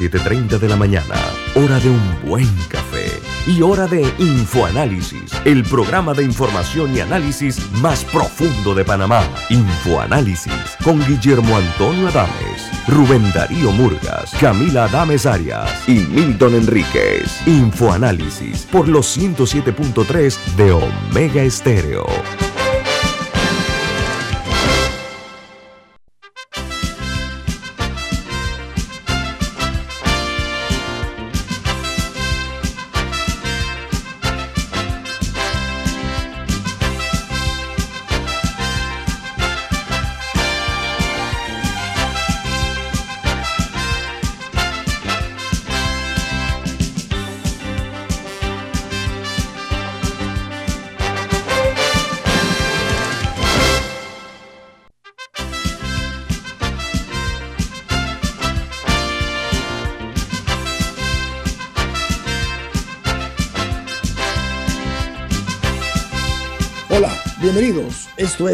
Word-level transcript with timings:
7.30 0.00 0.60
de 0.60 0.68
la 0.68 0.76
mañana, 0.76 1.16
hora 1.56 1.80
de 1.80 1.90
un 1.90 2.00
buen 2.24 2.46
café 2.68 3.10
y 3.48 3.62
hora 3.62 3.88
de 3.88 4.02
Infoanálisis, 4.20 5.32
el 5.44 5.64
programa 5.64 6.14
de 6.14 6.22
información 6.22 6.94
y 6.94 7.00
análisis 7.00 7.68
más 7.82 8.04
profundo 8.04 8.76
de 8.76 8.84
Panamá. 8.84 9.28
Infoanálisis 9.50 10.76
con 10.84 11.04
Guillermo 11.04 11.56
Antonio 11.56 12.06
Adames, 12.06 12.70
Rubén 12.86 13.28
Darío 13.32 13.72
Murgas, 13.72 14.30
Camila 14.40 14.84
Adames 14.84 15.26
Arias 15.26 15.88
y 15.88 15.94
Milton 15.94 16.54
Enríquez. 16.54 17.44
Infoanálisis 17.48 18.66
por 18.66 18.86
los 18.86 19.18
107.3 19.18 20.54
de 20.54 20.70
Omega 20.70 21.42
Estéreo. 21.42 22.06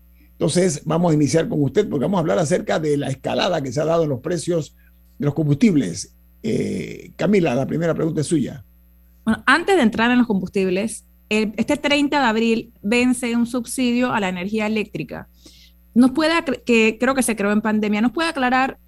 Entonces, 0.42 0.82
vamos 0.86 1.12
a 1.12 1.14
iniciar 1.14 1.48
con 1.48 1.62
usted 1.62 1.88
porque 1.88 2.06
vamos 2.06 2.18
a 2.18 2.22
hablar 2.22 2.40
acerca 2.40 2.80
de 2.80 2.98
la 2.98 3.10
escalada 3.10 3.62
que 3.62 3.72
se 3.72 3.80
ha 3.80 3.86
dado 3.86 4.06
en 4.06 4.10
los 4.10 4.22
precios 4.22 4.76
de 5.20 5.26
los 5.26 5.36
combustibles. 5.36 6.16
Eh, 6.42 7.12
Camila, 7.16 7.54
la 7.54 7.68
primera 7.68 7.94
pregunta 7.94 8.22
es 8.22 8.28
suya. 8.28 8.66
Bueno, 9.24 9.44
antes 9.46 9.76
de 9.76 9.84
entrar 9.84 10.10
en 10.10 10.18
los 10.18 10.26
combustibles, 10.26 11.06
este 11.30 11.78
30 11.78 12.20
de 12.20 12.26
abril 12.26 12.74
vence 12.82 13.36
un 13.36 13.46
subsidio 13.46 14.12
a 14.12 14.20
la 14.20 14.30
energía 14.30 14.66
eléctrica. 14.66 15.28
Nos 15.94 16.10
puede, 16.10 16.34
que 16.66 16.98
creo 17.00 17.14
que 17.14 17.22
se 17.22 17.36
creó 17.36 17.52
en 17.52 17.62
pandemia, 17.62 18.02
¿nos 18.02 18.12
puede 18.12 18.30
aclarar 18.30 18.80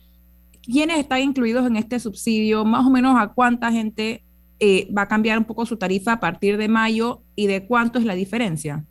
quiénes 0.63 0.97
están 0.97 1.22
incluidos 1.22 1.68
en 1.68 1.75
este 1.75 2.00
subsidio, 2.00 2.66
más 2.66 2.84
o 2.84 2.90
menos 2.90 3.16
a 3.16 3.28
cuánta 3.28 3.72
gente 3.72 4.24
eh, 4.59 4.92
va 4.92 5.03
a 5.03 5.08
cambiar 5.08 5.38
un 5.38 5.46
poco 5.46 5.68
su 5.68 5.78
tarifa 5.78 6.13
a 6.13 6.19
partir 6.19 6.58
de 6.58 6.68
mayo 6.68 7.22
y 7.36 7.46
de 7.46 7.68
cuánto 7.68 8.00
es 8.00 8.06
la 8.06 8.16
diferencia. 8.16 8.84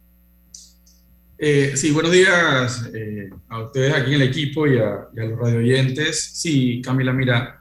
Eh, 1.44 1.72
sí, 1.74 1.90
buenos 1.90 2.12
días 2.12 2.88
eh, 2.94 3.28
a 3.48 3.64
ustedes 3.64 3.92
aquí 3.92 4.14
en 4.14 4.22
el 4.22 4.28
equipo 4.28 4.64
y 4.64 4.78
a, 4.78 5.08
los 5.12 5.36
radio 5.40 5.58
oyentes. 5.58 6.30
Sí, 6.34 6.80
Camila, 6.80 7.12
mira, 7.12 7.60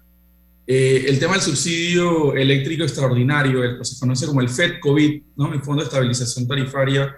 el 0.67 1.17
tema 1.17 1.33
del 1.33 1.41
subsidio 1.41 2.35
eléctrico 2.35 2.83
extraordinario, 2.83 3.63
el, 3.63 3.83
se 3.83 3.99
conoce 3.99 4.27
como 4.27 4.41
el 4.41 4.49
FED 4.49 4.73
COVID, 4.79 5.23
¿no? 5.35 5.51
el 5.51 5.63
Fondo 5.63 5.81
de 5.81 5.87
Estabilización 5.87 6.47
Tarifaria, 6.47 7.11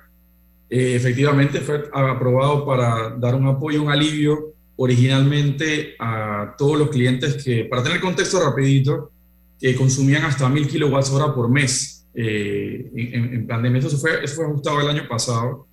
efectivamente 0.69 1.59
fue 1.59 1.83
aprobado 1.91 2.65
para 2.65 3.09
dar 3.19 3.35
un 3.35 3.45
apoyo, 3.45 3.83
un 3.83 3.91
alivio 3.91 4.53
originalmente 4.77 5.95
a 5.99 6.55
todos 6.57 6.79
los 6.79 6.89
clientes 6.89 7.43
que, 7.43 7.65
para 7.65 7.83
tener 7.83 7.99
contexto 7.99 8.39
rapidito, 8.39 9.11
que 9.59 9.75
consumían 9.75 10.23
hasta 10.23 10.47
1000 10.47 10.69
kilowatts 10.69 11.11
hora 11.11 11.35
por 11.35 11.49
mes 11.49 12.07
eh, 12.15 12.89
en, 12.95 13.47
pandemia. 13.47 13.79
Eso 13.79 13.97
fue, 13.97 14.23
eso 14.23 14.35
fue 14.35 14.45
ajustado 14.45 14.79
el 14.79 14.87
año 14.87 15.09
pasado. 15.09 15.67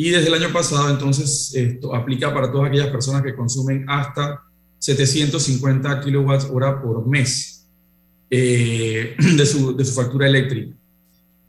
Y 0.00 0.10
desde 0.10 0.28
el 0.28 0.34
año 0.34 0.52
pasado, 0.52 0.88
entonces, 0.90 1.52
esto 1.56 1.92
aplica 1.92 2.32
para 2.32 2.52
todas 2.52 2.68
aquellas 2.68 2.86
personas 2.86 3.20
que 3.20 3.34
consumen 3.34 3.84
hasta 3.88 4.44
750 4.78 6.00
kilowatts 6.02 6.46
hora 6.52 6.80
por 6.80 7.04
mes 7.04 7.66
eh, 8.30 9.16
de, 9.36 9.44
su, 9.44 9.76
de, 9.76 9.84
su, 9.84 9.92
factura 9.92 10.28
eléctrica. 10.28 10.72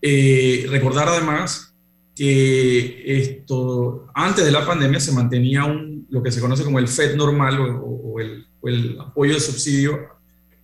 Eh, 0.01 0.65
recordar 0.67 1.09
además 1.09 1.75
que 2.15 3.03
esto, 3.19 4.07
antes 4.15 4.43
de 4.43 4.51
la 4.51 4.65
pandemia 4.65 4.99
se 4.99 5.11
mantenía 5.11 5.65
un 5.65 6.07
lo 6.09 6.23
que 6.23 6.31
se 6.31 6.41
conoce 6.41 6.63
como 6.63 6.79
el 6.79 6.88
FED 6.88 7.17
normal 7.17 7.59
o, 7.83 8.19
el, 8.19 8.47
el, 8.63 8.99
apoyo 8.99 9.35
de 9.35 9.39
subsidio 9.39 9.99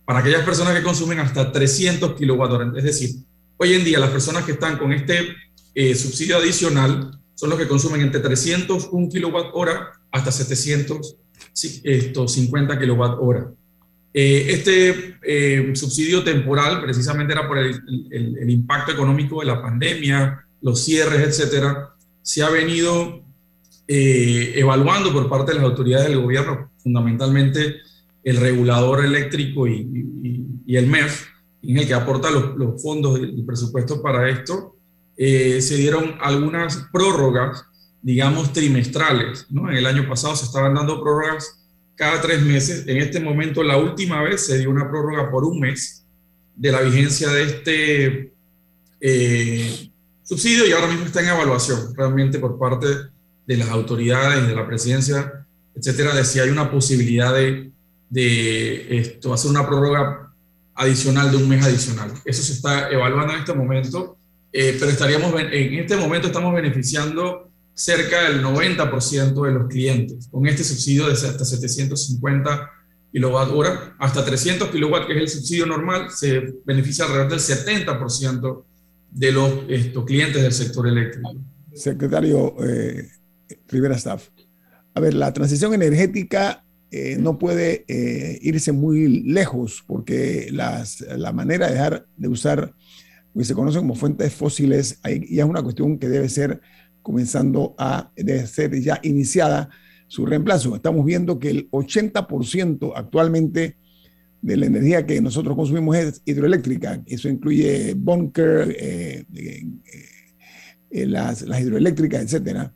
para 0.04 0.18
aquellas 0.18 0.42
personas 0.42 0.74
que 0.74 0.82
consumen 0.82 1.20
hasta 1.20 1.52
300 1.52 2.14
kWh. 2.14 2.76
Es 2.78 2.82
decir, 2.82 3.10
hoy 3.58 3.74
en 3.74 3.84
día 3.84 4.00
las 4.00 4.10
personas 4.10 4.42
que 4.42 4.52
están 4.52 4.76
con 4.76 4.92
este 4.92 5.36
eh, 5.72 5.94
subsidio 5.94 6.38
adicional 6.38 7.16
son 7.36 7.50
los 7.50 7.58
que 7.58 7.68
consumen 7.68 8.00
entre 8.00 8.20
301 8.20 9.08
kWh 9.08 9.68
hasta 10.10 10.32
750 10.32 12.78
kWh. 12.80 13.54
Eh, 14.12 14.46
este 14.48 15.18
eh, 15.22 15.70
subsidio 15.76 16.24
temporal 16.24 16.82
precisamente 16.82 17.32
era 17.34 17.46
por 17.46 17.58
el, 17.58 17.80
el, 18.10 18.38
el, 18.38 18.50
impacto 18.50 18.90
económico 18.90 19.38
de 19.40 19.46
la 19.46 19.62
pandemia, 19.62 20.44
los 20.62 20.84
cierres, 20.84 21.20
etcétera, 21.20 21.90
se 22.22 22.42
ha 22.42 22.50
venido 22.50 23.22
eh, 23.88 24.54
evaluando 24.56 25.12
por 25.12 25.28
parte 25.28 25.52
de 25.52 25.58
las 25.58 25.66
autoridades 25.66 26.08
del 26.08 26.20
gobierno, 26.20 26.72
fundamentalmente 26.78 27.76
el 28.24 28.36
regulador 28.38 29.04
eléctrico 29.04 29.68
y, 29.68 30.02
el 30.66 30.88
MEF, 30.88 31.26
en 31.62 31.78
el 31.78 31.86
que 31.86 31.94
aporta 31.94 32.28
los, 32.30 32.82
fondos 32.82 33.20
del 33.20 33.44
presupuesto 33.46 34.02
para 34.02 34.28
esto, 34.28 34.75
eh, 35.16 35.60
se 35.60 35.76
dieron 35.76 36.16
algunas 36.20 36.88
prórrogas, 36.92 37.64
digamos, 38.02 38.52
trimestrales. 38.52 39.46
¿no? 39.50 39.70
En 39.70 39.76
el 39.76 39.86
año 39.86 40.08
pasado 40.08 40.36
se 40.36 40.44
estaban 40.44 40.74
dando 40.74 41.00
prórrogas 41.02 41.62
cada 41.94 42.20
tres 42.20 42.42
meses. 42.42 42.86
En 42.86 42.98
este 42.98 43.20
momento, 43.20 43.62
la 43.62 43.78
última 43.78 44.22
vez 44.22 44.46
se 44.46 44.58
dio 44.58 44.70
una 44.70 44.88
prórroga 44.88 45.30
por 45.30 45.44
un 45.44 45.58
mes 45.60 46.04
de 46.54 46.72
la 46.72 46.80
vigencia 46.80 47.28
de 47.30 47.42
este 47.42 48.32
eh, 49.00 49.90
subsidio 50.22 50.66
y 50.66 50.72
ahora 50.72 50.88
mismo 50.88 51.06
está 51.06 51.20
en 51.20 51.28
evaluación 51.28 51.94
realmente 51.94 52.38
por 52.38 52.58
parte 52.58 52.86
de 53.46 53.56
las 53.56 53.68
autoridades, 53.68 54.46
de 54.46 54.54
la 54.54 54.66
presidencia, 54.66 55.46
etcétera, 55.74 56.14
de 56.14 56.24
si 56.24 56.40
hay 56.40 56.48
una 56.48 56.70
posibilidad 56.70 57.32
de, 57.34 57.70
de 58.10 58.98
esto, 58.98 59.32
hacer 59.32 59.50
una 59.50 59.66
prórroga 59.66 60.32
adicional 60.74 61.30
de 61.30 61.36
un 61.36 61.48
mes 61.48 61.64
adicional. 61.64 62.12
Eso 62.24 62.42
se 62.42 62.52
está 62.54 62.90
evaluando 62.90 63.34
en 63.34 63.40
este 63.40 63.54
momento, 63.54 64.16
eh, 64.52 64.76
pero 64.78 64.90
estaríamos 64.90 65.34
en 65.40 65.74
este 65.74 65.96
momento 65.96 66.28
estamos 66.28 66.54
beneficiando 66.54 67.50
cerca 67.74 68.30
del 68.30 68.42
90% 68.42 69.44
de 69.44 69.52
los 69.52 69.68
clientes 69.68 70.28
con 70.28 70.46
este 70.46 70.64
subsidio 70.64 71.06
de 71.06 71.12
hasta 71.12 71.44
750 71.44 72.70
kilowatt 73.12 73.50
hora, 73.50 73.96
hasta 73.98 74.24
300 74.24 74.70
kilowatt, 74.70 75.06
que 75.06 75.14
es 75.14 75.20
el 75.20 75.28
subsidio 75.28 75.66
normal, 75.66 76.10
se 76.10 76.54
beneficia 76.64 77.04
alrededor 77.04 77.30
del 77.30 77.40
70% 77.40 78.64
de 79.10 79.32
los 79.32 80.04
clientes 80.04 80.42
del 80.42 80.52
sector 80.52 80.88
eléctrico. 80.88 81.34
Secretario 81.74 82.54
eh, 82.62 83.08
Rivera 83.68 83.96
Staff, 83.96 84.28
a 84.94 85.00
ver, 85.00 85.14
la 85.14 85.32
transición 85.32 85.74
energética 85.74 86.64
eh, 86.90 87.16
no 87.18 87.38
puede 87.38 87.84
eh, 87.88 88.38
irse 88.40 88.72
muy 88.72 89.22
lejos 89.22 89.84
porque 89.86 90.48
las, 90.50 91.00
la 91.00 91.32
manera 91.32 91.66
de 91.66 91.72
dejar 91.72 92.06
de 92.16 92.28
usar 92.28 92.74
que 93.38 93.44
se 93.44 93.54
conoce 93.54 93.78
como 93.78 93.94
fuentes 93.94 94.32
fósiles 94.32 95.00
ya 95.02 95.44
es 95.44 95.48
una 95.48 95.62
cuestión 95.62 95.98
que 95.98 96.08
debe 96.08 96.28
ser 96.28 96.60
comenzando 97.02 97.74
a 97.78 98.10
ser 98.46 98.80
ya 98.80 98.98
iniciada 99.02 99.68
su 100.08 100.26
reemplazo. 100.26 100.74
Estamos 100.74 101.04
viendo 101.04 101.38
que 101.38 101.50
el 101.50 101.70
80% 101.70 102.92
actualmente 102.96 103.76
de 104.42 104.56
la 104.56 104.66
energía 104.66 105.06
que 105.06 105.20
nosotros 105.20 105.56
consumimos 105.56 105.96
es 105.96 106.22
hidroeléctrica. 106.24 107.02
Eso 107.06 107.28
incluye 107.28 107.94
bunker, 107.94 108.76
eh, 108.78 109.24
las, 110.90 111.42
las, 111.42 111.60
hidroeléctricas, 111.60 112.22
etcétera. 112.22 112.72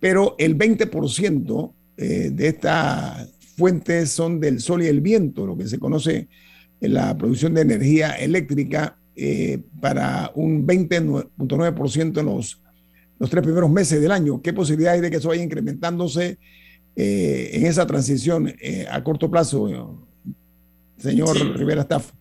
Pero 0.00 0.36
el 0.38 0.56
20% 0.56 1.74
eh, 1.96 2.30
de 2.32 2.48
estas 2.48 3.32
fuentes 3.56 4.10
son 4.10 4.40
del 4.40 4.60
sol 4.60 4.82
y 4.82 4.86
el 4.86 5.00
viento, 5.00 5.46
lo 5.46 5.56
que 5.56 5.66
se 5.66 5.78
conoce 5.78 6.28
en 6.80 6.94
la 6.94 7.16
producción 7.16 7.54
de 7.54 7.62
energía 7.62 8.12
eléctrica 8.12 8.98
eh, 9.16 9.60
para 9.80 10.30
un 10.34 10.66
20.9% 10.66 12.20
en 12.20 12.26
los, 12.26 12.60
los 13.18 13.30
tres 13.30 13.42
primeros 13.42 13.70
meses 13.70 14.00
del 14.00 14.12
año. 14.12 14.40
¿Qué 14.42 14.52
posibilidad 14.52 14.94
hay 14.94 15.00
de 15.00 15.10
que 15.10 15.16
eso 15.16 15.28
vaya 15.28 15.42
incrementándose 15.42 16.38
eh, 16.94 17.50
en 17.52 17.66
esa 17.66 17.86
transición 17.86 18.54
a 18.90 19.02
corto 19.02 19.30
plazo, 19.30 20.06
señor 20.98 21.56
Rivera 21.56 21.82
Staff? 21.82 22.12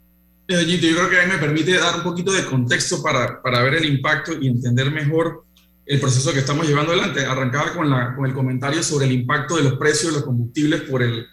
yo 0.47 0.55
creo 0.57 1.09
que 1.09 1.19
ahí 1.19 1.27
me 1.27 1.37
permite 1.37 1.77
dar 1.77 1.95
un 1.95 2.03
poquito 2.03 2.31
de 2.31 2.45
contexto 2.45 3.01
para, 3.01 3.41
para 3.41 3.63
ver 3.63 3.75
el 3.75 3.85
impacto 3.85 4.31
y 4.39 4.47
entender 4.47 4.91
mejor 4.91 5.45
el 5.85 5.99
proceso 5.99 6.33
que 6.33 6.39
estamos 6.39 6.67
llevando 6.67 6.91
adelante. 6.91 7.25
Arrancaba 7.25 7.73
con, 7.73 7.89
la, 7.89 8.15
con 8.15 8.25
el 8.25 8.33
comentario 8.33 8.81
sobre 8.83 9.05
el 9.05 9.11
impacto 9.11 9.57
de 9.57 9.63
los 9.63 9.73
precios 9.73 10.11
de 10.11 10.19
los 10.19 10.23
combustibles 10.25 10.81
por 10.81 11.03
el, 11.03 11.25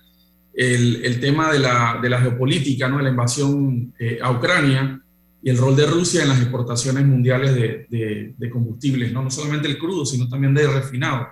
el, 0.55 1.05
el 1.05 1.21
tema 1.21 1.53
de 1.53 1.59
la, 1.59 1.99
de 2.03 2.09
la, 2.09 2.21
geopolítica, 2.21 2.89
¿no? 2.89 2.99
de 2.99 3.05
la 3.05 3.11
invasión 3.11 3.95
eh, 3.99 4.19
a 4.23 4.31
Ucrania 4.31 5.02
y 5.43 5.51
el 5.51 5.59
rol 5.59 5.75
de 5.75 5.87
Rusia 5.87 6.23
en 6.23 6.29
las 6.29 6.41
exportaciones 6.41 7.05
mundiales 7.05 7.55
de, 7.55 8.35
de, 8.37 8.51
combustibles, 8.51 9.13
¿no? 9.13 9.23
no 9.23 9.31
solamente 9.31 9.69
el 9.69 9.79
crudo, 9.79 10.07
sino 10.07 10.29
también 10.29 10.55
de 10.55 10.67
refinado. 10.69 11.27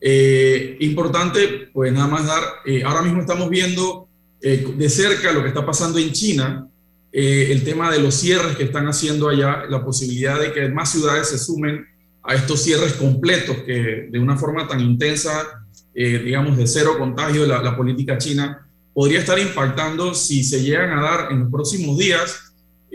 Eh, 0.00 0.76
importante, 0.80 1.68
pues 1.72 1.92
nada 1.92 2.08
más 2.08 2.26
dar, 2.26 2.42
eh, 2.64 2.82
ahora 2.84 3.02
mismo 3.02 3.20
estamos 3.20 3.48
viendo 3.48 4.08
de 4.40 4.88
cerca 4.88 5.32
lo 5.32 5.42
que 5.42 5.48
está 5.48 5.66
pasando 5.66 5.98
en 5.98 6.12
China, 6.12 6.68
el 7.10 7.64
tema 7.64 7.90
de 7.90 7.98
los 7.98 8.14
cierres 8.14 8.56
que 8.56 8.64
están 8.64 8.86
haciendo 8.86 9.28
allá, 9.28 9.64
la 9.68 9.84
posibilidad 9.84 10.38
de 10.38 10.52
que 10.52 10.68
más 10.68 10.92
ciudades 10.92 11.28
se 11.30 11.38
sumen 11.38 11.84
a 12.26 12.34
estos 12.34 12.62
cierres 12.62 12.94
completos 12.94 13.58
que 13.58 14.08
de 14.10 14.18
una 14.18 14.36
forma 14.36 14.66
tan 14.66 14.80
intensa, 14.80 15.64
eh, 15.94 16.18
digamos, 16.18 16.56
de 16.56 16.66
cero 16.66 16.96
contagio 16.98 17.42
de 17.42 17.48
la, 17.48 17.76
política 17.76 18.18
china, 18.18 18.66
podría 18.92 19.20
estar 19.20 19.38
impactando 19.38 20.12
si 20.12 20.42
se 20.42 20.62
llegan 20.62 20.98
a 20.98 21.02
dar 21.02 21.32
en 21.32 21.40
los 21.40 21.50
próximos 21.50 21.96
días 21.96 22.45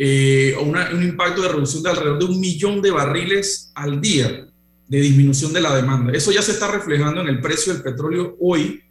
eh, 0.03 0.56
un 0.59 1.03
impacto 1.03 1.44
de 1.44 1.50
reducción 1.50 1.83
de 1.83 1.92
alrededor 1.92 2.18
de 2.18 2.25
un 2.25 2.39
millón 2.39 2.81
de 2.81 2.89
barriles 2.89 3.71
al 3.75 4.01
día 4.01 4.48
de 4.88 5.00
disminución 5.00 5.53
de 5.53 5.62
la 5.62 5.75
demanda. 5.75 6.12
Eso 6.12 6.31
ya 6.31 6.42
se 6.42 6.53
está 6.53 6.71
reflejando 6.71 7.21
en 7.21 7.27
el 7.27 7.39
precio 7.39 7.71
del 7.71 7.83
petróleo 7.83 8.36
hoy. 8.39 8.81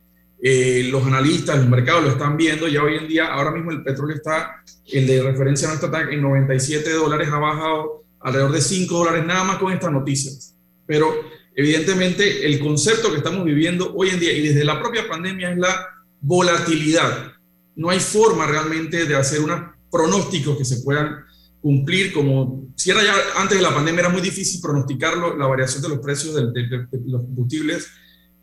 Eh, 0.40 0.88
los 0.88 1.04
analistas, 1.04 1.58
los 1.58 1.68
mercados 1.68 2.04
lo 2.04 2.10
están 2.10 2.36
viendo. 2.36 2.68
Ya 2.68 2.84
hoy 2.84 2.94
en 2.94 3.08
día, 3.08 3.26
ahora 3.26 3.50
mismo 3.50 3.72
el 3.72 3.82
petróleo 3.82 4.14
está, 4.14 4.62
el 4.86 5.04
de 5.08 5.20
referencia 5.20 5.66
nuestro 5.66 5.88
está 5.88 6.08
en 6.12 6.22
97 6.22 6.92
dólares, 6.92 7.28
ha 7.32 7.40
bajado 7.40 8.04
alrededor 8.20 8.52
de 8.52 8.60
5 8.60 8.96
dólares 8.96 9.26
nada 9.26 9.42
más 9.42 9.58
con 9.58 9.72
estas 9.72 9.90
noticias. 9.90 10.54
Pero 10.86 11.12
evidentemente 11.56 12.46
el 12.46 12.60
concepto 12.60 13.10
que 13.10 13.16
estamos 13.16 13.44
viviendo 13.44 13.92
hoy 13.96 14.10
en 14.10 14.20
día 14.20 14.32
y 14.32 14.46
desde 14.46 14.64
la 14.64 14.80
propia 14.80 15.08
pandemia 15.08 15.50
es 15.50 15.58
la 15.58 15.88
volatilidad. 16.20 17.32
No 17.74 17.90
hay 17.90 17.98
forma 17.98 18.46
realmente 18.46 19.06
de 19.06 19.16
hacer 19.16 19.40
unos 19.40 19.60
pronósticos 19.90 20.56
que 20.56 20.64
se 20.64 20.82
puedan 20.82 21.25
cumplir 21.60 22.12
como 22.12 22.69
si 22.75 22.90
era 22.90 23.02
ya 23.02 23.14
antes 23.37 23.58
de 23.58 23.62
la 23.62 23.75
pandemia 23.75 24.00
era 24.00 24.08
muy 24.08 24.22
difícil 24.22 24.60
pronosticarlo, 24.60 25.37
la 25.37 25.46
variación 25.46 25.82
de 25.82 25.90
los 25.90 25.98
precios 25.98 26.34
de, 26.34 26.88
los 27.06 27.22
combustibles. 27.22 27.88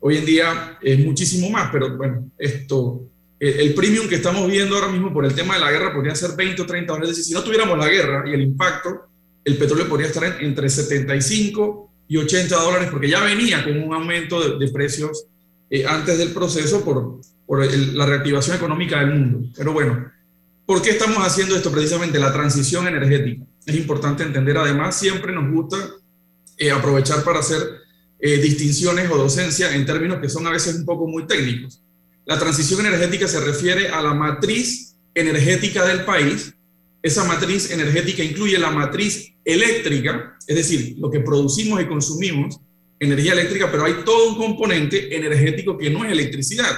Hoy 0.00 0.18
en 0.18 0.24
día 0.24 0.78
es 0.80 1.04
muchísimo 1.04 1.50
más, 1.50 1.70
pero 1.72 1.96
bueno, 1.96 2.30
esto, 2.38 3.08
el, 3.40 3.60
el, 3.60 3.74
premium 3.74 4.06
que 4.06 4.14
estamos 4.14 4.48
viendo 4.48 4.76
ahora 4.76 4.92
mismo 4.92 5.12
por 5.12 5.24
el 5.24 5.34
tema 5.34 5.54
de 5.54 5.60
la 5.60 5.72
guerra 5.72 5.92
podría 5.92 6.14
ser 6.14 6.36
20 6.36 6.62
o 6.62 6.66
30 6.66 6.92
dólares. 6.92 7.10
Es 7.10 7.16
decir, 7.16 7.30
si 7.30 7.34
no 7.34 7.42
tuviéramos 7.42 7.76
la 7.76 7.88
guerra 7.88 8.22
y 8.28 8.32
el 8.32 8.42
impacto, 8.42 9.08
el 9.44 9.56
petróleo 9.56 9.88
podría 9.88 10.06
estar 10.06 10.40
entre 10.40 10.68
75 10.68 11.90
y 12.06 12.16
80 12.16 12.56
dólares, 12.56 12.88
porque 12.90 13.08
ya 13.08 13.22
venía 13.22 13.64
con 13.64 13.82
un 13.82 13.92
aumento 13.92 14.58
de, 14.58 14.68
precios 14.68 15.26
eh, 15.68 15.84
antes 15.84 16.16
del 16.18 16.30
proceso 16.30 16.84
por, 16.84 17.20
por 17.44 17.66
la 17.74 18.06
reactivación 18.06 18.56
económica 18.56 19.00
del 19.00 19.14
mundo. 19.14 19.48
Pero 19.56 19.72
bueno, 19.72 20.10
¿por 20.68 20.82
qué 20.82 20.90
estamos 20.90 21.18
haciendo 21.26 21.56
esto? 21.56 21.72
Precisamente 21.72 22.20
la 22.20 22.32
transición 22.32 22.86
energética. 22.86 23.44
Es 23.66 23.74
importante 23.74 24.22
entender, 24.22 24.56
además, 24.56 24.96
siempre 24.96 25.32
nos 25.32 25.50
gusta 25.50 25.78
eh, 26.58 26.70
aprovechar 26.70 27.24
para 27.24 27.40
hacer 27.40 27.58
eh, 28.20 28.36
distinciones 28.36 29.10
o 29.10 29.16
docencia 29.16 29.74
en 29.74 29.84
términos 29.86 30.20
que 30.20 30.28
son 30.28 30.46
a 30.46 30.50
veces 30.50 30.76
un 30.76 30.84
poco 30.84 31.08
muy 31.08 31.26
técnicos. 31.26 31.82
La 32.26 32.38
transición 32.38 32.84
energética 32.86 33.26
se 33.26 33.40
refiere 33.40 33.88
a 33.88 34.02
la 34.02 34.12
matriz 34.12 34.94
energética 35.14 35.86
del 35.86 36.04
país 36.04 36.54
esa 37.02 37.24
matriz 37.24 37.70
energética 37.70 38.24
incluye 38.24 38.58
la 38.58 38.70
matriz 38.70 39.32
eléctrica, 39.44 40.36
es 40.46 40.56
decir, 40.56 40.96
lo 40.98 41.10
que 41.10 41.20
producimos 41.20 41.80
y 41.80 41.86
consumimos, 41.86 42.60
energía 42.98 43.32
eléctrica, 43.32 43.70
pero 43.70 43.84
hay 43.84 43.94
todo 44.04 44.30
un 44.30 44.36
componente 44.36 45.16
energético 45.16 45.78
que 45.78 45.90
no 45.90 46.04
es 46.04 46.12
electricidad. 46.12 46.76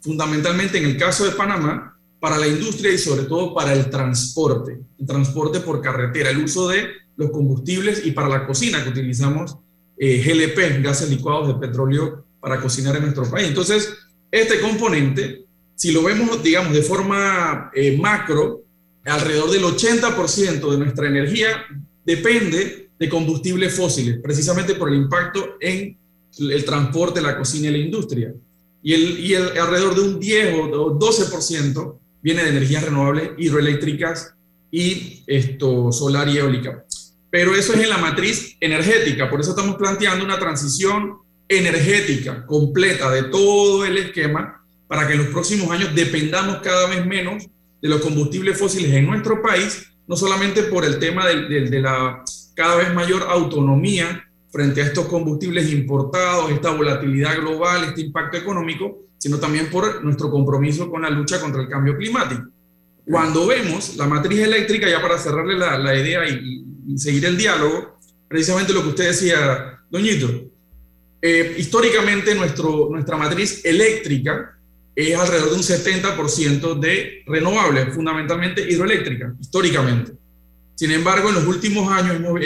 Fundamentalmente 0.00 0.76
en 0.78 0.84
el 0.84 0.96
caso 0.96 1.24
de 1.24 1.32
Panamá, 1.32 1.91
para 2.22 2.38
la 2.38 2.46
industria 2.46 2.92
y 2.92 2.98
sobre 2.98 3.24
todo 3.24 3.52
para 3.52 3.72
el 3.72 3.90
transporte, 3.90 4.78
el 4.96 5.06
transporte 5.08 5.58
por 5.58 5.80
carretera, 5.80 6.30
el 6.30 6.44
uso 6.44 6.68
de 6.68 6.86
los 7.16 7.32
combustibles 7.32 8.06
y 8.06 8.12
para 8.12 8.28
la 8.28 8.46
cocina 8.46 8.80
que 8.84 8.90
utilizamos 8.90 9.56
eh, 9.98 10.22
GLP, 10.24 10.84
gases 10.84 11.10
licuados 11.10 11.48
de 11.48 11.54
petróleo 11.54 12.24
para 12.38 12.60
cocinar 12.60 12.94
en 12.94 13.02
nuestro 13.02 13.28
país. 13.28 13.48
Entonces, 13.48 13.92
este 14.30 14.60
componente, 14.60 15.46
si 15.74 15.90
lo 15.90 16.04
vemos, 16.04 16.40
digamos, 16.44 16.72
de 16.72 16.82
forma 16.82 17.72
eh, 17.74 17.98
macro, 17.98 18.62
alrededor 19.04 19.50
del 19.50 19.64
80% 19.64 20.70
de 20.70 20.78
nuestra 20.78 21.08
energía 21.08 21.48
depende 22.06 22.90
de 23.00 23.08
combustibles 23.08 23.74
fósiles, 23.74 24.20
precisamente 24.22 24.76
por 24.76 24.90
el 24.90 24.94
impacto 24.94 25.56
en 25.58 25.98
el 26.38 26.64
transporte, 26.64 27.20
la 27.20 27.36
cocina 27.36 27.66
y 27.66 27.72
la 27.72 27.78
industria. 27.78 28.32
Y, 28.80 28.94
el, 28.94 29.18
y 29.18 29.34
el, 29.34 29.58
alrededor 29.58 29.96
de 29.96 30.00
un 30.02 30.20
10 30.20 30.54
o 30.54 30.96
12% 30.96 31.98
viene 32.22 32.44
de 32.44 32.50
energías 32.50 32.84
renovables 32.84 33.30
hidroeléctricas 33.36 34.34
y 34.70 35.22
esto, 35.26 35.92
solar 35.92 36.28
y 36.28 36.38
eólica. 36.38 36.84
Pero 37.30 37.54
eso 37.54 37.74
es 37.74 37.80
en 37.80 37.88
la 37.88 37.98
matriz 37.98 38.56
energética, 38.60 39.28
por 39.28 39.40
eso 39.40 39.50
estamos 39.50 39.76
planteando 39.76 40.24
una 40.24 40.38
transición 40.38 41.18
energética 41.48 42.46
completa 42.46 43.10
de 43.10 43.24
todo 43.24 43.84
el 43.84 43.98
esquema 43.98 44.64
para 44.86 45.06
que 45.06 45.14
en 45.14 45.20
los 45.20 45.28
próximos 45.28 45.70
años 45.70 45.94
dependamos 45.94 46.58
cada 46.58 46.88
vez 46.88 47.04
menos 47.06 47.46
de 47.80 47.88
los 47.88 48.00
combustibles 48.00 48.58
fósiles 48.58 48.92
en 48.92 49.06
nuestro 49.06 49.42
país, 49.42 49.86
no 50.06 50.16
solamente 50.16 50.64
por 50.64 50.84
el 50.84 50.98
tema 50.98 51.26
de, 51.26 51.68
de, 51.68 51.80
la 51.80 52.22
cada 52.54 52.76
vez 52.76 52.92
mayor 52.94 53.22
autonomía 53.28 54.30
frente 54.52 54.82
a 54.82 54.86
estos 54.86 55.06
combustibles 55.06 55.72
importados, 55.72 56.50
esta 56.50 56.70
volatilidad 56.70 57.38
global, 57.38 57.84
este 57.84 58.02
impacto 58.02 58.36
económico, 58.36 59.06
sino 59.16 59.38
también 59.38 59.70
por 59.70 60.04
nuestro 60.04 60.30
compromiso 60.30 60.90
con 60.90 61.02
la 61.02 61.10
lucha 61.10 61.40
contra 61.40 61.62
el 61.62 61.68
cambio 61.68 61.96
climático. 61.96 62.42
Cuando 63.04 63.46
vemos 63.46 63.96
la 63.96 64.06
matriz 64.06 64.40
eléctrica, 64.40 64.88
ya 64.88 65.00
para 65.00 65.18
cerrarle 65.18 65.56
la, 65.56 65.78
la 65.78 65.96
idea 65.96 66.28
y, 66.28 66.64
seguir 66.96 67.24
el 67.24 67.38
diálogo, 67.38 67.98
precisamente 68.28 68.72
lo 68.72 68.82
que 68.82 68.88
usted 68.88 69.06
decía, 69.08 69.80
Doñito, 69.88 70.28
eh, 71.22 71.54
históricamente 71.56 72.34
nuestro, 72.34 72.88
nuestra 72.90 73.16
matriz 73.16 73.64
eléctrica 73.64 74.58
es 74.94 75.16
alrededor 75.16 75.50
de 75.50 75.56
un 75.56 75.62
70% 75.62 76.78
de 76.78 77.22
renovables, 77.26 77.94
fundamentalmente 77.94 78.60
hidroeléctrica, 78.68 79.32
históricamente. 79.40 80.12
Sin 80.74 80.90
embargo, 80.90 81.28
en 81.28 81.36
los 81.36 81.46
últimos 81.46 81.90
años 81.90 82.16
hemos 82.16 82.38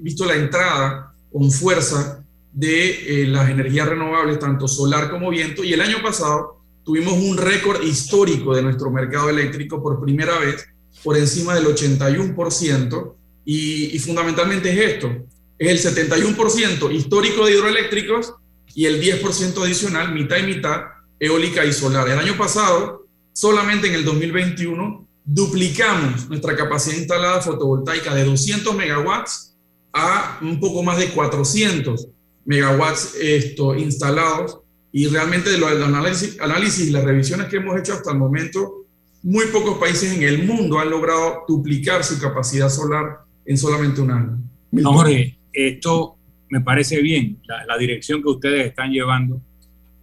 visto 0.00 0.26
la 0.26 0.34
entrada 0.34 1.13
con 1.34 1.50
fuerza 1.50 2.24
de 2.52 3.24
eh, 3.24 3.26
las 3.26 3.50
energías 3.50 3.88
renovables, 3.88 4.38
tanto 4.38 4.68
solar 4.68 5.10
como 5.10 5.30
viento, 5.30 5.64
y 5.64 5.72
el 5.72 5.80
año 5.80 6.00
pasado 6.00 6.60
tuvimos 6.84 7.14
un 7.14 7.36
récord 7.36 7.82
histórico 7.82 8.54
de 8.54 8.62
nuestro 8.62 8.88
mercado 8.88 9.28
eléctrico 9.30 9.82
por 9.82 10.00
primera 10.00 10.38
vez, 10.38 10.64
por 11.02 11.16
encima 11.16 11.56
del 11.56 11.66
81%, 11.66 13.14
y, 13.44 13.96
y 13.96 13.98
fundamentalmente 13.98 14.70
es 14.70 14.92
esto, 14.92 15.10
es 15.58 15.86
el 15.86 16.06
71% 16.06 16.94
histórico 16.94 17.44
de 17.44 17.52
hidroeléctricos 17.52 18.34
y 18.72 18.86
el 18.86 19.02
10% 19.02 19.60
adicional, 19.60 20.14
mitad 20.14 20.36
y 20.36 20.44
mitad, 20.44 20.82
eólica 21.18 21.64
y 21.64 21.72
solar. 21.72 22.08
El 22.08 22.20
año 22.20 22.38
pasado, 22.38 23.08
solamente 23.32 23.88
en 23.88 23.94
el 23.96 24.04
2021, 24.04 25.04
duplicamos 25.24 26.28
nuestra 26.28 26.54
capacidad 26.54 26.96
instalada 26.96 27.40
fotovoltaica 27.40 28.14
de 28.14 28.24
200 28.24 28.72
megawatts 28.76 29.53
a 29.94 30.38
un 30.42 30.60
poco 30.60 30.82
más 30.82 30.98
de 30.98 31.08
400 31.08 32.08
megawatts 32.44 33.14
esto, 33.20 33.74
instalados 33.76 34.58
y 34.92 35.06
realmente 35.06 35.50
de 35.50 35.58
los 35.58 35.70
análisis, 35.70 36.40
análisis 36.40 36.90
las 36.90 37.04
revisiones 37.04 37.46
que 37.46 37.56
hemos 37.56 37.78
hecho 37.78 37.94
hasta 37.94 38.12
el 38.12 38.18
momento, 38.18 38.86
muy 39.22 39.46
pocos 39.46 39.78
países 39.78 40.12
en 40.12 40.22
el 40.22 40.44
mundo 40.44 40.78
han 40.78 40.90
logrado 40.90 41.44
duplicar 41.48 42.04
su 42.04 42.20
capacidad 42.20 42.68
solar 42.68 43.20
en 43.46 43.56
solamente 43.56 44.00
un 44.00 44.10
año. 44.10 44.38
No, 44.70 44.92
Jorge, 44.92 45.38
esto 45.52 46.16
me 46.50 46.60
parece 46.60 47.00
bien, 47.00 47.40
la, 47.46 47.78
dirección 47.78 48.22
que 48.22 48.28
ustedes 48.28 48.66
están 48.66 48.90
llevando 48.90 49.40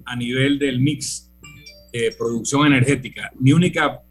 a 0.06 0.16
nivel 0.16 0.58
del 0.58 0.80
mix 0.80 1.32
de 1.94 2.14
producción 2.18 2.66
energética. 2.66 3.32
Mi 3.40 3.54
única 3.54 4.02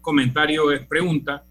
comentario, 0.00 0.70
es 0.70 0.86
pregunta. 0.86 1.44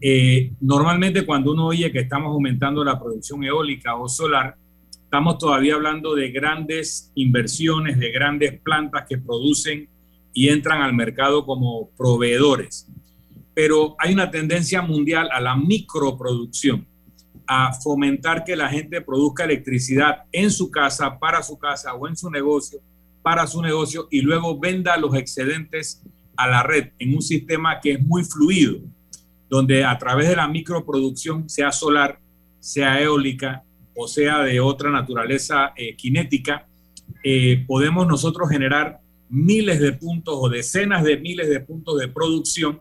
Eh, 0.00 0.52
normalmente 0.60 1.24
cuando 1.24 1.52
uno 1.52 1.66
oye 1.66 1.90
que 1.90 2.00
estamos 2.00 2.30
aumentando 2.30 2.84
la 2.84 3.00
producción 3.00 3.42
eólica 3.44 3.96
o 3.96 4.08
solar, 4.08 4.56
estamos 4.90 5.38
todavía 5.38 5.74
hablando 5.74 6.14
de 6.14 6.30
grandes 6.30 7.12
inversiones, 7.14 7.98
de 7.98 8.10
grandes 8.10 8.60
plantas 8.60 9.06
que 9.08 9.18
producen 9.18 9.88
y 10.32 10.48
entran 10.48 10.82
al 10.82 10.92
mercado 10.92 11.46
como 11.46 11.90
proveedores. 11.96 12.88
Pero 13.54 13.96
hay 13.98 14.12
una 14.12 14.30
tendencia 14.30 14.82
mundial 14.82 15.30
a 15.32 15.40
la 15.40 15.56
microproducción, 15.56 16.86
a 17.46 17.72
fomentar 17.72 18.44
que 18.44 18.56
la 18.56 18.68
gente 18.68 19.00
produzca 19.00 19.44
electricidad 19.44 20.24
en 20.32 20.50
su 20.50 20.70
casa, 20.70 21.18
para 21.18 21.42
su 21.42 21.56
casa 21.56 21.94
o 21.94 22.06
en 22.06 22.16
su 22.16 22.30
negocio, 22.30 22.80
para 23.22 23.46
su 23.46 23.62
negocio 23.62 24.08
y 24.10 24.20
luego 24.20 24.58
venda 24.58 24.96
los 24.96 25.14
excedentes 25.14 26.02
a 26.36 26.48
la 26.48 26.62
red 26.62 26.90
en 26.98 27.14
un 27.14 27.22
sistema 27.22 27.80
que 27.80 27.92
es 27.92 28.02
muy 28.02 28.24
fluido, 28.24 28.80
donde 29.48 29.84
a 29.84 29.96
través 29.98 30.28
de 30.28 30.36
la 30.36 30.48
microproducción, 30.48 31.48
sea 31.48 31.72
solar, 31.72 32.18
sea 32.58 33.00
eólica 33.00 33.62
o 33.94 34.06
sea 34.08 34.40
de 34.40 34.60
otra 34.60 34.90
naturaleza 34.90 35.72
eh, 35.76 35.96
cinética, 35.98 36.68
eh, 37.24 37.64
podemos 37.66 38.06
nosotros 38.06 38.48
generar 38.50 39.00
miles 39.28 39.80
de 39.80 39.92
puntos 39.92 40.34
o 40.38 40.48
decenas 40.48 41.02
de 41.02 41.16
miles 41.16 41.48
de 41.48 41.60
puntos 41.60 41.98
de 41.98 42.08
producción 42.08 42.80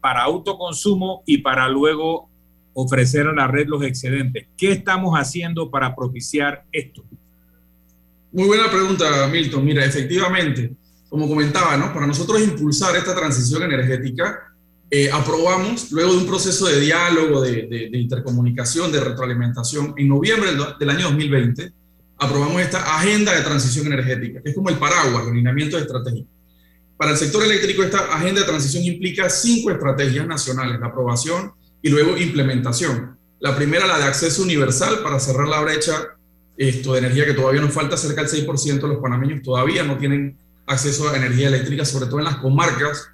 para 0.00 0.22
autoconsumo 0.22 1.22
y 1.26 1.38
para 1.38 1.68
luego 1.68 2.28
ofrecer 2.74 3.26
a 3.26 3.32
la 3.32 3.46
red 3.46 3.66
los 3.66 3.82
excedentes. 3.82 4.46
¿Qué 4.56 4.72
estamos 4.72 5.14
haciendo 5.14 5.70
para 5.70 5.94
propiciar 5.94 6.64
esto? 6.72 7.04
Muy 8.32 8.46
buena 8.46 8.70
pregunta, 8.70 9.26
Milton. 9.28 9.64
Mira, 9.64 9.84
efectivamente, 9.84 10.72
como 11.08 11.26
comentaba, 11.26 11.76
¿no? 11.76 11.92
para 11.92 12.06
nosotros 12.06 12.40
impulsar 12.40 12.94
esta 12.96 13.14
transición 13.14 13.62
energética, 13.62 14.54
eh, 14.90 15.10
aprobamos, 15.12 15.92
luego 15.92 16.12
de 16.12 16.18
un 16.18 16.26
proceso 16.26 16.66
de 16.66 16.80
diálogo, 16.80 17.42
de, 17.42 17.90
intercomunicación, 17.92 18.90
de 18.90 19.00
retroalimentación, 19.00 19.94
en 19.96 20.08
noviembre 20.08 20.50
del, 20.78 20.90
año 20.90 21.04
2020, 21.04 21.72
aprobamos 22.16 22.62
esta 22.62 22.96
agenda 22.96 23.34
de 23.34 23.42
transición 23.42 23.86
energética, 23.86 24.40
que 24.42 24.48
es 24.48 24.54
como 24.54 24.70
el 24.70 24.78
paraguas, 24.78 25.24
el 25.24 25.32
alineamiento 25.32 25.76
de 25.76 25.82
estrategia. 25.82 26.24
Para 26.96 27.12
el 27.12 27.18
sector 27.18 27.44
eléctrico, 27.44 27.82
esta 27.82 28.14
agenda 28.16 28.40
de 28.40 28.46
transición 28.46 28.82
implica 28.82 29.28
cinco 29.28 29.70
estrategias 29.70 30.26
nacionales, 30.26 30.80
la 30.80 30.86
aprobación 30.86 31.52
y 31.82 31.90
luego 31.90 32.16
implementación. 32.16 33.16
La 33.40 33.54
primera, 33.54 33.86
la 33.86 33.98
de 33.98 34.04
acceso 34.04 34.42
universal 34.42 35.00
para 35.02 35.20
cerrar 35.20 35.48
la 35.48 35.60
brecha 35.60 36.18
esto, 36.56 36.94
de 36.94 36.98
energía 36.98 37.24
que 37.24 37.34
todavía 37.34 37.60
nos 37.60 37.72
falta, 37.72 37.96
cerca 37.96 38.24
del 38.24 38.30
6% 38.30 38.80
de 38.80 38.88
los 38.88 38.98
panameños 38.98 39.42
todavía 39.42 39.84
no 39.84 39.96
tienen 39.96 40.36
acceso 40.66 41.08
a 41.08 41.16
energía 41.16 41.48
eléctrica, 41.48 41.84
sobre 41.84 42.06
todo 42.06 42.18
en 42.18 42.24
las 42.24 42.36
comarcas 42.36 43.10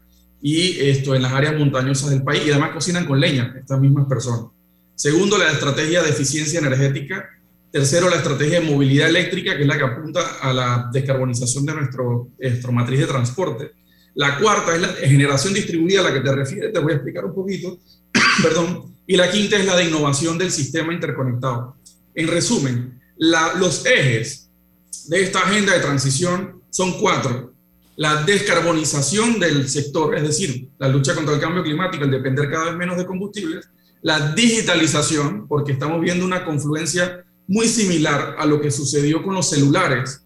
y 0.46 0.78
esto, 0.78 1.14
en 1.14 1.22
las 1.22 1.32
áreas 1.32 1.56
montañosas 1.58 2.10
del 2.10 2.22
país, 2.22 2.42
y 2.46 2.50
además 2.50 2.72
cocinan 2.72 3.06
con 3.06 3.18
leña 3.18 3.54
estas 3.58 3.80
mismas 3.80 4.04
personas. 4.06 4.50
Segundo, 4.94 5.38
la 5.38 5.50
estrategia 5.50 6.02
de 6.02 6.10
eficiencia 6.10 6.58
energética. 6.58 7.30
Tercero, 7.72 8.10
la 8.10 8.16
estrategia 8.16 8.60
de 8.60 8.70
movilidad 8.70 9.08
eléctrica, 9.08 9.56
que 9.56 9.62
es 9.62 9.66
la 9.66 9.78
que 9.78 9.84
apunta 9.84 10.20
a 10.42 10.52
la 10.52 10.90
descarbonización 10.92 11.64
de 11.64 11.72
nuestro, 11.72 12.28
nuestro 12.38 12.72
matriz 12.72 13.00
de 13.00 13.06
transporte. 13.06 13.70
La 14.16 14.38
cuarta 14.38 14.74
es 14.74 14.82
la 14.82 14.88
generación 14.88 15.54
distribuida 15.54 16.00
a 16.00 16.02
la 16.02 16.12
que 16.12 16.20
te 16.20 16.34
refieres, 16.34 16.74
te 16.74 16.78
voy 16.78 16.92
a 16.92 16.96
explicar 16.96 17.24
un 17.24 17.34
poquito, 17.34 17.78
perdón. 18.42 18.94
Y 19.06 19.16
la 19.16 19.30
quinta 19.30 19.56
es 19.56 19.64
la 19.64 19.76
de 19.76 19.84
innovación 19.84 20.36
del 20.36 20.50
sistema 20.50 20.92
interconectado. 20.92 21.74
En 22.14 22.28
resumen, 22.28 23.00
los 23.16 23.86
ejes 23.86 24.50
de 25.08 25.22
esta 25.22 25.38
agenda 25.38 25.72
de 25.72 25.80
transición 25.80 26.60
son 26.68 26.98
cuatro. 27.00 27.53
La 27.96 28.22
descarbonización 28.24 29.38
del 29.38 29.68
sector, 29.68 30.16
es 30.16 30.22
decir, 30.22 30.68
la 30.78 30.88
lucha 30.88 31.14
contra 31.14 31.34
el 31.34 31.40
cambio 31.40 31.62
climático, 31.62 32.04
el 32.04 32.10
depender 32.10 32.50
cada 32.50 32.66
vez 32.66 32.76
menos 32.76 32.96
de 32.96 33.06
combustibles. 33.06 33.68
La 34.02 34.32
digitalización, 34.32 35.46
porque 35.46 35.72
estamos 35.72 36.00
viendo 36.00 36.24
una 36.24 36.44
confluencia 36.44 37.24
muy 37.46 37.68
similar 37.68 38.36
a 38.38 38.46
lo 38.46 38.60
que 38.60 38.70
sucedió 38.70 39.22
con 39.22 39.34
los 39.34 39.48
celulares 39.48 40.24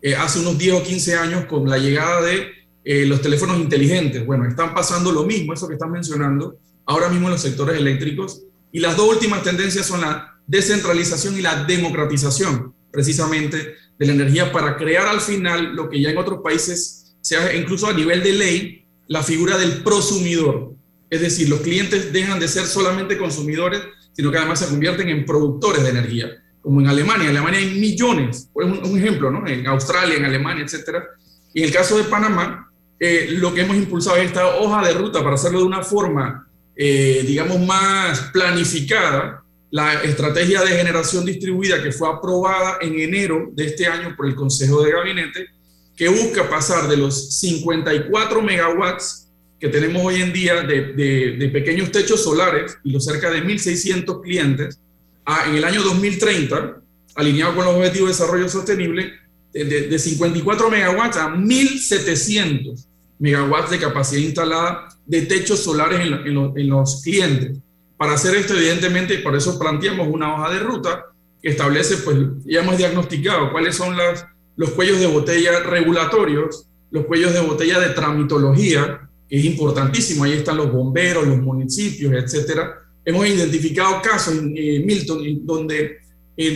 eh, 0.00 0.14
hace 0.14 0.38
unos 0.38 0.56
10 0.58 0.74
o 0.74 0.82
15 0.82 1.16
años 1.16 1.44
con 1.46 1.68
la 1.68 1.78
llegada 1.78 2.22
de 2.22 2.52
eh, 2.84 3.04
los 3.04 3.20
teléfonos 3.20 3.58
inteligentes. 3.58 4.24
Bueno, 4.24 4.46
están 4.46 4.72
pasando 4.72 5.10
lo 5.10 5.24
mismo, 5.24 5.52
eso 5.52 5.66
que 5.66 5.74
están 5.74 5.90
mencionando, 5.90 6.56
ahora 6.86 7.08
mismo 7.08 7.26
en 7.26 7.32
los 7.32 7.42
sectores 7.42 7.76
eléctricos. 7.76 8.42
Y 8.70 8.78
las 8.78 8.96
dos 8.96 9.08
últimas 9.08 9.42
tendencias 9.42 9.86
son 9.86 10.02
la 10.02 10.40
descentralización 10.46 11.36
y 11.36 11.42
la 11.42 11.64
democratización, 11.64 12.74
precisamente 12.92 13.74
de 13.98 14.06
la 14.06 14.12
energía 14.12 14.52
para 14.52 14.76
crear 14.76 15.08
al 15.08 15.20
final 15.20 15.74
lo 15.74 15.88
que 15.88 16.00
ya 16.00 16.10
en 16.10 16.18
otros 16.18 16.40
países 16.42 17.07
se 17.28 17.36
hace 17.36 17.58
incluso 17.58 17.86
a 17.86 17.92
nivel 17.92 18.22
de 18.22 18.32
ley, 18.32 18.86
la 19.06 19.22
figura 19.22 19.58
del 19.58 19.82
prosumidor. 19.82 20.72
Es 21.10 21.20
decir, 21.20 21.46
los 21.50 21.60
clientes 21.60 22.10
dejan 22.10 22.40
de 22.40 22.48
ser 22.48 22.64
solamente 22.64 23.18
consumidores, 23.18 23.82
sino 24.14 24.30
que 24.30 24.38
además 24.38 24.60
se 24.60 24.68
convierten 24.68 25.10
en 25.10 25.26
productores 25.26 25.82
de 25.82 25.90
energía, 25.90 26.42
como 26.62 26.80
en 26.80 26.86
Alemania. 26.86 27.24
En 27.24 27.36
Alemania 27.36 27.60
hay 27.60 27.78
millones, 27.78 28.48
por 28.50 28.64
un, 28.64 28.82
un 28.82 28.98
ejemplo, 28.98 29.30
¿no? 29.30 29.46
En 29.46 29.66
Australia, 29.66 30.16
en 30.16 30.24
Alemania, 30.24 30.64
etcétera. 30.64 31.04
Y 31.52 31.60
en 31.60 31.66
el 31.66 31.70
caso 31.74 31.98
de 31.98 32.04
Panamá, 32.04 32.72
eh, 32.98 33.28
lo 33.32 33.52
que 33.52 33.60
hemos 33.60 33.76
impulsado 33.76 34.16
es 34.16 34.28
esta 34.28 34.56
hoja 34.56 34.86
de 34.86 34.94
ruta 34.94 35.22
para 35.22 35.34
hacerlo 35.34 35.58
de 35.58 35.66
una 35.66 35.82
forma, 35.82 36.48
eh, 36.74 37.24
digamos, 37.26 37.60
más 37.60 38.22
planificada, 38.32 39.42
la 39.70 40.02
estrategia 40.02 40.62
de 40.62 40.68
generación 40.68 41.26
distribuida 41.26 41.82
que 41.82 41.92
fue 41.92 42.08
aprobada 42.08 42.78
en 42.80 42.98
enero 42.98 43.50
de 43.52 43.66
este 43.66 43.86
año 43.86 44.14
por 44.16 44.26
el 44.26 44.34
Consejo 44.34 44.82
de 44.82 44.92
Gabinete, 44.92 45.57
que 45.98 46.08
busca 46.08 46.48
pasar 46.48 46.88
de 46.88 46.96
los 46.96 47.40
54 47.40 48.40
megawatts 48.40 49.28
que 49.58 49.68
tenemos 49.68 50.04
hoy 50.04 50.22
en 50.22 50.32
día 50.32 50.62
de, 50.62 50.92
de, 51.36 51.48
pequeños 51.48 51.90
techos 51.90 52.22
solares 52.22 52.78
y 52.84 52.92
los 52.92 53.04
cerca 53.04 53.28
de 53.30 53.42
1.600 53.42 54.22
clientes, 54.22 54.78
a, 55.24 55.48
en 55.48 55.56
el 55.56 55.64
año 55.64 55.82
2030, 55.82 56.76
alineado 57.16 57.56
con 57.56 57.64
los 57.64 57.74
Objetivos 57.74 58.10
de 58.10 58.14
Desarrollo 58.14 58.48
Sostenible, 58.48 59.12
de, 59.52 59.64
de 59.64 59.98
54 59.98 60.70
megawatts 60.70 61.16
a 61.16 61.30
1.700 61.30 62.86
megawatts 63.18 63.70
de 63.70 63.78
capacidad 63.80 64.22
instalada 64.22 64.88
de 65.04 65.22
techos 65.22 65.58
solares 65.58 65.98
en, 65.98 66.12
en, 66.14 66.52
en 66.56 66.68
los 66.68 67.02
clientes. 67.02 67.58
Para 67.96 68.12
hacer 68.12 68.36
esto, 68.36 68.54
evidentemente, 68.54 69.18
por 69.18 69.34
eso 69.34 69.58
planteamos 69.58 70.06
una 70.06 70.32
hoja 70.32 70.52
de 70.52 70.60
ruta 70.60 71.06
que 71.42 71.48
establece, 71.48 71.96
pues 71.96 72.16
ya 72.44 72.60
hemos 72.60 72.78
diagnosticado 72.78 73.50
cuáles 73.50 73.74
son 73.74 73.96
las, 73.96 74.24
los 74.58 74.70
cuellos 74.70 74.98
de 74.98 75.06
botella 75.06 75.60
regulatorios, 75.60 76.66
los 76.90 77.06
cuellos 77.06 77.32
de 77.32 77.40
botella 77.40 77.78
de 77.78 77.90
tramitología, 77.90 79.08
que 79.28 79.38
es 79.38 79.44
importantísimo, 79.44 80.24
ahí 80.24 80.32
están 80.32 80.56
los 80.56 80.72
bomberos, 80.72 81.26
los 81.26 81.38
municipios, 81.38 82.12
etcétera. 82.12 82.74
Hemos 83.04 83.26
identificado 83.26 84.02
casos 84.02 84.34
en 84.34 84.84
Milton 84.84 85.22
donde, 85.46 85.98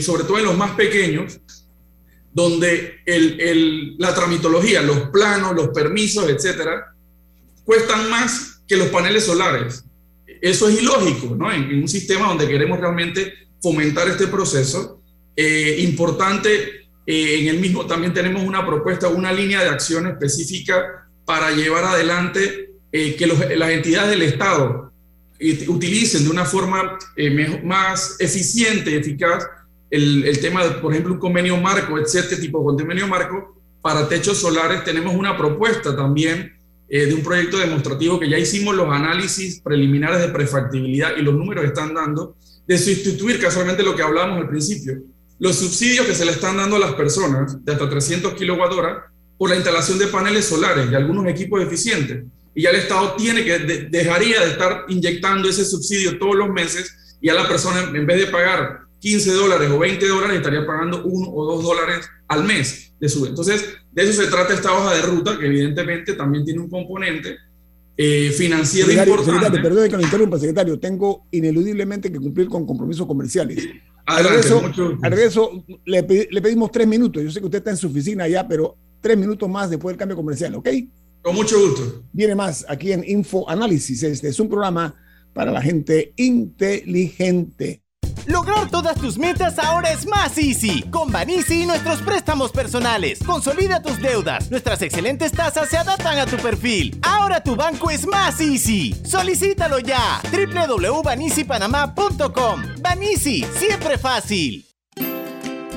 sobre 0.01 0.25
todo 0.25 0.39
en 0.39 0.47
los 0.47 0.59
más 0.59 0.73
pequeños, 0.73 1.39
donde 2.33 2.95
el, 3.07 3.41
el, 3.41 3.97
la 3.99 4.13
tramitología, 4.13 4.83
los 4.83 5.11
planos, 5.11 5.55
los 5.55 5.69
permisos, 5.69 6.29
etcétera, 6.29 6.95
cuestan 7.65 8.11
más 8.11 8.63
que 8.67 8.77
los 8.77 8.89
paneles 8.89 9.25
solares. 9.25 9.85
Eso 10.41 10.69
es 10.69 10.83
ilógico, 10.83 11.37
¿no? 11.37 11.53
En, 11.53 11.83
un 11.83 11.89
sistema 11.89 12.27
donde 12.27 12.49
queremos 12.49 12.81
realmente 12.81 13.33
fomentar 13.63 14.09
este 14.09 14.27
proceso. 14.27 15.01
Eh, 15.37 15.77
importante, 15.81 16.82
eh, 17.07 17.41
en 17.41 17.49
el 17.49 17.61
mismo 17.61 17.87
también 17.87 18.13
tenemos 18.15 18.43
una 18.43 18.65
propuesta, 18.67 19.09
una 19.09 19.33
línea 19.33 19.63
de 19.63 19.69
acción 19.69 20.07
específica 20.07 21.09
para 21.25 21.51
llevar 21.51 21.85
adelante 21.85 22.71
eh, 22.91 23.17
que 23.17 23.27
las 23.27 23.71
entidades 23.71 24.11
del 24.11 24.23
Estado 24.23 24.93
utilicen 25.67 26.25
de 26.25 26.31
una 26.31 26.45
forma 26.45 26.99
más 27.65 28.17
eficiente 28.21 28.97
eficaz 28.97 29.45
el, 29.93 30.39
tema 30.41 30.65
de, 30.65 30.71
por 30.81 30.91
ejemplo, 30.91 31.13
un 31.13 31.21
convenio 31.21 31.57
marco, 31.59 31.99
etcétera, 31.99 32.41
tipo 32.41 32.59
de 32.61 32.65
convenio 32.65 33.07
marco 33.07 33.61
para 33.83 34.09
techos 34.09 34.39
solares. 34.39 34.85
Tenemos 34.85 35.15
una 35.15 35.37
propuesta 35.37 35.95
también 35.95 36.59
eh, 36.89 37.07
de 37.07 37.15
un 37.15 37.23
proyecto 37.23 37.59
demostrativo 37.59 38.19
que 38.19 38.29
ya 38.29 38.39
hicimos 38.39 38.75
los 38.75 38.89
análisis 38.89 39.61
preliminares 39.61 40.21
de 40.23 40.29
prefactibilidad 40.29 41.15
y 41.19 41.23
los 41.23 41.35
números 41.35 41.67
están 41.67 41.93
dando, 41.93 42.37
de 42.67 42.79
sustituir 42.79 43.39
casualmente 43.39 43.83
lo 43.83 43.95
que 43.95 44.03
hablábamos 44.03 44.41
al 44.41 44.49
principio, 44.49 45.03
los 45.43 45.57
subsidios 45.57 46.07
que 46.07 46.15
se 46.15 46.25
le 46.25 46.31
están 46.31 46.57
dando 46.57 46.77
a 46.77 46.79
las 46.79 46.95
personas 46.95 47.65
de 47.65 47.73
hasta 47.73 47.91
300 47.91 48.35
kilowatt 48.35 48.73
por 49.37 49.51
la 49.51 49.57
instalación 49.57 49.99
de 49.99 50.07
paneles 50.07 50.45
solares 50.45 50.89
y 50.89 50.95
algunos 50.95 51.27
equipos 51.27 51.61
eficientes. 51.61 52.23
Y 52.55 52.63
ya 52.63 52.71
el 52.71 52.77
Estado 52.77 53.17
tiene 53.17 53.43
que, 53.43 53.59
dejaría 53.91 54.41
de 54.41 54.53
estar 54.53 54.85
inyectando 54.87 55.49
ese 55.49 55.65
subsidio 55.65 56.17
todos 56.17 56.37
los 56.37 56.49
meses 56.49 57.17
y 57.21 57.29
a 57.29 57.35
la 57.35 57.49
persona, 57.49 57.91
en 57.93 58.07
vez 58.07 58.21
de 58.21 58.27
pagar 58.29 58.83
15 59.01 59.33
dólares 59.33 59.69
o 59.73 59.81
20 59.81 60.07
dólares, 60.07 60.37
estaría 60.37 60.65
pagando 60.65 61.03
1 61.05 61.31
o 61.35 61.57
2 61.57 61.65
dólares 61.65 62.09
al 62.29 62.45
mes 62.45 62.93
de 63.01 63.09
su. 63.09 63.27
Entonces, 63.27 63.65
de 63.91 64.03
eso 64.05 64.23
se 64.23 64.31
trata 64.31 64.55
esta 64.55 64.73
hoja 64.73 64.95
de 64.95 65.03
ruta, 65.03 65.37
que 65.37 65.47
evidentemente 65.47 66.13
también 66.13 66.45
tiene 66.45 66.61
un 66.61 66.71
componente 66.71 67.37
eh, 67.97 68.31
financiero 68.31 68.93
importante. 68.93 69.59
perdón 69.59 69.91
que 69.91 69.97
lo 69.97 70.03
interrumpa, 70.03 70.39
secretario. 70.39 70.79
Tengo 70.79 71.27
ineludiblemente 71.33 72.13
que 72.13 72.21
cumplir 72.21 72.47
con 72.47 72.65
compromisos 72.65 73.09
comerciales. 73.09 73.67
Al 74.07 74.25
regreso, 74.25 75.65
le, 75.85 76.03
le, 76.31 76.43
pedimos 76.43 76.71
tres 76.71 76.87
minutos. 76.87 77.23
Yo 77.23 77.31
sé 77.31 77.41
que 77.41 77.47
usted 77.47 77.59
está 77.59 77.71
en 77.71 77.77
su 77.77 77.87
oficina 77.87 78.27
ya, 78.29 78.47
pero 78.47 78.77
tres 79.01 79.17
minutos 79.17 79.49
más 79.49 79.71
después 79.71 79.93
del 79.93 79.99
cambio 79.99 80.17
comercial, 80.17 80.55
¿ok? 80.55 80.69
Con 81.23 81.37
mucho 81.37 81.61
gusto. 81.61 82.03
Viene 82.13 82.35
más 82.35 82.67
aquí 82.69 82.93
en 82.93 83.05
Info 83.09 83.49
Análisis. 83.49 84.03
Este 84.03 84.29
es 84.29 84.41
un 84.41 84.49
programa 84.49 84.95
para 85.33 85.53
la 85.53 85.63
gente 85.63 86.13
inteligente. 86.17 87.82
Lograr 88.27 88.69
todas 88.71 88.97
tus 88.97 89.19
metas 89.19 89.59
ahora 89.59 89.93
es 89.93 90.07
más 90.07 90.39
easy. 90.39 90.83
Con 90.91 91.11
Banisi 91.11 91.63
y 91.63 91.67
nuestros 91.67 92.01
préstamos 92.03 92.53
personales. 92.53 93.19
Consolida 93.25 93.83
tus 93.83 94.01
deudas. 94.01 94.49
Nuestras 94.51 94.83
excelentes 94.83 95.33
tasas 95.33 95.69
se 95.69 95.77
adaptan 95.77 96.19
a 96.19 96.27
tu 96.27 96.37
perfil. 96.37 97.01
Ahora 97.03 97.43
tu 97.43 97.57
banco 97.57 97.91
es 97.91 98.07
más 98.07 98.41
easy. 98.41 98.95
Solicítalo 99.05 99.79
ya. 99.79 100.21
www.banisipanamá.com. 100.31 102.63
Banisi, 102.81 103.45
siempre 103.55 103.99
fácil. 103.99 104.65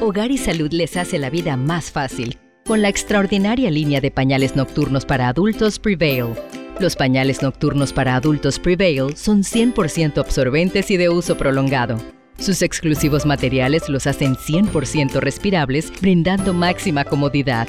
Hogar 0.02 0.32
y 0.32 0.38
Salud 0.38 0.72
les 0.72 0.96
hace 0.98 1.18
la 1.20 1.30
vida 1.30 1.56
más 1.58 1.92
fácil 1.92 2.40
con 2.66 2.82
la 2.82 2.90
extraordinaria 2.90 3.70
línea 3.70 4.02
de 4.02 4.10
pañales 4.10 4.56
nocturnos 4.56 5.06
para 5.06 5.28
adultos 5.28 5.78
Prevail. 5.78 6.34
Los 6.80 6.96
pañales 6.96 7.44
nocturnos 7.44 7.94
para 7.94 8.16
adultos 8.16 8.60
Prevail 8.60 9.16
son 9.16 9.44
100% 9.44 10.18
absorbentes 10.18 10.90
y 10.90 10.98
de 10.98 11.10
uso 11.10 11.38
prolongado. 11.38 11.98
Sus 12.38 12.62
exclusivos 12.62 13.26
materiales 13.26 13.90
los 13.90 14.08
hacen 14.08 14.36
100% 14.36 15.20
respirables, 15.20 15.92
brindando 16.02 16.54
máxima 16.54 17.04
comodidad. 17.06 17.68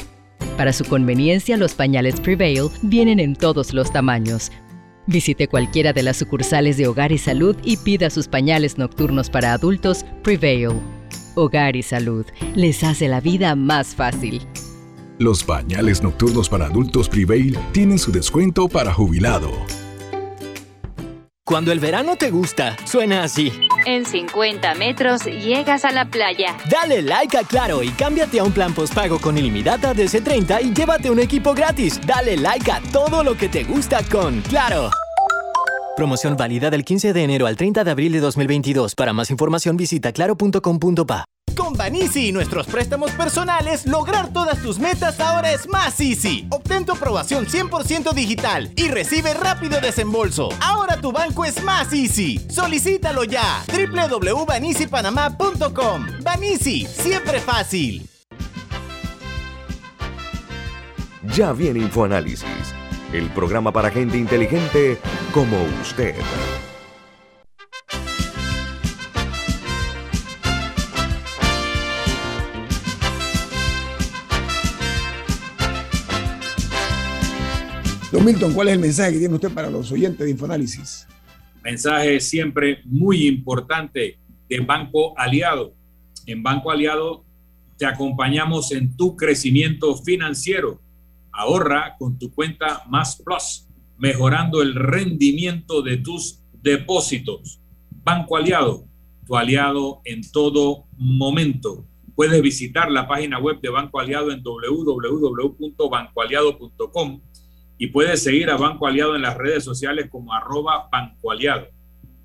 Para 0.56 0.72
su 0.72 0.84
conveniencia, 0.84 1.56
los 1.56 1.74
pañales 1.74 2.20
Prevail 2.20 2.68
vienen 2.82 3.20
en 3.20 3.36
todos 3.36 3.72
los 3.72 3.92
tamaños. 3.92 4.50
Visite 5.06 5.46
cualquiera 5.46 5.92
de 5.92 6.02
las 6.02 6.16
sucursales 6.16 6.76
de 6.76 6.88
Hogar 6.88 7.12
y 7.12 7.18
Salud 7.18 7.56
y 7.62 7.76
pida 7.76 8.10
sus 8.10 8.26
pañales 8.26 8.76
nocturnos 8.76 9.30
para 9.30 9.52
adultos 9.52 10.04
Prevail. 10.22 10.72
Hogar 11.36 11.76
y 11.76 11.82
Salud 11.82 12.26
les 12.54 12.82
hace 12.82 13.06
la 13.06 13.20
vida 13.20 13.54
más 13.54 13.94
fácil. 13.94 14.42
Los 15.18 15.44
pañales 15.44 16.02
nocturnos 16.02 16.48
para 16.48 16.66
adultos 16.66 17.08
Prevail 17.08 17.56
tienen 17.72 17.98
su 17.98 18.10
descuento 18.10 18.68
para 18.68 18.92
jubilado. 18.92 19.50
Cuando 21.46 21.70
el 21.70 21.78
verano 21.78 22.16
te 22.16 22.32
gusta, 22.32 22.76
suena 22.84 23.22
así. 23.22 23.52
En 23.86 24.04
50 24.04 24.74
metros 24.74 25.24
llegas 25.26 25.84
a 25.84 25.92
la 25.92 26.04
playa. 26.10 26.56
Dale 26.68 27.02
like 27.02 27.38
a 27.38 27.44
Claro 27.44 27.84
y 27.84 27.90
cámbiate 27.90 28.40
a 28.40 28.42
un 28.42 28.50
plan 28.50 28.74
postpago 28.74 29.20
con 29.20 29.38
ilimitada 29.38 29.94
DC30 29.94 30.64
y 30.64 30.74
llévate 30.74 31.08
un 31.08 31.20
equipo 31.20 31.54
gratis. 31.54 32.00
Dale 32.04 32.36
like 32.36 32.68
a 32.68 32.80
todo 32.92 33.22
lo 33.22 33.36
que 33.36 33.48
te 33.48 33.62
gusta 33.62 34.02
con 34.10 34.40
Claro. 34.40 34.90
Promoción 35.96 36.36
válida 36.36 36.68
del 36.68 36.84
15 36.84 37.12
de 37.12 37.22
enero 37.22 37.46
al 37.46 37.56
30 37.56 37.84
de 37.84 37.90
abril 37.92 38.10
de 38.10 38.18
2022. 38.18 38.96
Para 38.96 39.12
más 39.12 39.30
información 39.30 39.76
visita 39.76 40.10
claro.com.pa. 40.10 41.26
Con 41.56 41.72
Banisi 41.72 42.28
y 42.28 42.32
nuestros 42.32 42.66
préstamos 42.66 43.10
personales, 43.12 43.86
lograr 43.86 44.28
todas 44.32 44.62
tus 44.62 44.78
metas 44.78 45.18
ahora 45.20 45.52
es 45.52 45.66
más 45.68 45.98
easy. 46.00 46.46
Obtén 46.50 46.84
tu 46.84 46.92
aprobación 46.92 47.46
100% 47.46 48.12
digital 48.12 48.70
y 48.76 48.88
recibe 48.88 49.32
rápido 49.34 49.80
desembolso. 49.80 50.50
Ahora 50.60 51.00
tu 51.00 51.12
banco 51.12 51.44
es 51.44 51.62
más 51.62 51.92
easy. 51.92 52.44
Solicítalo 52.50 53.22
ya. 53.24 53.64
www.banisipanamá.com. 53.72 56.06
Banisi, 56.22 56.86
siempre 56.86 57.40
fácil. 57.40 58.08
Ya 61.34 61.52
viene 61.52 61.80
InfoAnálisis, 61.80 62.46
el 63.12 63.28
programa 63.30 63.72
para 63.72 63.90
gente 63.90 64.16
inteligente 64.16 64.96
como 65.32 65.56
usted. 65.82 66.14
Don 78.16 78.24
Milton, 78.24 78.54
¿cuál 78.54 78.68
es 78.68 78.74
el 78.74 78.80
mensaje 78.80 79.12
que 79.12 79.18
tiene 79.18 79.34
usted 79.34 79.52
para 79.52 79.68
los 79.68 79.92
oyentes 79.92 80.20
de 80.20 80.30
Infoanálisis? 80.30 81.06
Mensaje 81.62 82.18
siempre 82.18 82.78
muy 82.86 83.26
importante 83.26 84.18
de 84.48 84.60
Banco 84.60 85.12
Aliado. 85.18 85.74
En 86.24 86.42
Banco 86.42 86.70
Aliado 86.70 87.26
te 87.76 87.84
acompañamos 87.84 88.72
en 88.72 88.96
tu 88.96 89.16
crecimiento 89.16 89.94
financiero. 89.96 90.80
Ahorra 91.30 91.94
con 91.98 92.18
tu 92.18 92.32
cuenta 92.32 92.84
Más 92.88 93.20
Plus, 93.22 93.66
mejorando 93.98 94.62
el 94.62 94.74
rendimiento 94.74 95.82
de 95.82 95.98
tus 95.98 96.40
depósitos. 96.62 97.60
Banco 98.02 98.38
Aliado, 98.38 98.86
tu 99.26 99.36
aliado 99.36 100.00
en 100.06 100.22
todo 100.30 100.86
momento. 100.96 101.84
Puedes 102.14 102.40
visitar 102.40 102.90
la 102.90 103.06
página 103.06 103.38
web 103.38 103.60
de 103.60 103.68
Banco 103.68 104.00
Aliado 104.00 104.32
en 104.32 104.42
www.bancoaliado.com 104.42 107.20
y 107.78 107.88
puedes 107.88 108.22
seguir 108.22 108.50
a 108.50 108.56
Banco 108.56 108.86
Aliado 108.86 109.16
en 109.16 109.22
las 109.22 109.36
redes 109.36 109.64
sociales 109.64 110.08
como 110.10 110.32
arroba 110.32 110.88
Banco 110.90 111.30
Aliado. 111.30 111.66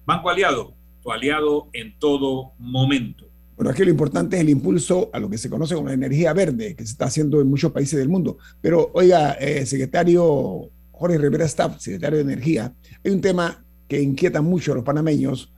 Banco 0.06 0.30
Aliado, 0.30 0.74
tu 1.02 1.12
aliado 1.12 1.70
en 1.74 1.98
todo 2.00 2.54
momento. 2.58 3.28
Bueno, 3.56 3.72
aquí 3.72 3.84
lo 3.84 3.92
importante 3.92 4.38
es 4.38 4.42
el 4.42 4.50
impulso 4.50 5.10
a 5.14 5.20
lo 5.20 5.30
que 5.30 5.38
se 5.38 5.50
conoce 5.50 5.76
como 5.76 5.88
la 5.88 5.94
energía 5.94 6.34
verde, 6.34 6.76
que 6.76 6.86
se 6.86 6.94
está 6.94 7.06
haciendo 7.06 7.42
en 7.42 7.48
muchos 7.48 7.72
países 7.72 8.00
del 8.00 8.10
mundo. 8.10 8.38
Pero, 8.62 8.90
oiga, 8.94 9.34
eh, 9.34 9.66
secretario 9.66 10.72
Jorge 10.92 11.18
Rivera 11.18 11.46
Staff, 11.46 11.80
secretario 11.80 12.18
de 12.18 12.24
Energía, 12.24 12.74
hay 13.04 13.12
un 13.12 13.22
tema 13.22 13.64
que 13.88 14.02
inquieta 14.02 14.42
mucho 14.42 14.72
a 14.72 14.76
los 14.76 14.84
panameños 14.84 15.54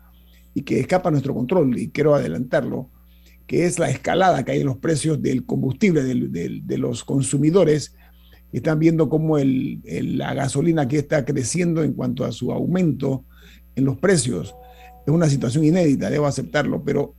y 0.53 0.63
que 0.63 0.79
escapa 0.79 1.09
a 1.09 1.11
nuestro 1.11 1.33
control, 1.33 1.77
y 1.77 1.89
quiero 1.89 2.13
adelantarlo, 2.13 2.89
que 3.47 3.65
es 3.65 3.79
la 3.79 3.89
escalada 3.89 4.43
que 4.43 4.51
hay 4.51 4.61
en 4.61 4.67
los 4.67 4.77
precios 4.77 5.21
del 5.21 5.45
combustible 5.45 6.03
de 6.03 6.77
los 6.77 7.03
consumidores 7.03 7.95
están 8.57 8.79
viendo 8.79 9.09
cómo 9.09 9.37
la 9.39 10.33
gasolina 10.33 10.83
aquí 10.83 10.97
está 10.97 11.25
creciendo 11.25 11.83
en 11.83 11.93
cuanto 11.93 12.25
a 12.25 12.31
su 12.31 12.51
aumento 12.51 13.25
en 13.75 13.85
los 13.85 13.97
precios. 13.97 14.55
Es 15.05 15.13
una 15.13 15.29
situación 15.29 15.63
inédita, 15.63 16.09
debo 16.09 16.27
aceptarlo, 16.27 16.83
pero 16.83 17.15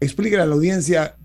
explíquele 0.00 0.42
a 0.42 0.46
la 0.46 0.54
audiencia 0.54 1.16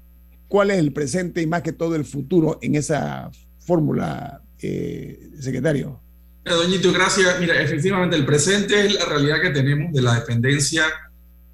cuál 0.47 0.71
es 0.71 0.77
el 0.77 0.93
presente 0.93 1.41
y 1.41 1.47
más 1.47 1.61
que 1.61 1.73
todo 1.73 1.95
el 1.95 2.05
futuro 2.05 2.59
en 2.61 2.75
esa 2.75 3.31
fórmula, 3.59 4.41
eh, 4.61 5.31
secretario. 5.39 5.99
Doñito, 6.43 6.93
gracias. 6.93 7.39
Mira, 7.39 7.59
efectivamente 7.59 8.15
el 8.15 8.25
presente 8.25 8.85
es 8.85 8.93
la 8.93 9.05
realidad 9.05 9.41
que 9.41 9.49
tenemos 9.49 9.91
de 9.91 10.01
la 10.01 10.15
dependencia. 10.15 10.83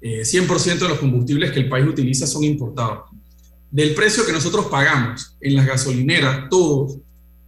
100% 0.02 0.72
eh, 0.72 0.78
de 0.78 0.88
los 0.88 0.98
combustibles 0.98 1.52
que 1.52 1.60
el 1.60 1.68
país 1.68 1.86
utiliza 1.86 2.26
son 2.26 2.44
importados. 2.44 3.10
Del 3.70 3.94
precio 3.94 4.26
que 4.26 4.32
nosotros 4.32 4.66
pagamos 4.66 5.36
en 5.40 5.56
las 5.56 5.66
gasolineras, 5.66 6.48
todos, 6.50 6.98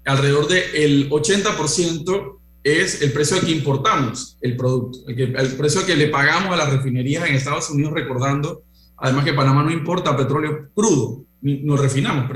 alrededor 0.05 0.49
del 0.49 1.11
80% 1.11 2.39
es 2.63 3.03
el 3.03 3.13
precio 3.13 3.37
al 3.37 3.45
que 3.45 3.53
importamos 3.53 4.39
el 4.41 4.57
producto, 4.57 4.99
el, 5.09 5.33
precio 5.57 5.81
al 5.81 5.87
que 5.87 5.97
le 5.97 6.09
pagamos 6.09 6.53
a 6.53 6.57
las 6.57 6.73
refinerías 6.73 7.29
en 7.29 7.35
Estados 7.35 7.71
Unidos, 7.71 7.93
recordando 7.93 8.63
además 8.97 9.25
que 9.25 9.35
Panamá 9.35 9.63
no 9.63 9.71
importa 9.71 10.17
petróleo 10.17 10.69
crudo, 10.75 11.25
no 11.43 11.77
refinamos, 11.77 12.31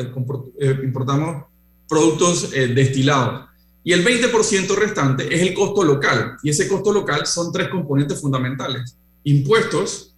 eh, 0.60 0.78
importamos 0.84 1.44
productos 1.88 2.52
eh, 2.52 2.68
destilados. 2.68 3.48
Y 3.82 3.92
el 3.92 4.04
20% 4.04 4.74
restante 4.74 5.34
es 5.34 5.40
el 5.40 5.54
costo 5.54 5.82
local, 5.82 6.36
y 6.42 6.50
ese 6.50 6.68
costo 6.68 6.92
local 6.92 7.26
son 7.26 7.50
tres 7.52 7.68
componentes 7.68 8.20
fundamentales. 8.20 8.96
Impuestos, 9.24 10.14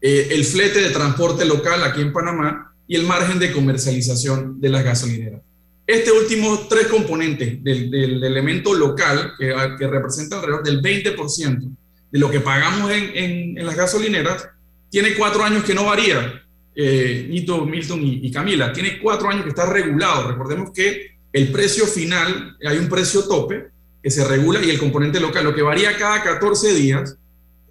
eh, 0.00 0.28
el 0.30 0.44
flete 0.44 0.80
de 0.80 0.90
transporte 0.90 1.44
local 1.44 1.82
aquí 1.82 2.00
en 2.00 2.12
Panamá 2.14 2.74
y 2.86 2.96
el 2.96 3.04
margen 3.04 3.38
de 3.38 3.52
comercialización 3.52 4.58
de 4.58 4.68
las 4.70 4.84
gasolineras. 4.84 5.42
Este 5.90 6.12
último 6.12 6.68
tres 6.68 6.86
componentes 6.86 7.64
del, 7.64 8.22
elemento 8.22 8.72
local, 8.72 9.32
que, 9.36 9.52
que, 9.76 9.88
representa 9.88 10.36
alrededor 10.36 10.62
del 10.62 10.80
20% 10.80 11.76
de 12.12 12.18
lo 12.20 12.30
que 12.30 12.38
pagamos 12.38 12.92
en, 12.92 13.56
en, 13.58 13.66
las 13.66 13.74
gasolineras, 13.74 14.48
tiene 14.88 15.16
cuatro 15.16 15.42
años 15.42 15.64
que 15.64 15.74
no 15.74 15.86
varía. 15.86 16.44
Eh, 16.76 17.26
Nito, 17.28 17.66
Milton 17.66 18.02
y, 18.04 18.24
y, 18.24 18.30
Camila, 18.30 18.72
tiene 18.72 19.00
cuatro 19.00 19.30
años 19.30 19.42
que 19.42 19.48
está 19.48 19.66
regulado. 19.66 20.30
Recordemos 20.30 20.70
que 20.72 21.18
el 21.32 21.50
precio 21.50 21.84
final, 21.86 22.56
hay 22.64 22.78
un 22.78 22.88
precio 22.88 23.24
tope, 23.24 23.70
que 24.00 24.12
se 24.12 24.24
regula 24.24 24.64
y 24.64 24.70
el 24.70 24.78
componente 24.78 25.18
local. 25.18 25.42
Lo 25.42 25.54
que 25.56 25.62
varía 25.62 25.96
cada 25.96 26.22
14 26.22 26.72
días 26.72 27.16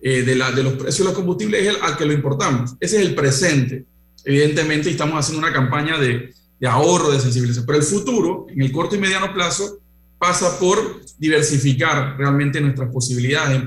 eh, 0.02 0.24
de, 0.24 0.36
la, 0.36 0.52
de 0.52 0.64
los 0.64 0.74
precios 0.74 0.98
de 0.98 1.06
los 1.06 1.14
combustibles 1.14 1.62
es 1.62 1.68
el 1.70 1.82
al 1.82 1.96
que 1.96 2.06
lo 2.06 2.12
importamos. 2.12 2.76
Ese 2.82 2.98
es 2.98 3.08
el 3.08 3.16
presente. 3.16 3.86
Evidentemente, 4.26 4.90
estamos 4.90 5.18
haciendo 5.18 5.48
una 5.48 5.54
campaña 5.54 5.98
de, 5.98 6.34
de 6.60 6.68
ahorro, 6.68 7.12
de 7.12 7.20
sensibilización. 7.20 7.66
Pero 7.66 7.78
el 7.78 7.84
futuro, 7.84 8.48
en 8.50 8.62
el 8.62 8.72
corto 8.72 8.96
y 8.96 9.00
mediano 9.00 9.34
plazo, 9.34 9.80
pasa 10.18 10.60
por 10.60 11.02
diversificar 11.18 12.18
realmente 12.18 12.60
nuestras 12.60 12.92
posibilidades, 12.92 13.62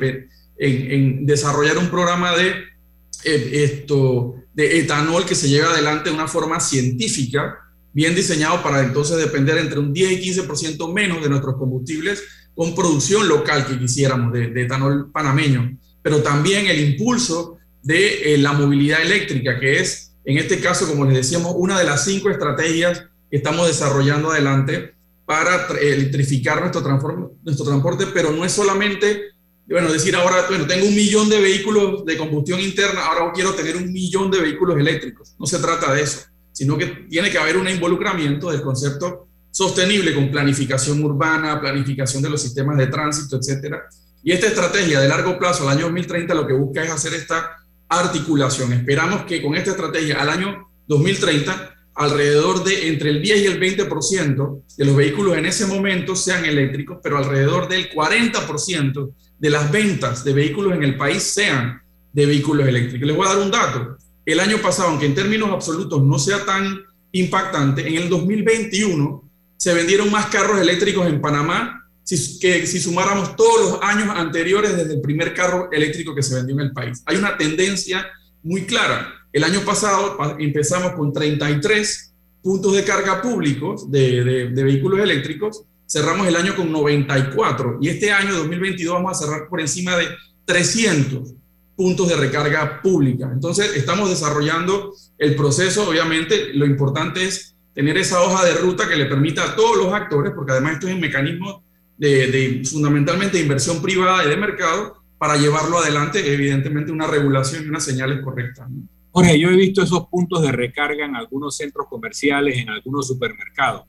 en, 0.58 0.92
en, 0.92 1.26
desarrollar 1.26 1.78
un 1.78 1.88
programa 1.88 2.36
de, 2.36 2.50
eh, 3.24 3.64
esto, 3.64 4.36
de 4.54 4.78
etanol 4.78 5.24
que 5.24 5.34
se 5.34 5.48
lleve 5.48 5.66
adelante 5.66 6.10
de 6.10 6.14
una 6.14 6.28
forma 6.28 6.60
científica, 6.60 7.58
bien 7.92 8.14
diseñado 8.14 8.62
para 8.62 8.82
entonces 8.82 9.16
depender 9.16 9.58
entre 9.58 9.78
un 9.78 9.92
10 9.92 10.12
y 10.12 10.30
15% 10.30 10.92
menos 10.92 11.22
de 11.22 11.28
nuestros 11.28 11.56
combustibles 11.56 12.22
con 12.54 12.74
producción 12.74 13.28
local 13.28 13.66
que 13.66 13.78
quisiéramos 13.78 14.32
de, 14.32 14.52
etanol 14.62 15.10
panameño, 15.10 15.78
pero 16.02 16.22
también 16.22 16.66
el 16.66 16.80
impulso 16.80 17.58
de 17.82 18.34
eh, 18.34 18.38
la 18.38 18.52
movilidad 18.52 19.02
eléctrica, 19.02 19.58
que 19.58 19.80
es, 19.80 20.11
en 20.24 20.38
este 20.38 20.60
caso, 20.60 20.86
como 20.86 21.04
les 21.04 21.14
decíamos, 21.14 21.54
una 21.56 21.78
de 21.78 21.84
las 21.84 22.04
cinco 22.04 22.30
estrategias 22.30 23.04
que 23.30 23.36
estamos 23.38 23.66
desarrollando 23.66 24.30
adelante 24.30 24.94
para 25.24 25.66
electrificar 25.80 26.60
nuestro, 26.60 27.36
nuestro 27.42 27.66
transporte, 27.66 28.06
pero 28.12 28.30
no 28.30 28.44
es 28.44 28.52
solamente, 28.52 29.30
bueno, 29.66 29.90
decir 29.92 30.14
ahora, 30.14 30.46
bueno, 30.48 30.66
tengo 30.66 30.86
un 30.86 30.94
millón 30.94 31.28
de 31.28 31.40
vehículos 31.40 32.04
de 32.04 32.16
combustión 32.16 32.60
interna, 32.60 33.06
ahora 33.06 33.32
quiero 33.32 33.54
tener 33.54 33.76
un 33.76 33.92
millón 33.92 34.30
de 34.30 34.40
vehículos 34.40 34.78
eléctricos. 34.78 35.34
No 35.38 35.46
se 35.46 35.58
trata 35.58 35.92
de 35.94 36.02
eso, 36.02 36.26
sino 36.52 36.76
que 36.76 36.86
tiene 37.08 37.30
que 37.30 37.38
haber 37.38 37.56
un 37.56 37.68
involucramiento 37.68 38.50
del 38.50 38.62
concepto 38.62 39.28
sostenible 39.50 40.14
con 40.14 40.30
planificación 40.30 41.02
urbana, 41.02 41.60
planificación 41.60 42.22
de 42.22 42.30
los 42.30 42.40
sistemas 42.40 42.76
de 42.78 42.86
tránsito, 42.86 43.36
etcétera. 43.36 43.82
Y 44.22 44.32
esta 44.32 44.46
estrategia 44.46 45.00
de 45.00 45.08
largo 45.08 45.38
plazo, 45.38 45.68
al 45.68 45.76
año 45.76 45.86
2030, 45.86 46.34
lo 46.34 46.46
que 46.46 46.54
busca 46.54 46.82
es 46.82 46.90
hacer 46.90 47.12
esta 47.14 47.61
articulación. 47.98 48.72
Esperamos 48.72 49.22
que 49.22 49.42
con 49.42 49.54
esta 49.54 49.72
estrategia 49.72 50.20
al 50.20 50.28
año 50.28 50.68
2030 50.86 51.72
alrededor 51.94 52.64
de 52.64 52.88
entre 52.88 53.10
el 53.10 53.22
10 53.22 53.42
y 53.42 53.46
el 53.46 53.60
20% 53.60 54.62
de 54.76 54.84
los 54.84 54.96
vehículos 54.96 55.36
en 55.36 55.46
ese 55.46 55.66
momento 55.66 56.16
sean 56.16 56.44
eléctricos, 56.44 56.98
pero 57.02 57.18
alrededor 57.18 57.68
del 57.68 57.90
40% 57.90 59.12
de 59.38 59.50
las 59.50 59.70
ventas 59.70 60.24
de 60.24 60.32
vehículos 60.32 60.74
en 60.74 60.84
el 60.84 60.96
país 60.96 61.22
sean 61.22 61.82
de 62.12 62.26
vehículos 62.26 62.66
eléctricos. 62.66 63.06
Les 63.06 63.16
voy 63.16 63.26
a 63.26 63.34
dar 63.34 63.42
un 63.42 63.50
dato. 63.50 63.96
El 64.24 64.40
año 64.40 64.58
pasado, 64.58 64.90
aunque 64.90 65.06
en 65.06 65.14
términos 65.14 65.50
absolutos 65.50 66.02
no 66.02 66.18
sea 66.18 66.44
tan 66.44 66.80
impactante, 67.12 67.86
en 67.86 67.96
el 67.96 68.08
2021 68.08 69.30
se 69.56 69.74
vendieron 69.74 70.10
más 70.10 70.26
carros 70.26 70.60
eléctricos 70.60 71.06
en 71.06 71.20
Panamá 71.20 71.81
que 72.40 72.66
si 72.66 72.80
sumáramos 72.80 73.36
todos 73.36 73.70
los 73.70 73.82
años 73.82 74.08
anteriores 74.14 74.76
desde 74.76 74.94
el 74.94 75.00
primer 75.00 75.32
carro 75.32 75.70
eléctrico 75.72 76.14
que 76.14 76.22
se 76.22 76.34
vendió 76.34 76.54
en 76.56 76.60
el 76.62 76.72
país. 76.72 77.02
Hay 77.06 77.16
una 77.16 77.36
tendencia 77.36 78.06
muy 78.42 78.66
clara 78.66 79.22
el 79.32 79.44
año 79.44 79.60
pasado 79.60 80.18
empezamos 80.38 80.92
con 80.92 81.12
33 81.12 82.12
puntos 82.42 82.74
de 82.74 82.84
carga 82.84 83.22
públicos 83.22 83.90
de, 83.90 84.50
vehículos 84.52 85.00
eléctricos, 85.00 85.64
cerramos 85.88 86.26
el 86.26 86.36
año 86.36 86.54
con 86.54 86.70
94 86.70 87.78
y 87.80 87.88
este 87.88 88.12
año 88.12 88.34
2022 88.34 88.94
vamos 88.94 89.12
a 89.12 89.24
cerrar 89.24 89.48
por 89.48 89.60
encima 89.60 89.96
de 89.96 90.08
300 90.44 91.34
puntos 91.74 92.08
de 92.08 92.16
recarga 92.16 92.82
pública. 92.82 93.30
Entonces, 93.32 93.74
estamos 93.74 94.10
desarrollando 94.10 94.92
el 95.16 95.34
proceso, 95.34 95.88
obviamente, 95.88 96.52
lo 96.52 96.66
importante 96.66 97.24
es 97.24 97.56
tener 97.74 97.96
esa 97.96 98.20
hoja 98.20 98.44
de 98.44 98.52
ruta 98.52 98.86
que 98.86 98.96
le 98.96 99.06
permita 99.06 99.44
a 99.44 99.56
todos 99.56 99.78
los 99.78 99.94
actores, 99.94 100.32
porque 100.36 100.52
además 100.52 100.74
esto 100.74 100.88
es 100.88 100.94
un 100.94 101.00
mecanismo 101.00 101.64
de, 101.96 102.62
fundamentalmente 102.64 103.36
de 103.36 103.42
inversión 103.44 103.80
privada 103.82 104.24
y 104.24 104.28
de 104.28 104.36
mercado, 104.36 105.02
para 105.18 105.36
llevarlo 105.36 105.78
adelante, 105.78 106.32
evidentemente, 106.32 106.90
una 106.90 107.06
regulación 107.06 107.64
y 107.64 107.68
unas 107.68 107.84
señales 107.84 108.20
correctas. 108.22 108.68
Jorge, 109.12 109.38
yo 109.38 109.50
he 109.50 109.56
visto 109.56 109.82
esos 109.82 110.08
puntos 110.08 110.42
de 110.42 110.50
recarga 110.50 111.04
en 111.04 111.14
algunos 111.14 111.56
centros 111.56 111.86
comerciales, 111.88 112.58
en 112.58 112.70
algunos 112.70 113.06
supermercados. 113.06 113.84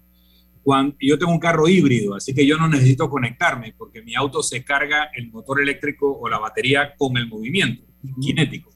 Cuando, 0.61 0.95
yo 0.99 1.17
tengo 1.17 1.31
un 1.31 1.39
carro 1.39 1.67
híbrido, 1.67 2.15
así 2.15 2.33
que 2.33 2.45
yo 2.45 2.57
no 2.57 2.67
necesito 2.67 3.09
conectarme 3.09 3.73
porque 3.77 4.01
mi 4.01 4.15
auto 4.15 4.43
se 4.43 4.63
carga 4.63 5.09
el 5.13 5.31
motor 5.31 5.61
eléctrico 5.61 6.11
o 6.19 6.29
la 6.29 6.39
batería 6.39 6.93
con 6.97 7.17
el 7.17 7.27
movimiento 7.27 7.83
cinético. 8.21 8.69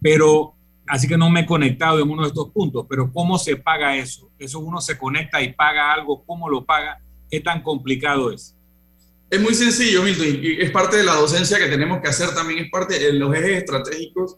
Pero, 0.00 0.54
así 0.86 1.06
que 1.06 1.16
no 1.16 1.30
me 1.30 1.40
he 1.40 1.46
conectado 1.46 2.00
en 2.00 2.10
uno 2.10 2.22
de 2.22 2.28
estos 2.28 2.50
puntos. 2.50 2.86
Pero 2.88 3.12
¿cómo 3.12 3.38
se 3.38 3.56
paga 3.56 3.96
eso? 3.96 4.30
Eso 4.38 4.60
uno 4.60 4.80
se 4.80 4.98
conecta 4.98 5.42
y 5.42 5.52
paga 5.52 5.92
algo, 5.92 6.24
¿cómo 6.24 6.48
lo 6.48 6.64
paga? 6.64 6.98
¿Qué 7.32 7.40
tan 7.40 7.62
complicado 7.62 8.30
es? 8.30 8.54
Es 9.30 9.40
muy 9.40 9.54
sencillo, 9.54 10.02
Milton, 10.02 10.26
y 10.42 10.60
es 10.60 10.70
parte 10.70 10.98
de 10.98 11.02
la 11.02 11.14
docencia 11.14 11.58
que 11.58 11.66
tenemos 11.66 12.02
que 12.02 12.08
hacer 12.08 12.34
también, 12.34 12.66
es 12.66 12.70
parte 12.70 12.98
de 12.98 13.14
los 13.14 13.34
ejes 13.34 13.62
estratégicos 13.62 14.36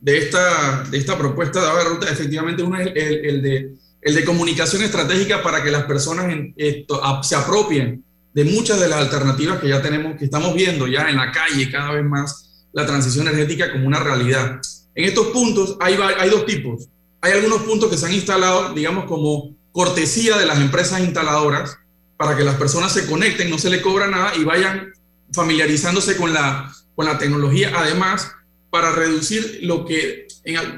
de 0.00 0.18
esta, 0.18 0.84
de 0.84 0.96
esta 0.96 1.18
propuesta 1.18 1.60
de 1.60 1.84
ruta, 1.84 2.08
efectivamente 2.08 2.62
uno 2.62 2.78
es 2.78 2.86
el, 2.94 3.42
de, 3.42 3.74
el 4.00 4.14
de 4.14 4.24
comunicación 4.24 4.84
estratégica 4.84 5.42
para 5.42 5.64
que 5.64 5.72
las 5.72 5.86
personas 5.86 6.32
esto, 6.56 7.02
se 7.24 7.34
apropien 7.34 8.04
de 8.32 8.44
muchas 8.44 8.78
de 8.78 8.90
las 8.90 9.00
alternativas 9.00 9.58
que 9.58 9.68
ya 9.68 9.82
tenemos, 9.82 10.16
que 10.16 10.26
estamos 10.26 10.54
viendo 10.54 10.86
ya 10.86 11.10
en 11.10 11.16
la 11.16 11.32
calle 11.32 11.68
cada 11.68 11.90
vez 11.90 12.04
más 12.04 12.68
la 12.72 12.86
transición 12.86 13.26
energética 13.26 13.72
como 13.72 13.88
una 13.88 13.98
realidad. 13.98 14.60
En 14.94 15.04
estos 15.04 15.26
puntos 15.28 15.76
hay, 15.80 15.98
hay 16.16 16.30
dos 16.30 16.46
tipos. 16.46 16.86
Hay 17.22 17.32
algunos 17.32 17.62
puntos 17.62 17.90
que 17.90 17.96
se 17.96 18.06
han 18.06 18.14
instalado, 18.14 18.72
digamos, 18.72 19.06
como 19.06 19.56
cortesía 19.72 20.38
de 20.38 20.46
las 20.46 20.60
empresas 20.60 21.00
instaladoras 21.00 21.76
para 22.16 22.36
que 22.36 22.44
las 22.44 22.56
personas 22.56 22.92
se 22.92 23.06
conecten, 23.06 23.50
no 23.50 23.58
se 23.58 23.70
le 23.70 23.82
cobra 23.82 24.06
nada 24.08 24.34
y 24.36 24.44
vayan 24.44 24.92
familiarizándose 25.32 26.16
con 26.16 26.32
la, 26.32 26.72
con 26.94 27.06
la 27.06 27.18
tecnología. 27.18 27.72
Además, 27.74 28.32
para 28.70 28.92
reducir 28.92 29.60
lo 29.62 29.84
que, 29.84 30.26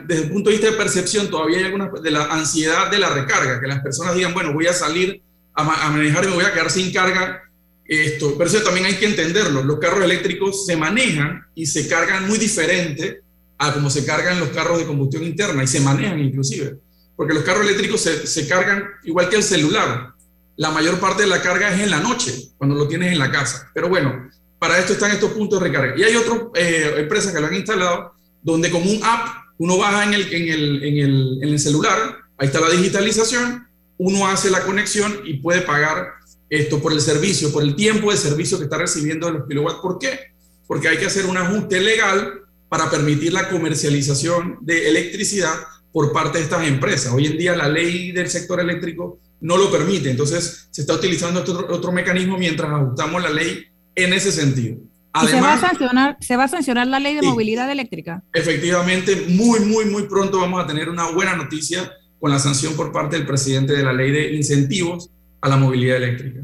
desde 0.07 0.23
el 0.25 0.31
punto 0.31 0.51
de 0.51 0.57
vista 0.57 0.71
de 0.71 0.77
percepción, 0.77 1.31
todavía 1.31 1.59
hay 1.59 1.65
alguna 1.65 1.91
de 2.03 2.11
la 2.11 2.25
ansiedad 2.27 2.91
de 2.91 2.99
la 2.99 3.11
recarga, 3.11 3.61
que 3.61 3.67
las 3.67 3.81
personas 3.81 4.15
digan, 4.15 4.35
bueno, 4.35 4.53
voy 4.53 4.67
a 4.67 4.73
salir 4.73 5.23
a, 5.55 5.91
manejar 5.91 6.25
y 6.25 6.29
me 6.29 6.35
voy 6.35 6.45
a 6.45 6.53
quedar 6.53 6.71
sin 6.71 6.93
carga. 6.93 7.43
Esto, 7.85 8.35
pero 8.37 8.51
eso 8.51 8.61
también 8.61 8.87
hay 8.87 8.97
que 8.97 9.07
entenderlo. 9.07 9.65
Los 9.65 9.79
carros 9.79 10.05
eléctricos 10.05 10.67
se 10.67 10.77
manejan 10.77 11.47
y 11.55 11.67
se 11.67 11.89
cargan 11.89 12.29
muy 12.29 12.37
diferente 12.37 13.23
a 13.57 13.73
como 13.73 13.89
se 13.89 14.05
cargan 14.05 14.39
los 14.39 14.51
carros 14.51 14.79
de 14.79 14.85
combustión 14.85 15.25
interna 15.25 15.65
y 15.65 15.67
se 15.67 15.81
manejan 15.81 16.19
inclusive. 16.19 16.77
Porque 17.17 17.35
los 17.35 17.43
carros 17.43 17.65
eléctricos 17.65 18.01
se, 18.01 18.27
se 18.27 18.47
cargan 18.47 18.85
igual 19.05 19.29
que 19.29 19.37
el 19.37 19.43
celular. 19.43 20.13
La 20.59 20.73
mayor 20.73 20.99
parte 20.99 21.23
de 21.23 21.29
la 21.29 21.41
carga 21.41 21.73
es 21.73 21.81
en 21.81 21.91
la 21.91 22.01
noche, 22.01 22.51
cuando 22.57 22.75
lo 22.75 22.89
tienes 22.89 23.13
en 23.13 23.19
la 23.21 23.31
casa. 23.31 23.71
Pero 23.73 23.89
bueno, 23.89 24.29
para 24.59 24.77
esto 24.77 24.93
están 24.93 25.13
estos 25.13 25.31
puntos 25.31 25.61
de 25.61 25.69
recarga. 25.69 25.95
Y 25.97 26.03
hay 26.03 26.17
otras 26.17 26.41
eh, 26.57 26.95
empresas 26.97 27.33
que 27.33 27.41
lo 27.41 27.47
han 27.47 27.55
instalado 27.55 28.13
donde 28.43 28.69
como 28.69 28.91
un 28.91 28.99
app 29.05 29.37
uno 29.59 29.79
baja 29.79 30.03
en 30.03 30.15
el, 30.15 30.33
en, 30.33 30.49
el, 30.49 30.83
en, 30.83 30.99
el, 30.99 31.39
en 31.43 31.49
el 31.49 31.59
celular, 31.61 32.17
ahí 32.39 32.49
está 32.49 32.61
la 32.61 32.71
digitalización, 32.71 33.69
uno 33.99 34.27
hace 34.27 34.51
la 34.51 34.65
conexión 34.65 35.21
y 35.25 35.35
puede 35.35 35.61
pagar 35.61 36.09
esto 36.51 36.81
por 36.81 36.93
el 36.93 37.01
servicio, 37.01 37.53
por 37.53 37.63
el 37.63 37.77
tiempo 37.77 38.11
de 38.11 38.17
servicio 38.17 38.59
que 38.59 38.65
está 38.65 38.79
recibiendo 38.79 39.29
de 39.29 39.35
los 39.35 39.49
kilowatts. 39.49 39.79
¿Por 39.81 39.99
qué? 40.01 40.33
Porque 40.67 40.89
hay 40.89 40.97
que 40.99 41.07
hacer 41.07 41.27
un 41.27 41.37
ajuste 41.37 41.81
legal 41.81 42.43
para 42.69 42.91
permitir 42.91 43.33
la 43.33 43.49
comercialización 43.49 44.59
de 44.63 44.89
electricidad 44.89 45.55
por 45.93 46.13
parte 46.13 46.39
de 46.39 46.45
estas 46.45 46.67
empresas. 46.67 47.13
Hoy 47.13 47.27
en 47.27 47.39
día 47.39 47.55
la 47.55 47.69
ley 47.69 48.11
del 48.11 48.29
sector 48.29 48.59
eléctrico 48.59 49.21
no 49.41 49.57
lo 49.57 49.71
permite, 49.71 50.11
entonces 50.11 50.69
se 50.71 50.81
está 50.81 50.95
utilizando 50.95 51.41
otro, 51.41 51.67
otro 51.71 51.93
mecanismo 51.93 52.39
mientras 52.39 52.71
ajustamos 52.71 53.23
la 53.23 53.31
ley 53.31 53.65
en 53.95 54.13
ese 54.13 54.33
sentido. 54.33 54.79
se, 55.27 55.41
va 55.41 55.55
a 55.55 55.61
sancionar, 55.61 56.17
¿Se 56.21 56.37
va 56.37 56.45
a 56.45 56.49
sancionar 56.49 56.87
la 56.87 56.99
ley 56.99 57.15
de 57.15 57.23
movilidad 57.23 57.71
eléctrica? 57.71 58.23
Efectivamente, 58.33 59.27
muy, 59.29 59.61
muy, 59.61 59.85
muy 59.87 60.05
pronto 60.05 60.41
vamos 60.41 60.63
a 60.63 60.67
tener 60.67 60.89
una 60.89 61.11
buena 61.11 61.37
noticia 61.37 61.93
con 62.21 62.31
la 62.31 62.39
sanción 62.39 62.75
por 62.75 62.93
parte 62.93 63.17
del 63.17 63.27
presidente 63.27 63.75
de 63.75 63.83
la 63.83 63.93
ley 63.93 64.11
de 64.11 64.35
incentivos 64.35 65.11
a 65.41 65.49
la 65.49 65.57
movilidad 65.57 65.97
eléctrica. 65.97 66.41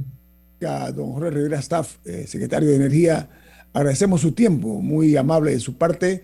Ya, 0.61 0.91
don 0.93 1.13
Jorge 1.13 1.31
Rivera 1.31 1.59
Staff, 1.59 1.97
eh, 2.05 2.27
secretario 2.27 2.69
de 2.71 2.77
Energía, 2.77 3.29
agradecemos 3.73 4.21
su 4.21 4.33
tiempo, 4.33 4.81
muy 4.81 5.17
amable 5.17 5.51
de 5.51 5.61
su 5.61 5.77
parte, 5.77 6.23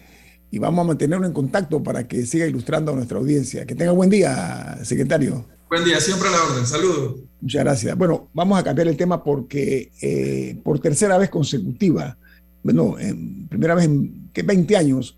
y 0.50 0.58
vamos 0.58 0.84
a 0.84 0.88
mantenerlo 0.88 1.26
en 1.26 1.32
contacto 1.32 1.82
para 1.82 2.08
que 2.08 2.26
siga 2.26 2.46
ilustrando 2.46 2.92
a 2.92 2.94
nuestra 2.96 3.18
audiencia. 3.18 3.66
Que 3.66 3.74
tenga 3.74 3.92
buen 3.92 4.10
día, 4.10 4.78
secretario. 4.82 5.46
Buen 5.70 5.84
día, 5.84 6.00
siempre 6.00 6.28
a 6.28 6.32
la 6.32 6.42
orden. 6.42 6.66
Saludos. 6.66 7.20
Muchas 7.40 7.62
gracias. 7.62 7.96
Bueno, 7.96 8.28
vamos 8.34 8.58
a 8.58 8.64
cambiar 8.64 8.88
el 8.88 8.96
tema 8.96 9.22
porque 9.22 9.92
eh, 10.02 10.58
por 10.64 10.80
tercera 10.80 11.16
vez 11.16 11.30
consecutiva, 11.30 12.18
bueno, 12.64 12.98
en, 12.98 13.46
primera 13.46 13.76
vez 13.76 13.84
en 13.84 14.30
que 14.32 14.42
20 14.42 14.76
años, 14.76 15.16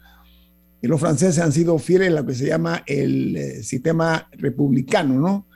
los 0.83 1.01
franceses 1.01 1.39
han 1.39 1.53
sido 1.53 1.79
fieles 1.79 2.09
a 2.09 2.21
lo 2.21 2.27
que 2.27 2.35
se 2.35 2.49
llama 2.49 2.83
el 2.87 3.35
eh, 3.35 3.63
sistema 3.63 4.29
republicano, 4.33 5.19
¿no? 5.19 5.47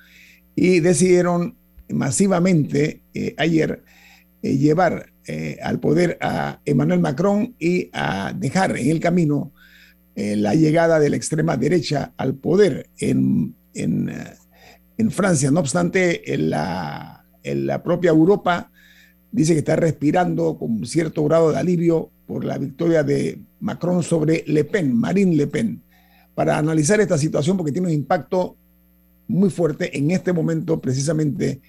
Y 0.54 0.80
decidieron 0.80 1.58
masivamente 1.90 3.02
eh, 3.12 3.34
ayer 3.36 3.84
llevar 4.40 5.12
al 5.60 5.80
poder 5.80 6.16
a 6.22 6.60
Emmanuel 6.64 7.00
Macron 7.00 7.54
y 7.58 7.90
a 7.92 8.32
dejar 8.32 8.78
en 8.78 8.90
el 8.90 9.00
camino 9.00 9.52
la 10.14 10.54
llegada 10.54 11.00
de 11.00 11.10
la 11.10 11.16
extrema 11.16 11.56
derecha 11.56 12.12
al 12.16 12.36
poder 12.36 12.88
en, 12.96 13.56
en 13.74 14.08
Francia. 15.10 15.50
No 15.50 15.60
obstante, 15.60 16.32
en 16.34 16.50
la, 16.50 17.24
en 17.42 17.66
la 17.66 17.82
propia 17.82 18.10
Europa 18.10 18.70
dice 19.30 19.52
que 19.52 19.58
está 19.58 19.76
respirando 19.76 20.58
con 20.58 20.84
cierto 20.86 21.24
grado 21.24 21.52
de 21.52 21.58
alivio 21.58 22.10
por 22.26 22.44
la 22.44 22.58
victoria 22.58 23.02
de 23.02 23.38
Macron 23.60 24.02
sobre 24.02 24.44
Le 24.46 24.64
Pen, 24.64 24.96
Marine 24.96 25.36
Le 25.36 25.46
Pen, 25.46 25.82
para 26.34 26.58
analizar 26.58 27.00
esta 27.00 27.18
situación 27.18 27.56
porque 27.56 27.72
tiene 27.72 27.88
un 27.88 27.94
impacto 27.94 28.56
muy 29.28 29.50
fuerte 29.50 29.96
en 29.96 30.10
este 30.10 30.32
momento 30.32 30.80
precisamente 30.80 31.60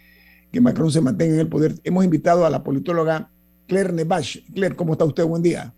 que 0.52 0.62
Macron 0.62 0.92
se 0.92 1.02
mantenga 1.02 1.36
en 1.36 1.40
el 1.42 1.48
poder. 1.48 1.76
Hemos 1.84 2.06
invitado 2.06 2.46
a 2.46 2.50
la 2.50 2.64
politóloga 2.64 3.30
Claire 3.68 3.92
Nebash. 3.92 4.40
Claire, 4.54 4.76
¿cómo 4.76 4.94
está 4.94 5.06
usted? 5.06 5.26
Buen 5.26 5.44
día. 5.44 5.74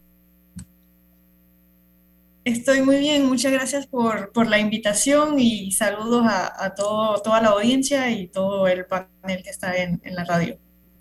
Estoy 2.50 2.82
muy 2.82 2.98
bien, 2.98 3.28
muchas 3.28 3.52
gracias 3.52 3.86
por, 3.86 4.32
por 4.32 4.48
la 4.48 4.58
invitación 4.58 5.40
y 5.40 5.72
saludos 5.72 6.26
a, 6.26 6.66
a 6.66 6.74
todo, 6.74 7.22
toda 7.22 7.44
la 7.44 7.50
audiencia 7.50 8.10
y 8.10 8.28
todo 8.28 8.68
el 8.68 8.88
panel 8.88 9.44
que 9.44 9.52
está 9.52 9.78
en, 9.78 10.02
en 10.04 10.16
la 10.16 10.26
radio. 10.26 10.58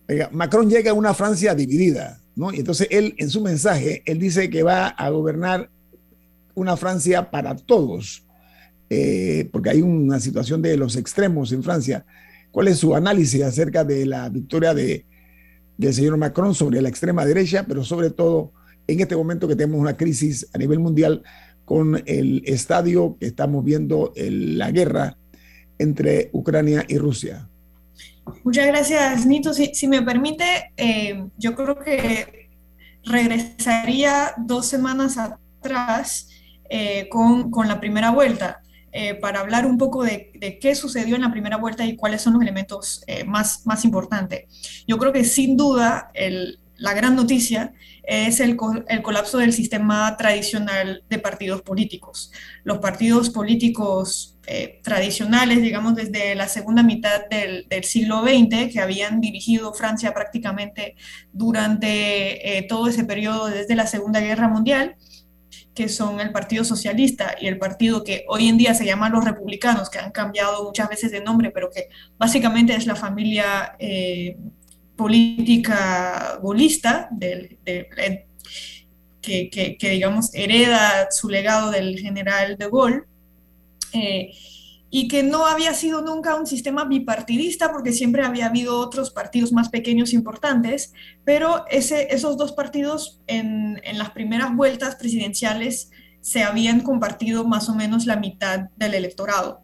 Oiga, 0.07 0.29
Macron 0.31 0.69
llega 0.69 0.91
a 0.91 0.95
una 0.95 1.15
Francia 1.15 1.55
dividida, 1.55 2.21
¿no? 2.37 2.53
Y 2.53 2.59
entonces 2.59 2.87
él, 2.91 3.15
en 3.17 3.31
su 3.31 3.41
mensaje, 3.41 4.03
él 4.05 4.19
dice 4.19 4.51
que 4.51 4.63
va 4.63 4.89
a 4.89 5.09
gobernar 5.09 5.71
una 6.55 6.77
Francia 6.77 7.31
para 7.31 7.57
todos, 7.57 8.27
eh, 8.91 9.49
porque 9.51 9.71
hay 9.71 9.81
una 9.81 10.21
situación 10.21 10.61
de 10.61 10.77
los 10.77 10.97
extremos 10.97 11.51
en 11.53 11.63
Francia. 11.63 12.05
¿Cuál 12.51 12.69
es 12.69 12.79
su 12.79 12.95
análisis 12.95 13.43
acerca 13.43 13.85
de 13.85 14.05
la 14.05 14.29
victoria 14.29 14.75
de, 14.75 15.07
del 15.79 15.95
señor 15.95 16.19
Macron 16.19 16.55
sobre 16.55 16.83
la 16.83 16.91
extrema 16.91 17.25
derecha, 17.25 17.65
pero 17.67 17.85
sobre 17.85 18.11
todo 18.11 18.53
en 18.89 19.01
este 19.01 19.15
momento 19.15 19.47
que 19.47 19.55
tenemos 19.55 19.81
una 19.81 19.97
crisis 19.97 20.49
a 20.53 20.59
nivel 20.59 20.81
mundial 20.81 21.23
con 21.65 22.03
el 22.07 22.43
estadio 22.47 23.17
que 23.21 23.27
estamos 23.27 23.65
viendo, 23.65 24.13
la 24.17 24.71
guerra 24.73 25.17
entre 25.79 26.31
Ucrania 26.33 26.85
y 26.89 26.99
Rusia? 26.99 27.49
Muchas 28.43 28.67
gracias, 28.67 29.27
Nito. 29.27 29.53
Si, 29.55 29.87
me 29.87 30.03
permite, 30.03 30.73
eh, 30.77 31.25
yo 31.37 31.55
creo 31.55 31.79
que 31.79 32.49
regresaría 33.05 34.33
dos 34.39 34.67
semanas 34.67 35.17
atrás 35.19 36.29
eh, 36.69 37.09
con, 37.11 37.51
con, 37.51 37.69
la 37.69 37.81
primera 37.81 38.11
vuelta. 38.11 38.63
Eh, 38.91 39.15
para 39.15 39.41
hablar 39.41 39.67
un 39.67 39.77
poco 39.77 40.03
de, 40.03 40.59
qué 40.61 40.75
sucedió 40.75 41.15
en 41.15 41.21
la 41.21 41.31
primera 41.31 41.59
vuelta 41.59 41.85
y 41.85 41.95
cuáles 41.95 42.23
son 42.23 42.33
los 42.33 42.43
elementos 42.43 43.03
eh, 43.07 43.23
más, 43.25 43.67
más 43.67 43.85
importantes. 43.85 44.85
Yo 44.87 44.97
creo 44.97 45.13
que 45.13 45.25
sin 45.25 45.57
duda 45.59 46.11
la 46.77 46.95
gran 46.95 47.15
noticia 47.15 47.73
es 48.09 48.41
el, 48.41 48.57
el, 48.89 49.03
colapso 49.03 49.39
del 49.39 49.53
sistema 49.53 50.17
tradicional 50.17 51.05
de 51.09 51.19
partidos 51.19 51.63
políticos. 51.63 52.33
Los 52.65 52.79
partidos 52.79 53.31
políticos 53.31 54.39
eh, 54.47 54.81
tradicionales, 54.83 55.61
digamos, 55.61 55.95
desde 55.95 56.35
la 56.35 56.49
segunda 56.49 56.83
mitad 56.83 57.27
del, 57.29 57.67
siglo 57.85 58.23
XX, 58.23 58.73
que 58.73 58.81
habían 58.81 59.21
dirigido 59.21 59.75
Francia 59.75 60.15
prácticamente 60.15 60.97
durante 61.33 62.67
todo 62.69 62.89
ese 62.89 63.05
periodo 63.05 63.47
desde 63.47 63.75
la 63.75 63.87
Segunda 63.87 64.21
Guerra 64.21 64.49
Mundial, 64.49 64.97
que 65.79 65.89
son 65.89 66.19
el 66.19 66.33
Partido 66.33 66.65
Socialista 66.65 67.37
y 67.41 67.47
el 67.47 67.57
partido 67.57 68.03
que 68.03 68.25
hoy 68.27 68.49
en 68.49 68.59
día 68.59 68.75
se 68.75 68.85
llama 68.85 69.11
los 69.11 69.25
Republicanos, 69.25 69.89
que 69.89 70.01
han 70.01 70.11
cambiado 70.11 70.65
muchas 70.65 70.89
veces 70.89 71.13
de 71.13 71.21
nombre, 71.21 71.53
pero 71.53 71.71
que 71.71 71.89
básicamente 72.19 72.75
es 72.75 72.85
la 72.85 72.97
familia 72.97 73.77
eh, 73.79 74.37
política 74.99 76.39
golista 76.43 77.09
que, 79.23 79.49
que, 79.79 79.91
digamos, 79.91 80.35
hereda 80.35 81.09
su 81.11 81.29
legado 81.31 81.71
del 81.71 81.99
general 81.99 82.59
de 82.59 82.69
Gaulle. 82.69 83.03
Eh, 83.95 84.33
y 84.91 85.07
que 85.09 85.23
no 85.23 85.47
había 85.47 85.75
sido 85.75 86.01
nunca 86.01 86.35
un 86.35 86.47
sistema 86.47 86.85
bipartidista 86.85 87.71
porque 87.71 87.93
siempre 87.93 88.25
había 88.25 88.47
habido 88.47 88.79
otros 88.79 89.11
partidos 89.11 89.53
más 89.53 89.69
pequeños 89.69 90.15
importantes, 90.15 90.95
pero 91.25 91.67
esos 91.69 92.39
dos 92.39 92.53
partidos 92.53 93.21
en, 93.27 93.81
las 93.95 94.11
primeras 94.11 94.55
vueltas 94.57 94.97
presidenciales 94.97 95.91
se 96.23 96.43
habían 96.43 96.81
compartido 96.81 97.45
más 97.47 97.69
o 97.69 97.75
menos 97.75 98.07
la 98.07 98.17
mitad 98.17 98.71
del 98.77 98.95
electorado. 98.95 99.63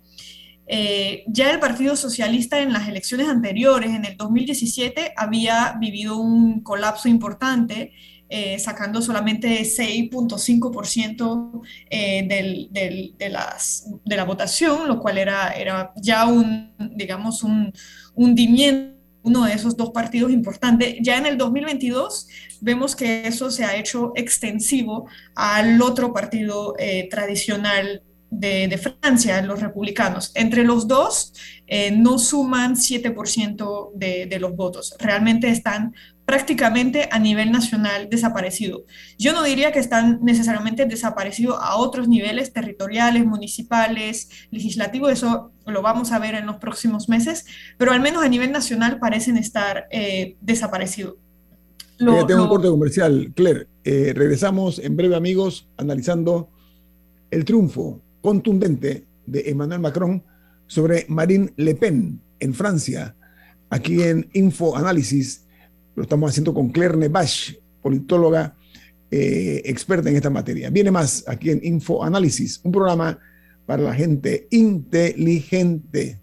Eh, 0.66 1.24
ya 1.26 1.50
el 1.50 1.60
Partido 1.60 1.96
Socialista 1.96 2.60
en 2.60 2.72
las 2.72 2.88
elecciones 2.88 3.28
anteriores, 3.28 3.90
en 3.90 4.04
el 4.04 4.16
2017, 4.16 5.12
había 5.16 5.76
vivido 5.78 6.18
un 6.18 6.60
colapso 6.60 7.08
importante 7.08 7.92
eh, 8.28 8.58
sacando 8.58 9.00
solamente 9.02 9.62
6.5% 9.62 11.60
eh, 11.90 12.26
de, 12.26 13.12
de 13.14 14.16
la 14.16 14.24
votación, 14.24 14.88
lo 14.88 14.98
cual 14.98 15.18
era, 15.18 15.52
era 15.52 15.92
ya 15.96 16.26
un, 16.26 16.72
digamos, 16.96 17.42
un 17.42 17.70
hundimiento 18.14 18.94
uno 19.24 19.44
de 19.44 19.54
esos 19.54 19.76
dos 19.76 19.90
partidos 19.90 20.30
importantes. 20.30 20.96
Ya 21.00 21.16
en 21.16 21.26
el 21.26 21.38
2022 21.38 22.28
vemos 22.60 22.94
que 22.94 23.26
eso 23.26 23.50
se 23.50 23.64
ha 23.64 23.74
hecho 23.74 24.12
extensivo 24.14 25.08
al 25.34 25.80
otro 25.80 26.12
partido 26.12 26.74
eh, 26.78 27.08
tradicional 27.10 28.02
de, 28.38 28.68
de, 28.68 28.78
Francia, 28.78 29.40
los 29.42 29.60
republicanos. 29.60 30.32
Entre 30.34 30.64
los 30.64 30.86
dos 30.86 31.32
no 31.96 32.18
suman 32.18 32.76
7% 32.76 33.90
de, 33.94 34.26
de, 34.26 34.38
los 34.38 34.54
votos. 34.54 34.94
Realmente 34.98 35.48
están 35.48 35.94
prácticamente 36.24 37.08
a 37.10 37.18
nivel 37.18 37.52
nacional 37.52 38.08
desaparecido. 38.08 38.84
Yo 39.18 39.32
no 39.32 39.42
diría 39.42 39.72
que 39.72 39.78
están 39.78 40.20
necesariamente 40.22 40.86
desaparecidos 40.86 41.58
a 41.60 41.76
otros 41.76 42.08
niveles 42.08 42.52
territoriales, 42.52 43.26
municipales, 43.26 44.28
legislativos, 44.50 45.12
eso 45.12 45.52
lo 45.66 45.82
vamos 45.82 46.12
a 46.12 46.18
ver 46.18 46.34
en 46.34 46.46
los 46.46 46.56
próximos 46.56 47.08
meses, 47.08 47.44
pero 47.76 47.92
al 47.92 48.00
menos 48.00 48.24
a 48.24 48.28
nivel 48.28 48.52
nacional 48.52 48.98
parecen 48.98 49.36
estar 49.36 49.86
eh, 49.90 50.36
desaparecidos. 50.40 51.16
Lo, 51.98 52.26
tengo 52.26 52.42
un 52.44 52.48
corte 52.48 52.68
comercial, 52.68 53.32
Claire. 53.36 53.68
Eh, 53.84 54.12
regresamos 54.14 54.78
en 54.78 54.96
breve, 54.96 55.14
amigos, 55.14 55.68
analizando 55.76 56.48
el 57.30 57.44
triunfo 57.44 58.00
contundente 58.24 59.04
de 59.26 59.50
Emmanuel 59.50 59.80
Macron 59.80 60.24
sobre 60.66 61.04
Marine 61.08 61.52
Le 61.56 61.74
Pen 61.74 62.22
en 62.40 62.54
Francia, 62.54 63.14
aquí 63.68 64.02
en 64.02 64.30
Info 64.32 64.78
Análisis 64.78 65.46
lo 65.94 66.04
estamos 66.04 66.30
haciendo 66.30 66.54
con 66.54 66.70
Claire 66.70 66.96
Nebash, 66.96 67.52
politóloga 67.82 68.56
eh, 69.10 69.60
experta 69.66 70.08
en 70.08 70.16
esta 70.16 70.30
materia. 70.30 70.70
Viene 70.70 70.90
más 70.90 71.22
aquí 71.28 71.50
en 71.50 71.60
Info 71.62 72.02
Análisis, 72.02 72.62
un 72.64 72.72
programa 72.72 73.18
para 73.66 73.82
la 73.82 73.94
gente 73.94 74.48
inteligente. 74.50 76.18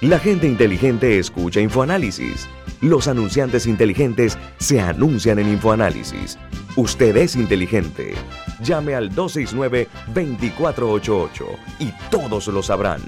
La 0.00 0.20
gente 0.20 0.46
inteligente 0.46 1.18
escucha 1.18 1.60
InfoAnálisis. 1.60 2.46
Los 2.80 3.08
anunciantes 3.08 3.66
inteligentes 3.66 4.38
se 4.58 4.78
anuncian 4.78 5.40
en 5.40 5.48
InfoAnálisis. 5.48 6.38
Usted 6.76 7.16
es 7.16 7.36
inteligente. 7.36 8.14
Llame 8.60 8.96
al 8.96 9.14
269-2488 9.14 11.44
y 11.78 11.92
todos 12.10 12.48
lo 12.48 12.64
sabrán. 12.64 13.00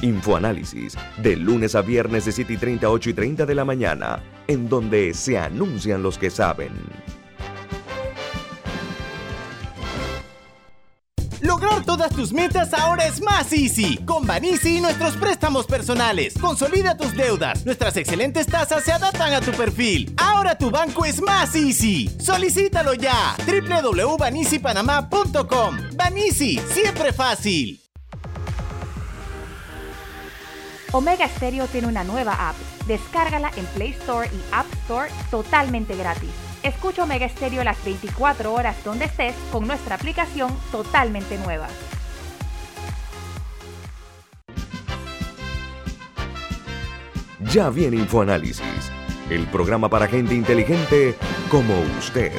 Infoanálisis, 0.00 0.96
de 1.20 1.34
lunes 1.34 1.74
a 1.74 1.82
viernes 1.82 2.26
de 2.26 2.30
7 2.30 2.52
y 2.52 2.56
30, 2.56 2.88
8 2.88 3.10
y 3.10 3.14
30 3.14 3.46
de 3.46 3.54
la 3.56 3.64
mañana, 3.64 4.22
en 4.46 4.68
donde 4.68 5.12
se 5.12 5.38
anuncian 5.38 6.04
los 6.04 6.18
que 6.18 6.30
saben. 6.30 6.70
Tus 12.08 12.32
metas 12.32 12.72
ahora 12.72 13.06
es 13.06 13.20
más 13.20 13.52
easy. 13.52 13.98
Con 13.98 14.26
Banisi 14.26 14.78
y 14.78 14.80
nuestros 14.80 15.16
préstamos 15.16 15.66
personales. 15.66 16.34
Consolida 16.40 16.96
tus 16.96 17.14
deudas. 17.14 17.66
Nuestras 17.66 17.96
excelentes 17.96 18.46
tasas 18.46 18.84
se 18.84 18.92
adaptan 18.92 19.34
a 19.34 19.40
tu 19.40 19.52
perfil. 19.52 20.14
Ahora 20.16 20.56
tu 20.56 20.70
banco 20.70 21.04
es 21.04 21.20
más 21.20 21.54
easy. 21.54 22.08
Solicítalo 22.18 22.94
ya. 22.94 23.36
www.banisipanamá.com. 23.46 25.76
Banisi, 25.94 26.58
siempre 26.72 27.12
fácil. 27.12 27.80
Omega 30.92 31.28
Stereo 31.28 31.66
tiene 31.66 31.86
una 31.86 32.02
nueva 32.02 32.48
app. 32.48 32.56
Descárgala 32.86 33.52
en 33.56 33.66
Play 33.66 33.90
Store 33.90 34.28
y 34.32 34.40
App 34.52 34.66
Store 34.84 35.10
totalmente 35.30 35.94
gratis. 35.96 36.30
Escucha 36.62 37.04
Omega 37.04 37.26
Stereo 37.26 37.64
las 37.64 37.82
24 37.84 38.52
horas 38.52 38.76
donde 38.84 39.06
estés 39.06 39.34
con 39.50 39.66
nuestra 39.66 39.94
aplicación 39.94 40.54
totalmente 40.70 41.38
nueva. 41.38 41.68
Ya 47.50 47.70
viene 47.70 47.96
InfoAnálisis, 47.96 48.92
el 49.30 49.46
programa 49.46 49.88
para 49.88 50.06
gente 50.06 50.34
inteligente 50.34 51.14
como 51.50 51.80
usted. 51.98 52.30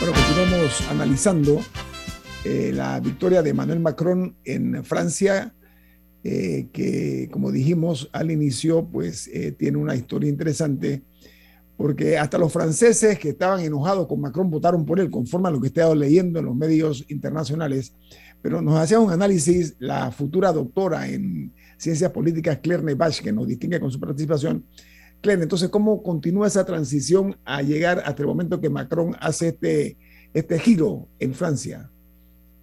Bueno, 0.00 0.12
continuamos 0.12 0.90
analizando 0.90 1.60
eh, 2.44 2.72
la 2.74 2.98
victoria 2.98 3.42
de 3.42 3.50
Emmanuel 3.50 3.78
Macron 3.78 4.36
en 4.44 4.84
Francia, 4.84 5.54
eh, 6.26 6.68
que 6.72 7.28
como 7.30 7.52
dijimos 7.52 8.08
al 8.12 8.30
inicio, 8.30 8.88
pues 8.90 9.28
eh, 9.28 9.52
tiene 9.52 9.76
una 9.76 9.94
historia 9.94 10.30
interesante 10.30 11.02
porque 11.76 12.16
hasta 12.16 12.38
los 12.38 12.50
franceses 12.50 13.18
que 13.18 13.30
estaban 13.30 13.60
enojados 13.60 14.06
con 14.06 14.20
Macron 14.20 14.50
votaron 14.50 14.86
por 14.86 15.00
él, 15.00 15.10
conforme 15.10 15.48
a 15.48 15.50
lo 15.50 15.60
que 15.60 15.66
he 15.66 15.68
estado 15.68 15.94
leyendo 15.94 16.38
en 16.38 16.46
los 16.46 16.56
medios 16.56 17.04
internacionales. 17.08 17.94
Pero 18.40 18.62
nos 18.62 18.78
hacía 18.78 19.00
un 19.00 19.10
análisis 19.10 19.74
la 19.78 20.10
futura 20.12 20.52
doctora 20.52 21.08
en 21.08 21.52
ciencias 21.76 22.10
políticas, 22.10 22.58
Claire 22.62 22.82
Nevache, 22.82 23.22
que 23.22 23.32
nos 23.32 23.46
distingue 23.46 23.80
con 23.80 23.90
su 23.90 24.00
participación. 24.00 24.64
Claire, 25.20 25.42
entonces, 25.42 25.68
¿cómo 25.68 26.02
continúa 26.02 26.46
esa 26.46 26.64
transición 26.64 27.36
a 27.44 27.60
llegar 27.60 28.02
hasta 28.04 28.22
el 28.22 28.28
momento 28.28 28.60
que 28.60 28.70
Macron 28.70 29.16
hace 29.20 29.48
este, 29.48 29.98
este 30.32 30.58
giro 30.58 31.08
en 31.18 31.34
Francia? 31.34 31.90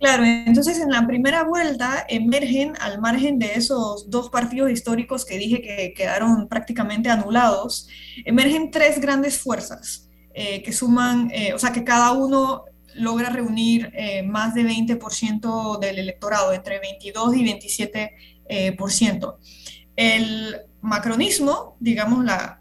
Claro, 0.02 0.24
entonces 0.26 0.80
en 0.80 0.90
la 0.90 1.06
primera 1.06 1.44
vuelta 1.44 2.04
emergen, 2.10 2.74
al 2.80 3.00
margen 3.00 3.38
de 3.38 3.54
esos 3.54 4.10
dos 4.10 4.32
partidos 4.32 4.72
históricos 4.72 5.26
que 5.26 5.38
dije 5.38 5.62
que 5.62 5.94
quedaron 5.96 6.48
prácticamente 6.48 7.12
anulados, 7.12 7.88
emergen 8.26 8.72
tres 8.72 9.00
grandes 9.00 9.38
fuerzas 9.38 10.10
eh, 10.34 10.64
que 10.64 10.74
suman, 10.74 11.30
eh, 11.32 11.54
o 11.54 11.60
sea, 11.60 11.72
que 11.72 11.84
cada 11.84 12.14
uno 12.14 12.66
logra 12.96 13.30
reunir 13.30 13.92
eh, 13.94 14.24
más 14.24 14.56
de 14.56 14.64
20% 14.64 15.78
del 15.78 16.00
electorado, 16.00 16.52
entre 16.52 16.80
22 16.80 17.36
y 17.36 17.46
27%. 17.46 19.36
El 19.96 20.62
macronismo, 20.82 21.78
digamos, 21.80 22.26
la, 22.26 22.61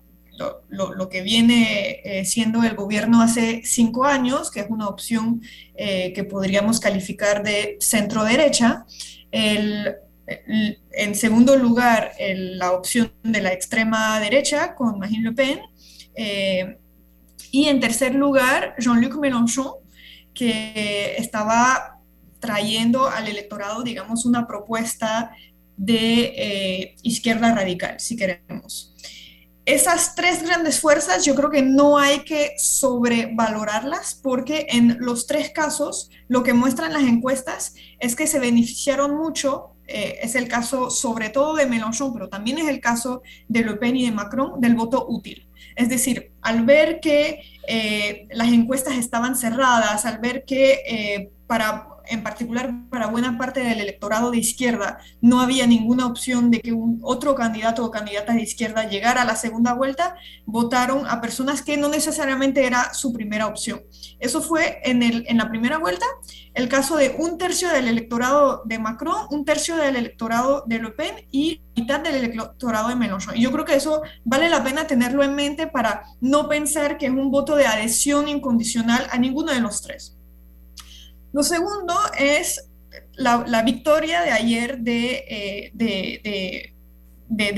lo, 0.69 1.09
que 1.09 1.23
viene 1.23 2.01
eh, 2.05 2.25
siendo 2.25 2.63
el 2.63 2.75
gobierno 2.75 3.23
hace 3.23 3.63
cinco 3.65 4.05
años, 4.05 4.51
que 4.51 4.61
es 4.61 4.67
una 4.71 4.89
opción 4.89 5.43
eh, 5.75 6.13
que 6.13 6.25
podríamos 6.25 6.81
calificar 6.81 7.43
de 7.43 7.77
centro 7.81 8.25
derecha. 8.25 8.85
en 9.33 11.15
segundo 11.15 11.57
lugar, 11.57 12.13
la 12.19 12.73
opción 12.73 13.13
de 13.23 13.41
la 13.41 13.53
extrema 13.53 14.21
derecha 14.21 14.75
con 14.75 14.99
Marine 14.99 15.31
Le 15.31 15.33
Pen. 15.33 15.61
Eh, 16.15 16.79
y 17.53 17.65
en 17.67 17.81
tercer 17.81 18.15
lugar, 18.15 18.75
Jean-Luc 18.79 19.17
Mélenchon, 19.17 19.73
que 20.33 21.17
estaba 21.19 21.99
trayendo 22.39 23.09
al 23.09 23.29
electorado, 23.29 23.83
digamos, 23.83 24.25
una 24.25 24.47
propuesta 24.47 25.33
de 25.77 26.95
izquierda 27.03 27.55
radical, 27.55 27.99
si 27.99 28.17
queremos 28.17 28.91
esas 29.75 30.15
tres 30.15 30.43
grandes 30.43 30.81
fuerzas 30.81 31.25
yo 31.25 31.35
creo 31.35 31.51
que 31.51 31.63
no 31.63 31.99
hay 31.99 32.21
que 32.21 32.55
sobrevalorarlas 32.59 34.19
porque 34.23 34.67
en 34.71 34.99
los 35.01 35.27
tres 35.27 35.51
casos 35.51 36.11
lo 36.29 36.43
que 36.43 36.55
muestran 36.55 36.93
las 36.93 37.03
encuestas 37.03 37.75
es 37.99 38.17
que 38.17 38.27
se 38.27 38.41
beneficiaron 38.41 39.17
mucho, 39.17 39.73
eh, 39.87 40.19
es 40.23 40.35
el 40.35 40.49
caso 40.49 40.91
sobre 40.91 41.29
todo 41.29 41.55
de 41.55 41.67
Mélenchon, 41.67 42.13
pero 42.13 42.29
también 42.29 42.59
es 42.59 42.69
el 42.69 42.81
caso 42.81 43.23
de 43.49 43.65
Le 43.65 43.75
Pen 43.75 43.97
y 43.97 44.07
de 44.07 44.13
Macron, 44.13 44.61
del 44.61 44.75
voto 44.75 45.07
útil. 45.09 45.49
Es 45.77 45.89
decir, 45.89 46.33
al 46.43 46.65
ver 46.65 47.01
que 47.01 47.41
eh, 47.67 48.27
las 48.31 48.49
encuestas 48.49 48.95
estaban 48.95 49.37
cerradas, 49.37 50.05
al 50.05 50.19
ver 50.19 50.45
que 50.45 50.83
eh, 50.87 51.31
para 51.47 51.87
en 52.11 52.23
particular 52.23 52.73
para 52.91 53.07
buena 53.07 53.39
parte 53.39 53.61
del 53.61 53.81
electorado 53.81 54.31
de 54.31 54.39
izquierda, 54.39 54.99
no 55.21 55.41
había 55.41 55.67
ninguna 55.67 56.07
opción 56.07 56.51
de 56.51 56.61
que 56.61 56.73
un 56.73 57.01
otro 57.03 57.35
candidato 57.35 57.85
o 57.85 57.91
candidata 57.91 58.35
de 58.35 58.43
izquierda 58.43 58.89
llegara 58.89 59.23
a 59.23 59.25
la 59.25 59.37
segunda 59.37 59.73
vuelta, 59.75 60.17
votaron 60.45 61.07
a 61.07 61.21
personas 61.21 61.63
que 61.63 61.77
no 61.77 61.89
necesariamente 61.89 62.67
era 62.67 62.93
su 62.95 63.13
primera 63.13 63.47
opción. 63.47 63.83
Eso 64.19 64.43
fue 64.43 64.81
en, 64.85 65.03
el, 65.03 65.25
en 65.29 65.39
la 65.39 65.49
primera 65.49 65.79
vuelta 65.79 66.07
el 66.55 66.69
caso 66.69 66.97
de 66.97 67.15
un 67.19 67.39
tercio 67.39 67.69
del 67.69 67.89
electorado 67.89 68.63
de 68.65 68.79
Macron, 68.79 69.27
un 69.31 69.45
tercio 69.45 69.77
del 69.77 69.97
electorado 69.97 70.65
de 70.67 70.81
Le 70.81 70.91
Pen 70.91 71.15
y 71.31 71.63
mitad 71.77 72.01
del 72.01 72.17
electorado 72.17 72.89
de 72.89 72.97
Mélenchon. 72.97 73.37
Y 73.37 73.43
yo 73.43 73.53
creo 73.53 73.65
que 73.65 73.77
eso 73.77 74.03
vale 74.25 74.51
la 74.51 74.63
pena 74.63 74.87
tenerlo 74.87 75.23
en 75.23 75.35
mente 75.35 75.67
para 75.67 76.03
no 76.21 76.49
pensar 76.49 76.99
que 76.99 77.07
es 77.07 77.13
un 77.13 77.31
voto 77.31 77.57
de 77.57 77.67
adhesión 77.67 78.29
incondicional 78.29 79.07
a 79.11 79.19
ninguno 79.19 79.53
de 79.53 79.61
los 79.61 79.83
tres. 79.83 80.20
Lo 81.33 81.43
segundo 81.43 81.95
es 82.19 82.71
la, 83.15 83.63
victoria 83.63 84.23
de 84.23 84.31
ayer 84.31 84.81
eh, 84.87 85.71
de, 85.75 86.21
de, 86.25 86.75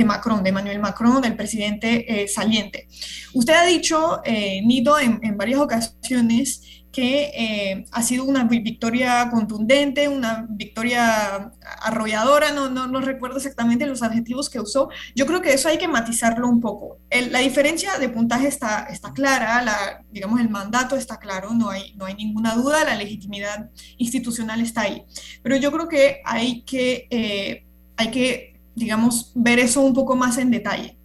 Macron, 0.05 0.43
de 0.43 0.51
Emmanuel 0.51 0.79
Macron, 0.79 1.23
del 1.23 1.37
presidente 1.37 2.23
eh, 2.23 2.29
saliente. 2.29 2.89
Usted 3.33 3.55
ha 3.55 3.65
dicho, 3.65 4.21
eh, 4.25 4.61
Nito, 4.65 4.99
en, 4.99 5.37
varias 5.37 5.61
ocasiones 5.61 6.83
que 6.93 7.31
eh, 7.35 7.85
ha 7.91 8.03
sido 8.03 8.25
una 8.25 8.45
victoria 8.45 9.31
contundente, 9.31 10.09
una 10.09 10.47
victoria 10.47 11.51
arrolladora, 11.81 12.53
no, 12.53 12.69
no, 12.69 12.87
no, 12.87 13.01
recuerdo 13.01 13.39
exactamente 13.39 13.87
los 13.87 14.03
adjetivos 14.03 14.51
que 14.51 14.61
usó. 14.61 14.91
Yo 15.15 15.25
creo 15.25 15.41
que 15.41 15.55
eso 15.55 15.71
hay 15.71 15.79
que 15.79 15.89
matizarlo 15.89 16.47
un 16.49 16.61
poco. 16.61 16.99
la 17.31 17.39
diferencia 17.39 17.99
de 17.99 18.11
puntaje 18.11 18.47
está, 18.47 18.89
está 18.91 19.15
clara, 19.15 19.63
la, 19.63 20.05
digamos, 20.11 20.39
el 20.39 20.51
mandato 20.51 20.97
está 20.97 21.17
claro, 21.19 21.55
no 21.55 21.71
hay, 21.71 21.95
no 21.97 22.05
hay 22.05 22.15
ninguna 22.15 22.55
duda, 22.55 22.85
la 22.85 22.95
legitimidad 22.95 23.71
institucional 23.97 24.61
está 24.61 24.83
ahí. 24.83 25.03
Pero 25.43 25.57
yo 25.57 25.73
creo 25.73 25.89
que 25.89 26.21
hay 26.27 26.63
que, 26.63 27.07
eh, 27.09 27.65
hay 27.97 28.11
que 28.11 28.52
digamos, 28.75 29.33
ver 29.35 29.59
eso 29.59 29.81
un 29.81 29.95
poco 29.95 30.17
más 30.17 30.39
en 30.39 30.51
detalle. 30.51 30.99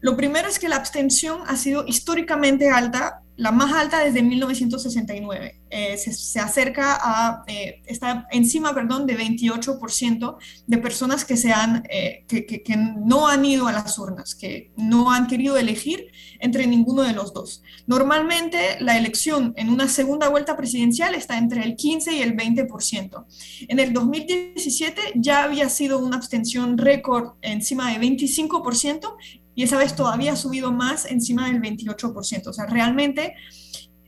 Lo 0.00 0.16
primero 0.16 0.48
es 0.48 0.58
que 0.58 0.68
la 0.68 0.76
abstención 0.76 1.40
ha 1.46 1.56
sido 1.56 1.84
históricamente 1.86 2.70
alta 2.70 3.22
la 3.40 3.52
más 3.52 3.72
alta 3.72 4.04
desde 4.04 4.22
1969. 4.22 5.62
Eh, 5.70 5.96
se, 5.96 6.40
acerca 6.40 6.98
a, 7.00 7.42
eh, 7.46 7.80
está 7.86 8.26
encima, 8.30 8.74
perdón, 8.74 9.06
de 9.06 9.16
28% 9.16 10.36
de 10.66 10.78
personas 10.78 11.24
que, 11.24 11.38
se 11.38 11.50
han, 11.50 11.82
eh, 11.88 12.24
que, 12.28 12.44
que, 12.44 12.76
no 12.76 13.28
han 13.28 13.44
ido 13.46 13.66
a 13.66 13.72
las 13.72 13.98
urnas, 13.98 14.34
que 14.34 14.72
no 14.76 15.10
han 15.10 15.26
querido 15.26 15.56
elegir 15.56 16.08
entre 16.38 16.66
ninguno 16.66 17.02
de 17.02 17.14
los 17.14 17.32
dos. 17.32 17.62
Normalmente 17.86 18.76
la 18.80 18.98
elección 18.98 19.54
en 19.56 19.70
una 19.70 19.88
segunda 19.88 20.28
vuelta 20.28 20.54
presidencial 20.54 21.14
está 21.14 21.38
entre 21.38 21.62
el 21.62 21.76
15 21.76 22.16
y 22.16 22.20
el 22.20 22.36
20%. 22.36 23.24
En 23.68 23.78
el 23.78 23.94
2017 23.94 25.00
ya 25.14 25.44
había 25.44 25.70
sido 25.70 25.98
una 25.98 26.16
abstención 26.16 26.76
récord 26.76 27.36
encima 27.40 27.90
de 27.90 28.00
25% 28.00 29.14
y 29.60 29.64
esa 29.64 29.76
vez 29.76 29.94
todavía 29.94 30.32
ha 30.32 30.36
subido 30.36 30.72
más 30.72 31.04
encima 31.04 31.46
del 31.46 31.60
28%. 31.60 32.46
O 32.46 32.52
sea, 32.54 32.64
realmente 32.64 33.34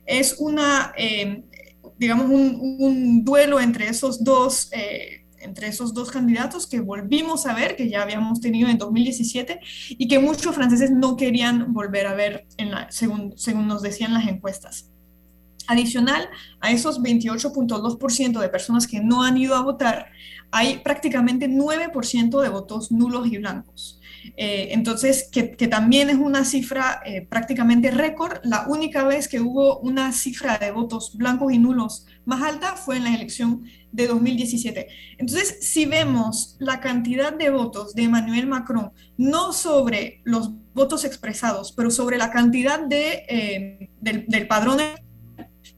es 0.03 0.37
una, 0.39 0.93
eh, 0.97 1.43
digamos, 1.99 2.25
un, 2.27 3.23
duelo 3.23 3.59
entre 3.59 3.87
esos 3.87 4.23
dos. 4.23 4.69
Eh, 4.71 5.19
entre 5.41 5.67
esos 5.67 5.93
dos 5.93 6.09
candidatos 6.09 6.65
que 6.65 6.79
volvimos 6.79 7.45
a 7.45 7.53
ver, 7.53 7.75
que 7.75 7.87
ya 7.87 8.01
habíamos 8.01 8.39
tenido 8.39 8.67
en 8.69 8.79
2017 8.79 9.59
y 9.89 10.07
que 10.07 10.17
muchos 10.17 10.55
franceses 10.55 10.89
no 10.89 11.17
querían 11.17 11.71
volver 11.73 12.07
a 12.07 12.15
ver, 12.15 12.47
en 12.57 12.71
la, 12.71 12.89
según, 12.89 13.37
según 13.37 13.67
nos 13.67 13.83
decían 13.83 14.13
las 14.13 14.25
encuestas. 14.27 14.89
Adicional 15.67 16.29
a 16.61 16.71
esos 16.71 17.01
28.2% 17.01 18.39
de 18.39 18.49
personas 18.49 18.87
que 18.87 19.01
no 19.01 19.21
han 19.21 19.37
ido 19.37 19.53
a 19.53 19.61
votar, 19.61 20.07
hay 20.49 20.77
prácticamente 20.77 21.47
9% 21.47 22.41
de 22.41 22.49
votos 22.49 22.91
nulos 22.91 23.27
y 23.27 23.37
blancos. 23.37 23.99
Eh, 24.35 24.69
entonces, 24.71 25.29
que, 25.31 25.43
también 25.67 26.09
es 26.09 26.17
una 26.17 26.45
cifra 26.45 27.01
eh, 27.05 27.21
prácticamente 27.21 27.91
récord. 27.91 28.39
La 28.43 28.65
única 28.67 29.03
vez 29.05 29.27
que 29.27 29.39
hubo 29.39 29.79
una 29.79 30.11
cifra 30.11 30.57
de 30.57 30.71
votos 30.71 31.15
blancos 31.15 31.53
y 31.53 31.59
nulos 31.59 32.05
más 32.25 32.41
alta 32.41 32.75
fue 32.75 32.97
en 32.97 33.03
la 33.03 33.13
elección 33.13 33.65
de 33.91 34.07
2017. 34.07 34.87
Entonces, 35.17 35.57
si 35.61 35.85
vemos 35.85 36.55
la 36.59 36.79
cantidad 36.79 37.33
de 37.33 37.49
votos 37.49 37.93
de 37.95 38.03
Emmanuel 38.03 38.47
Macron, 38.47 38.91
no 39.17 39.53
sobre 39.53 40.21
los 40.23 40.51
votos 40.73 41.05
expresados, 41.05 41.71
pero 41.71 41.91
sobre 41.91 42.17
la 42.17 42.31
cantidad 42.31 42.79
de, 42.79 43.25
eh, 43.27 43.89
del, 44.01 44.25
del 44.27 44.47
padrón 44.47 44.79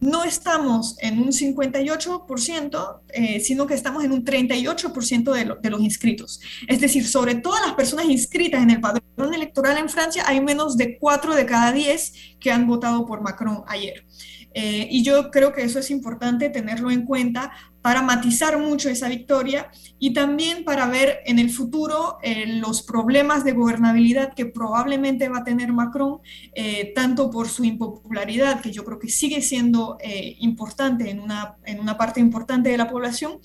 no 0.06 0.24
estamos 0.24 0.96
en 1.00 1.20
un 1.20 1.32
58%, 1.32 3.02
eh, 3.10 3.40
sino 3.40 3.68
que 3.68 3.74
estamos 3.74 4.04
en 4.04 4.12
un 4.12 4.24
38% 4.24 5.60
de, 5.62 5.70
los 5.70 5.82
inscritos. 5.82 6.40
Es 6.68 6.80
decir, 6.80 7.08
sobre 7.08 7.36
todas 7.36 7.62
las 7.66 7.74
personas 7.74 8.06
inscritas 8.06 8.62
en 8.62 8.70
el 8.70 8.80
padrón 8.80 9.34
electoral 9.34 9.78
en 9.78 9.90
Francia, 9.90 10.24
hay 10.26 10.42
menos 10.42 10.78
de 10.78 10.98
4 10.98 11.36
de 11.36 11.46
cada 11.46 11.72
10 11.72 12.14
que 12.40 12.52
han 12.52 12.68
votado 12.68 13.06
por 13.06 13.22
Macron 13.22 13.64
ayer. 13.68 14.06
Eh, 14.54 14.88
y 14.90 15.04
yo 15.04 15.32
creo 15.32 15.52
que 15.52 15.64
eso 15.64 15.80
es 15.80 15.92
importante 15.92 16.50
tenerlo 16.50 16.90
en 16.90 17.04
cuenta 17.04 17.52
para 17.86 18.02
matizar 18.02 18.58
mucho 18.58 18.90
esa 18.90 19.08
victoria 19.08 19.70
y 20.00 20.12
también 20.12 20.64
para 20.64 20.88
ver 20.88 21.20
en 21.28 21.38
el 21.38 21.52
futuro 21.52 22.18
eh, 22.24 22.48
los 22.48 22.82
problemas 22.82 23.44
de 23.44 23.52
gobernabilidad 23.52 24.34
que 24.34 24.48
probablemente 24.48 25.30
va 25.30 25.38
a 25.38 25.44
tener 25.44 25.72
Macron, 25.72 26.18
eh, 26.56 26.94
tanto 26.96 27.30
por 27.30 27.48
su 27.48 27.64
impopularidad, 27.64 28.60
que 28.62 28.72
yo 28.72 28.84
creo 28.84 28.98
que 28.98 29.10
sigue 29.10 29.40
siendo 29.40 29.98
eh, 30.00 30.36
importante 30.40 31.12
en 31.12 31.20
una, 31.20 31.58
en 31.64 31.80
una 31.80 31.96
parte 31.96 32.20
importante 32.20 32.70
de 32.70 32.78
la 32.80 32.90
población, 32.90 33.38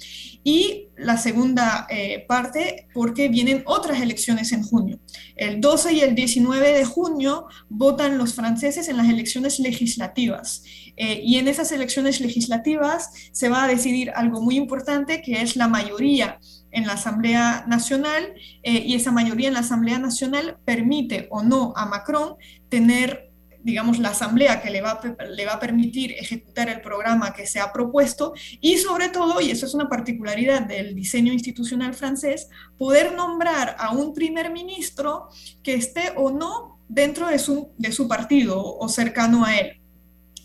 y 0.42 0.88
la 0.96 1.18
segunda 1.18 1.86
parte 2.26 2.88
porque 2.94 3.28
vienen 3.28 3.62
otras 3.66 4.00
elecciones 4.00 4.52
en 4.52 4.62
junio. 4.62 5.00
El 5.36 5.60
12 5.60 5.92
y 5.92 6.00
el 6.00 6.14
19 6.14 6.72
de 6.78 6.84
junio 6.86 7.46
votan 7.68 8.16
los 8.16 8.34
franceses 8.34 8.88
en 8.88 8.96
las 8.96 9.08
elecciones 9.08 9.58
legislativas. 9.58 10.62
Y 10.96 11.36
en 11.36 11.48
esas 11.48 11.72
elecciones 11.72 12.20
legislativas 12.20 13.10
se 13.32 13.48
va 13.48 13.64
a 13.64 13.68
decidir 13.68 14.10
algo 14.14 14.40
muy 14.40 14.56
importante, 14.56 15.22
que 15.22 15.42
es 15.42 15.56
la 15.56 15.68
mayoría 15.68 16.38
en 16.72 16.86
la 16.86 16.94
Asamblea 16.94 17.64
Nacional, 17.66 18.34
eh, 18.62 18.82
y 18.86 18.94
esa 18.94 19.12
mayoría 19.12 19.48
en 19.48 19.54
la 19.54 19.60
Asamblea 19.60 19.98
Nacional 19.98 20.58
permite 20.64 21.26
o 21.30 21.42
no 21.42 21.72
a 21.76 21.86
Macron 21.86 22.36
tener 22.68 23.30
digamos, 23.62 23.98
la 23.98 24.08
asamblea 24.08 24.62
que 24.62 24.70
le 24.70 24.80
va, 24.80 25.00
le 25.28 25.44
va 25.44 25.52
a 25.52 25.60
permitir 25.60 26.12
ejecutar 26.12 26.70
el 26.70 26.80
programa 26.80 27.34
que 27.34 27.46
se 27.46 27.60
ha 27.60 27.70
propuesto 27.70 28.32
y 28.58 28.78
sobre 28.78 29.10
todo, 29.10 29.38
y 29.40 29.50
eso 29.50 29.66
es 29.66 29.74
una 29.74 29.86
particularidad 29.86 30.62
del 30.62 30.94
diseño 30.94 31.30
institucional 31.30 31.92
francés, 31.92 32.48
poder 32.78 33.14
nombrar 33.14 33.76
a 33.78 33.92
un 33.92 34.14
primer 34.14 34.50
ministro 34.50 35.28
que 35.62 35.74
esté 35.74 36.12
o 36.16 36.30
no 36.30 36.80
dentro 36.88 37.28
de 37.28 37.38
su, 37.38 37.72
de 37.76 37.92
su 37.92 38.08
partido 38.08 38.64
o 38.78 38.88
cercano 38.88 39.44
a 39.44 39.58
él. 39.58 39.79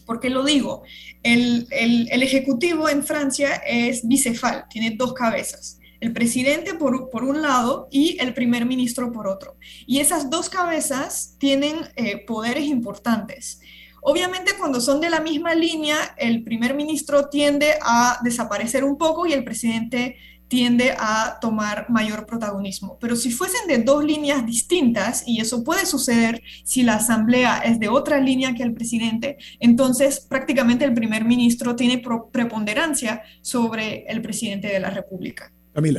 ¿Por 0.05 0.19
qué 0.19 0.29
lo 0.29 0.43
digo? 0.43 0.83
El, 1.23 1.67
el, 1.71 2.23
Ejecutivo 2.23 2.89
en 2.89 3.03
Francia 3.03 3.55
es 3.67 4.07
bicefal, 4.07 4.65
tiene 4.69 4.91
dos 4.91 5.13
cabezas 5.13 5.79
el 6.01 6.13
presidente 6.13 6.75
por, 6.75 7.09
por, 7.09 7.23
un 7.23 7.41
lado 7.41 7.87
y 7.89 8.17
el 8.19 8.33
primer 8.33 8.65
ministro 8.65 9.11
por 9.11 9.27
otro. 9.27 9.55
Y 9.87 10.01
esas 10.01 10.29
dos 10.29 10.49
cabezas 10.49 11.35
tienen 11.39 11.77
eh, 11.95 12.23
poderes 12.25 12.65
importantes. 12.65 13.59
Obviamente 14.01 14.53
cuando 14.55 14.81
son 14.81 15.01
de 15.01 15.09
la 15.09 15.19
misma 15.19 15.55
línea, 15.55 15.97
el 16.17 16.43
primer 16.43 16.75
ministro 16.75 17.27
tiende 17.29 17.73
a 17.81 18.19
desaparecer 18.23 18.83
un 18.83 18.99
poco 18.99 19.25
y 19.25 19.33
el 19.33 19.43
presidente 19.43 20.17
tiende 20.47 20.95
a 20.97 21.37
tomar 21.41 21.87
mayor 21.89 22.25
protagonismo. 22.25 22.97
Pero 22.99 23.15
si 23.15 23.31
fuesen 23.31 23.67
de 23.67 23.79
dos 23.79 24.03
líneas 24.03 24.45
distintas, 24.45 25.23
y 25.25 25.41
eso 25.41 25.63
puede 25.63 25.85
suceder 25.85 26.41
si 26.63 26.83
la 26.83 26.95
asamblea 26.95 27.59
es 27.59 27.79
de 27.79 27.89
otra 27.89 28.19
línea 28.19 28.53
que 28.53 28.63
el 28.63 28.73
presidente, 28.73 29.37
entonces 29.59 30.19
prácticamente 30.19 30.85
el 30.85 30.93
primer 30.93 31.25
ministro 31.25 31.75
tiene 31.75 32.03
preponderancia 32.31 33.23
sobre 33.41 34.05
el 34.07 34.21
presidente 34.21 34.67
de 34.67 34.79
la 34.79 34.89
República. 34.89 35.51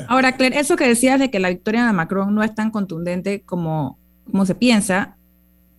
Ahora, 0.09 0.37
Claire, 0.37 0.59
eso 0.59 0.77
que 0.77 0.89
decías 0.89 1.21
de 1.21 1.31
que 1.31 1.39
la 1.39 1.51
victoria 1.51 1.87
de 1.87 1.93
Macron 1.93 2.35
no 2.35 2.43
es 2.43 2.55
tan 2.55 2.71
contundente 2.71 3.43
como, 3.43 3.99
como 4.25 4.47
se 4.47 4.55
piensa, 4.55 5.17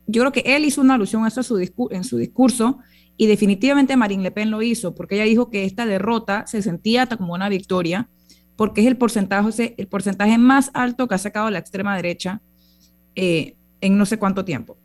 yo 0.05 0.21
creo 0.21 0.31
que 0.31 0.55
él 0.55 0.65
hizo 0.65 0.81
una 0.81 0.93
alusión 0.93 1.25
a 1.25 1.29
eso 1.29 1.41
en 1.89 2.03
su 2.03 2.17
discurso 2.17 2.79
y 3.17 3.25
definitivamente 3.25 3.97
Marine 3.97 4.23
Le 4.23 4.31
Pen 4.31 4.51
lo 4.51 4.61
hizo, 4.61 4.93
porque 4.93 5.15
ella 5.15 5.23
dijo 5.23 5.49
que 5.49 5.65
esta 5.65 5.87
derrota 5.87 6.45
se 6.45 6.61
sentía 6.61 7.07
como 7.07 7.33
una 7.33 7.49
victoria, 7.49 8.07
porque 8.57 8.81
es 8.81 8.87
el 8.87 8.97
porcentaje, 8.97 9.75
el 9.77 9.87
porcentaje 9.87 10.37
más 10.37 10.71
alto 10.73 11.07
que 11.07 11.15
ha 11.15 11.19
sacado 11.19 11.49
la 11.49 11.59
extrema 11.59 11.95
derecha 11.95 12.41
eh, 13.15 13.55
en 13.79 13.97
no 13.97 14.05
sé 14.05 14.17
cuánto 14.17 14.43
tiempo. 14.43 14.77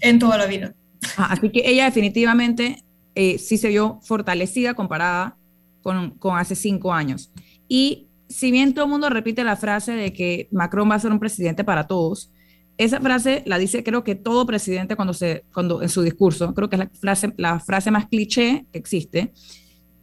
En 0.00 0.18
toda 0.18 0.36
la 0.36 0.46
vida. 0.46 0.74
Ah, 1.16 1.28
así 1.30 1.48
que 1.48 1.62
ella 1.64 1.86
definitivamente 1.86 2.84
eh, 3.14 3.38
sí 3.38 3.56
se 3.56 3.68
vio 3.68 4.00
fortalecida 4.02 4.74
comparada 4.74 5.36
con, 5.82 6.10
con 6.18 6.36
hace 6.36 6.54
cinco 6.54 6.92
años. 6.92 7.32
Y 7.68 8.08
si 8.28 8.50
bien 8.50 8.74
todo 8.74 8.84
el 8.84 8.90
mundo 8.90 9.08
repite 9.08 9.44
la 9.44 9.56
frase 9.56 9.92
de 9.92 10.12
que 10.12 10.48
Macron 10.50 10.90
va 10.90 10.96
a 10.96 11.00
ser 11.00 11.12
un 11.12 11.20
presidente 11.20 11.64
para 11.64 11.86
todos, 11.86 12.30
esa 12.76 13.00
frase 13.00 13.42
la 13.46 13.58
dice 13.58 13.84
creo 13.84 14.04
que 14.04 14.14
todo 14.14 14.46
presidente 14.46 14.96
cuando 14.96 15.12
se 15.12 15.44
cuando 15.52 15.82
en 15.82 15.88
su 15.88 16.02
discurso, 16.02 16.54
creo 16.54 16.68
que 16.68 16.76
es 16.76 16.80
la 16.80 16.88
frase 16.88 17.32
la 17.36 17.60
frase 17.60 17.90
más 17.90 18.08
cliché 18.08 18.66
que 18.72 18.78
existe. 18.78 19.32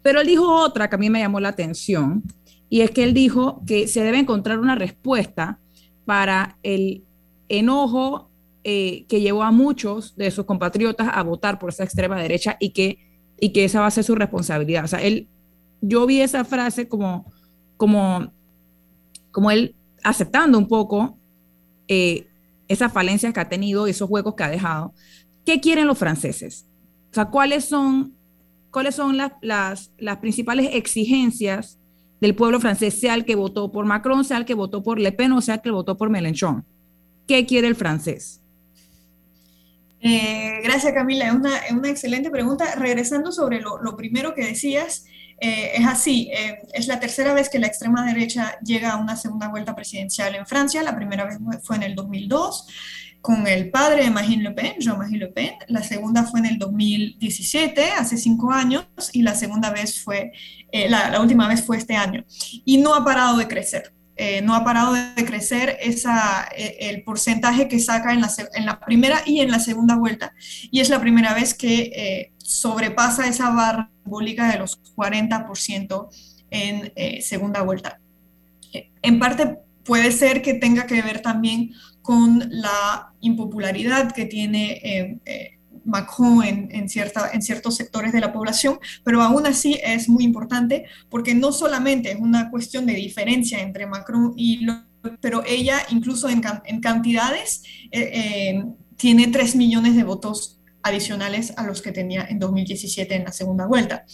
Pero 0.02 0.22
él 0.22 0.28
dijo 0.28 0.48
otra 0.48 0.90
que 0.90 0.96
a 0.96 1.00
mí 1.00 1.10
me 1.10 1.20
llamó 1.20 1.40
la 1.40 1.50
atención 1.50 2.24
y 2.70 2.82
es 2.82 2.91
que 2.91 3.03
él 3.03 3.13
dijo 3.13 3.63
que 3.65 3.88
se 3.88 4.03
debe 4.03 4.20
encontrar 4.20 4.59
una 4.59 4.76
respuesta 4.76 5.59
para 6.05 6.57
el 6.63 7.03
enojo 7.49 8.30
eh, 8.63 9.05
que 9.07 9.22
llevó 9.22 9.43
a 9.43 9.51
muchos 9.51 10.15
de 10.15 10.32
sus 10.32 10.45
compatriotas 10.45 11.09
a 11.11 11.24
votar 11.24 11.59
por 11.59 11.70
esa 11.70 11.84
extrema 11.84 12.20
derecha 12.22 12.57
y 12.59 12.72
que, 12.72 12.99
y 13.39 13.53
que 13.53 13.63
esa 13.63 13.80
va 13.82 13.88
a 13.88 13.91
ser 13.91 14.03
su 14.03 14.15
responsabilidad. 14.15 14.84
O 14.84 14.88
sea, 14.88 15.01
él, 15.01 15.28
yo 15.82 16.05
vi 16.05 16.22
esa 16.22 16.43
frase 16.43 16.88
como 16.88 17.32
como, 17.78 18.34
como 19.32 19.51
él 19.51 19.76
aceptando 20.03 20.57
un 20.57 20.68
poco 20.68 21.18
eh, 21.88 22.28
esas 22.68 22.91
falencias 22.91 23.34
que 23.34 23.39
ha 23.39 23.47
tenido, 23.47 23.88
esos 23.88 24.09
juegos 24.09 24.36
que 24.36 24.43
ha 24.43 24.49
dejado. 24.49 24.93
¿Qué 25.45 25.61
quieren 25.61 25.88
los 25.88 25.97
franceses? 25.97 26.68
O 27.11 27.13
sea, 27.13 27.26
¿cuáles 27.26 27.65
son, 27.65 28.15
cuáles 28.72 28.95
son 28.95 29.15
las, 29.15 29.32
las, 29.41 29.93
las 29.97 30.18
principales 30.18 30.72
exigencias 30.74 31.80
del 32.20 32.36
pueblo 32.36 32.59
francés, 32.59 32.99
sea 32.99 33.13
el 33.13 33.26
que 33.26 33.36
votó 33.36 33.72
por 33.72 33.86
Macron, 33.86 34.26
sea 34.26 34.38
el 34.38 34.45
que 34.45 34.53
votó 34.53 34.84
por 34.84 34.99
Le 34.99 35.11
Pen 35.11 35.32
o 35.34 35.41
sea 35.41 35.55
el 35.55 35.61
que 35.61 35.72
votó 35.72 35.97
por 35.97 36.09
Mélenchon? 36.09 36.65
¿Qué 37.28 37.45
quiere 37.45 37.68
el 37.68 37.76
francés? 37.76 38.41
Eh, 39.99 40.59
gracias 40.63 40.93
Camila, 40.93 41.28
es 41.28 41.34
una, 41.34 41.57
es 41.57 41.72
una, 41.72 41.89
excelente 41.89 42.30
pregunta. 42.30 42.76
Regresando 42.76 43.32
sobre 43.32 43.59
lo, 43.61 43.82
lo 43.82 43.95
primero 43.95 44.34
que 44.34 44.45
decías, 44.45 45.05
eh, 45.39 45.72
es 45.76 45.86
así, 45.86 46.30
eh, 46.34 46.59
es 46.74 46.88
la 46.88 46.99
tercera 46.99 47.34
vez 47.34 47.49
que 47.49 47.59
la 47.59 47.68
extrema 47.68 48.05
derecha 48.05 48.57
llega 48.63 48.91
a 48.91 48.97
una 48.97 49.15
segunda 49.15 49.49
vuelta 49.49 49.76
presidencial 49.76 50.34
en 50.36 50.47
Francia, 50.47 50.82
la 50.82 50.95
primera 50.95 51.26
vez 51.26 51.38
fue 51.63 51.76
en 51.76 51.84
el 51.84 51.95
2002 51.95 52.68
con 53.22 53.45
el 53.45 53.70
padre 53.72 54.05
de 54.05 54.09
Marine 54.09 54.43
Le 54.43 54.51
Pen, 54.51 54.76
Jean-Marie 54.80 55.18
Le 55.18 55.28
Pen, 55.28 55.55
la 55.68 55.84
segunda 55.84 56.24
fue 56.24 56.39
en 56.39 56.45
el 56.45 56.57
2017, 56.57 57.91
hace 57.91 58.15
cinco 58.15 58.51
años, 58.51 58.86
y 59.11 59.22
la 59.22 59.36
segunda 59.36 59.70
vez 59.70 60.01
fue, 60.01 60.32
eh, 60.72 60.89
la, 60.89 61.20
última 61.22 61.47
vez 61.47 61.63
fue 61.63 61.78
este 61.78 61.95
año, 61.95 62.26
y 62.65 62.78
no 62.78 62.93
ha 62.93 63.03
parado 63.03 63.38
de 63.38 63.47
crecer. 63.47 63.93
no 64.43 64.55
ha 64.55 64.63
parado 64.63 64.93
de 64.93 65.26
crecer 65.26 65.78
esa, 65.80 66.49
el 66.55 67.03
porcentaje 67.03 67.68
que 67.68 67.80
saca 67.80 68.13
en 68.13 68.22
la, 68.22 68.30
en 68.55 68.65
la, 68.65 68.80
primera 68.80 69.22
y 69.26 69.41
en 69.41 69.51
la 69.51 69.59
segunda 69.59 69.95
vuelta. 69.95 70.34
Y 70.72 70.80
es 70.80 70.89
la 70.89 70.99
primera 70.99 71.36
vez 71.36 71.53
que 71.53 72.32
sobrepasa 72.38 73.28
esa 73.28 73.51
barra 73.51 73.91
simbólica 74.03 74.49
de 74.49 74.59
los 74.59 74.82
40% 74.95 76.09
en 76.49 76.91
eh, 76.95 77.22
segunda 77.22 77.61
vuelta. 77.61 77.99
Eh, 78.74 78.91
en 79.01 79.20
parte 79.20 79.57
puede 79.84 80.11
ser 80.11 80.41
que 80.41 80.53
tenga 80.53 80.86
que 80.86 81.01
ver 81.01 81.22
también 81.22 81.74
con 82.01 82.47
la 82.49 83.13
impopularidad 83.20 84.11
que 84.13 84.26
tiene 84.26 85.20
eh, 85.26 85.57
Macron 85.88 86.44
en, 86.44 86.90
cierta, 86.90 87.32
en 87.34 87.42
ciertos 87.42 87.76
sectores 87.76 88.12
de 88.14 88.20
la 88.20 88.32
población, 88.32 88.80
pero 89.04 89.22
aún 89.22 89.46
así 89.48 89.80
es 89.84 90.08
muy 90.10 90.24
importante 90.24 90.86
porque 91.10 91.34
no 91.34 91.52
solamente 91.52 92.12
es 92.12 92.20
una 92.20 92.52
cuestión 92.52 92.86
de 92.86 92.94
diferencia 92.94 93.60
entre 93.60 93.88
Macron 93.88 94.34
y 94.36 94.66
lo, 94.66 94.84
pero 95.22 95.44
ella 95.46 95.80
incluso 95.90 96.30
en, 96.30 96.42
en 96.66 96.82
cantidades 96.82 97.64
tiene 98.98 99.28
3 99.28 99.56
millones 99.56 99.96
de 99.96 100.04
votos 100.04 100.60
adicionales 100.84 101.54
a 101.58 101.64
los 101.64 101.82
que 101.82 101.92
tenía 101.92 102.26
en 102.30 102.40
2017 102.40 103.16
en 103.16 103.26
la 103.26 103.32
segunda 103.32 103.66
vuelta. 103.66 104.06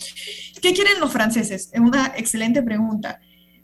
¿Qué 0.62 0.74
quieren 0.74 1.00
los 1.00 1.12
franceses? 1.12 1.70
Es 1.72 1.80
una 1.80 2.14
excelente 2.16 2.62
pregunta. 2.62 3.20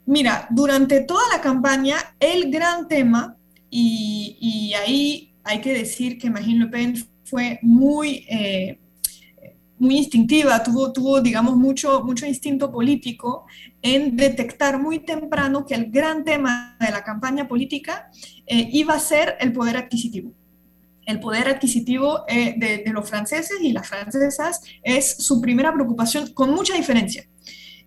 Mira, 0.06 0.48
durante 0.50 1.00
toda 1.02 1.22
la 1.32 1.40
campaña, 1.40 1.96
el 2.18 2.50
gran 2.50 2.88
tema, 2.88 3.36
y, 3.68 4.72
ahí 4.74 5.34
hay 5.44 5.60
que 5.60 5.72
decir 5.72 6.18
que 6.18 6.30
Marine 6.30 6.64
Le 6.64 6.70
Pen 6.70 7.09
fue 7.30 7.60
muy, 7.62 8.26
eh, 8.28 8.78
muy 9.78 9.98
instintiva, 9.98 10.62
tuvo, 10.62 10.92
tuvo, 10.92 11.20
digamos, 11.20 11.56
mucho, 11.56 12.02
mucho 12.02 12.26
instinto 12.26 12.70
político 12.70 13.46
en 13.80 14.16
detectar 14.16 14.80
muy 14.80 14.98
temprano 14.98 15.64
que 15.64 15.74
el 15.74 15.90
gran 15.90 16.24
tema 16.24 16.76
de 16.80 16.90
la 16.90 17.04
campaña 17.04 17.46
política 17.46 18.10
eh, 18.46 18.68
iba 18.72 18.94
a 18.94 19.00
ser 19.00 19.36
el 19.40 19.52
poder 19.52 19.76
adquisitivo 19.76 20.32
el 21.06 21.18
poder 21.18 21.48
adquisitivo 21.48 22.24
eh, 22.28 22.54
de, 22.56 22.92
los 22.92 23.08
franceses 23.08 23.58
y 23.60 23.72
las 23.72 23.88
francesas 23.88 24.60
es 24.84 25.16
su 25.16 25.40
primera 25.40 25.72
preocupación, 25.72 26.32
con 26.34 26.50
mucha 26.50 26.74
diferencia. 26.74 27.26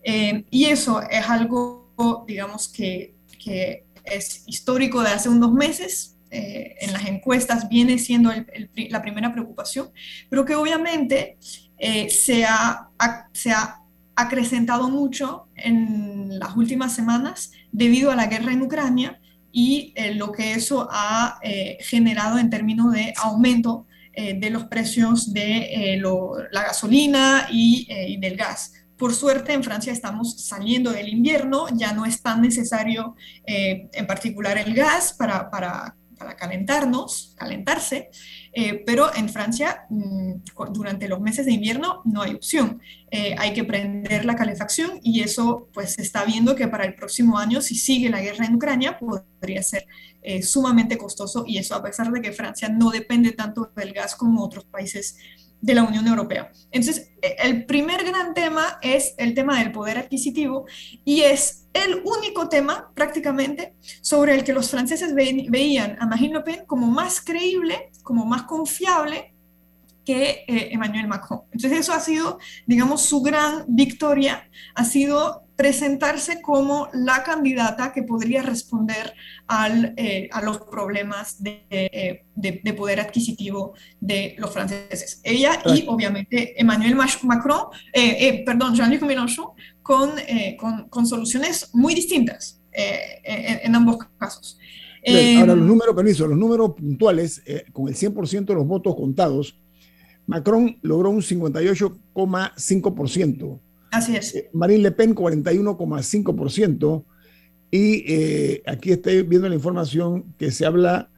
Y 0.03 0.65
eso 0.65 1.01
es 1.09 1.29
algo, 1.29 2.25
digamos, 2.27 2.67
que, 2.67 3.15
es 4.03 4.43
histórico 4.45 5.01
de 5.01 5.11
hace 5.11 5.29
unos 5.29 5.53
meses. 5.53 6.12
Eh, 6.33 6.75
en 6.81 6.93
las 6.93 7.05
encuestas 7.05 7.69
viene 7.69 7.99
siendo 7.99 8.31
la 8.89 9.01
primera 9.01 9.31
preocupación, 9.31 9.91
pero 10.29 10.43
que 10.45 10.55
obviamente 10.55 11.37
se 12.09 12.45
ha, 12.45 12.89
se 13.33 13.51
ha 13.51 13.83
acrecentado 14.15 14.89
mucho 14.89 15.47
en 15.55 16.39
las 16.39 16.55
últimas 16.55 16.93
semanas 16.93 17.51
debido 17.71 18.11
a 18.11 18.15
la 18.15 18.27
guerra 18.27 18.53
en 18.53 18.61
Ucrania 18.61 19.19
y 19.51 19.93
eh, 19.95 20.15
lo 20.15 20.31
que 20.31 20.53
eso 20.53 20.87
ha 20.91 21.39
eh, 21.43 21.77
generado 21.81 22.39
en 22.39 22.49
términos 22.49 22.91
de 22.91 23.13
aumento 23.17 23.85
eh, 24.13 24.33
de 24.39 24.49
los 24.49 24.65
precios 24.65 25.33
de 25.33 25.99
la 26.51 26.63
gasolina 26.63 27.47
y, 27.51 27.87
del 28.19 28.35
gas. 28.35 28.73
Por 28.97 29.13
suerte 29.13 29.53
en 29.53 29.63
Francia 29.63 29.91
estamos 29.91 30.45
saliendo 30.45 30.91
del 30.91 31.09
invierno, 31.09 31.65
ya 31.73 31.93
no 31.93 32.05
es 32.05 32.21
tan 32.21 32.41
necesario 32.41 33.15
en 33.45 34.07
particular 34.07 34.57
el 34.57 34.73
gas 34.73 35.13
para, 35.13 35.49
para, 35.49 35.95
para 36.23 36.37
calentarnos, 36.37 37.35
calentarse, 37.37 38.09
eh, 38.53 38.81
pero 38.85 39.13
en 39.13 39.27
Francia, 39.27 39.85
mm, 39.89 40.33
durante 40.71 41.09
los 41.09 41.19
meses 41.19 41.45
de 41.45 41.51
invierno, 41.51 42.01
no 42.05 42.21
hay 42.21 42.33
opción. 42.33 42.81
Eh, 43.11 43.35
hay 43.37 43.53
que 43.53 43.65
prender 43.65 44.23
la 44.23 44.35
calefacción 44.35 44.99
y 45.03 45.21
eso, 45.21 45.67
pues, 45.73 45.99
está 45.99 46.23
viendo 46.23 46.55
que 46.55 46.69
para 46.69 46.85
el 46.85 46.95
próximo 46.95 47.37
año, 47.37 47.61
si 47.61 47.75
sigue 47.75 48.09
la 48.09 48.21
guerra 48.21 48.45
en 48.45 48.55
Ucrania, 48.55 48.97
podría 48.97 49.61
ser 49.61 49.85
eh, 50.21 50.41
sumamente 50.41 50.97
costoso 50.97 51.43
y 51.45 51.57
eso 51.57 51.75
a 51.75 51.83
pesar 51.83 52.09
de 52.09 52.21
que 52.21 52.31
Francia 52.31 52.69
no 52.69 52.91
depende 52.91 53.33
tanto 53.33 53.73
del 53.75 53.91
gas 53.91 54.15
como 54.15 54.41
otros 54.41 54.63
países 54.63 55.17
de 55.59 55.73
la 55.73 55.83
Unión 55.83 56.07
Europea. 56.07 56.49
Entonces, 56.71 57.11
el 57.21 57.65
primer 57.65 58.05
gran 58.05 58.33
tema 58.33 58.79
es 58.81 59.13
el 59.17 59.33
tema 59.33 59.59
del 59.59 59.73
poder 59.73 59.97
adquisitivo 59.97 60.65
y 61.03 61.21
es 61.21 61.62
el 61.73 62.01
único 62.05 62.49
tema 62.49 62.91
prácticamente 62.93 63.75
sobre 64.01 64.35
el 64.35 64.43
que 64.43 64.53
los 64.53 64.69
franceses 64.69 65.13
veían 65.15 65.97
a 65.99 66.05
Marine 66.05 66.35
Le 66.35 66.41
Pen 66.41 66.65
como 66.65 66.87
más 66.87 67.19
creíble, 67.21 67.91
como 68.03 68.25
más 68.25 68.43
confiable 68.43 69.33
que 70.05 70.43
eh, 70.47 70.69
Emmanuel 70.71 71.07
Macron. 71.07 71.41
Entonces 71.51 71.79
eso 71.79 71.93
ha 71.93 71.99
sido, 71.99 72.37
digamos, 72.67 73.01
su 73.01 73.21
gran 73.21 73.65
victoria, 73.67 74.49
ha 74.75 74.83
sido 74.83 75.42
presentarse 75.55 76.41
como 76.41 76.89
la 76.93 77.23
candidata 77.23 77.93
que 77.93 78.03
podría 78.03 78.41
responder 78.41 79.13
al, 79.47 79.93
eh, 79.97 80.29
a 80.31 80.41
los 80.41 80.59
problemas 80.59 81.43
de, 81.43 82.23
de, 82.35 82.73
poder 82.73 82.99
adquisitivo 82.99 83.73
de 83.99 84.35
los 84.39 84.51
franceses. 84.51 85.21
Ella 85.23 85.61
y 85.65 85.85
obviamente 85.87 86.59
Emmanuel 86.59 86.95
Macron, 86.95 87.67
perdón, 88.45 88.75
Jean-Luc 88.75 89.03
Mélenchon, 89.03 89.49
con, 89.81 90.11
con, 90.57 90.89
con, 90.89 91.05
soluciones 91.05 91.69
muy 91.73 91.93
distintas 91.93 92.61
en, 92.71 93.59
en 93.63 93.75
ambos 93.75 93.97
casos. 94.17 94.57
Ahora, 95.05 95.55
los 95.55 95.67
números, 95.67 95.93
permiso, 95.95 96.27
los 96.27 96.37
números 96.37 96.71
puntuales, 96.75 97.43
con 97.71 97.89
el 97.89 97.95
100% 97.95 98.45
de 98.45 98.55
los 98.55 98.65
votos 98.65 98.95
contados, 98.95 99.55
Macron 100.25 100.77
logró 100.81 101.09
un 101.09 101.21
58,5%. 101.21 103.59
Así 103.93 104.15
es. 104.15 104.33
Eh, 104.33 104.49
Marine 104.53 104.81
Le 104.81 104.91
Pen 104.91 105.13
41,5%. 105.13 107.05
Y 107.69 108.03
eh, 108.07 108.63
aquí 108.65 108.91
estoy 108.91 109.21
viendo 109.21 109.47
la 109.47 109.55
información 109.55 110.33
que 110.37 110.51
se 110.51 110.65
habla 110.65 111.09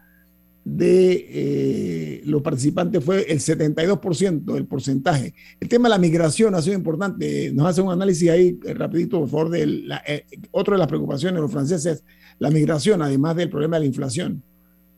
de 0.65 1.27
eh, 1.29 2.21
los 2.25 2.41
participantes 2.41 3.03
fue 3.03 3.31
el 3.31 3.39
72% 3.39 4.43
del 4.43 4.65
porcentaje. 4.65 5.33
El 5.59 5.69
tema 5.69 5.87
de 5.87 5.91
la 5.91 5.99
migración 5.99 6.53
ha 6.53 6.61
sido 6.61 6.75
importante. 6.75 7.51
Nos 7.53 7.67
hace 7.67 7.81
un 7.81 7.91
análisis 7.91 8.29
ahí 8.29 8.59
rapidito, 8.73 9.21
por 9.21 9.29
favor, 9.29 9.49
de 9.51 9.67
la, 9.67 10.03
otra 10.51 10.73
de 10.73 10.79
las 10.79 10.87
preocupaciones 10.87 11.35
de 11.35 11.41
los 11.41 11.51
franceses, 11.51 12.03
la 12.39 12.49
migración, 12.49 13.01
además 13.01 13.37
del 13.37 13.49
problema 13.49 13.77
de 13.77 13.81
la 13.81 13.87
inflación. 13.87 14.43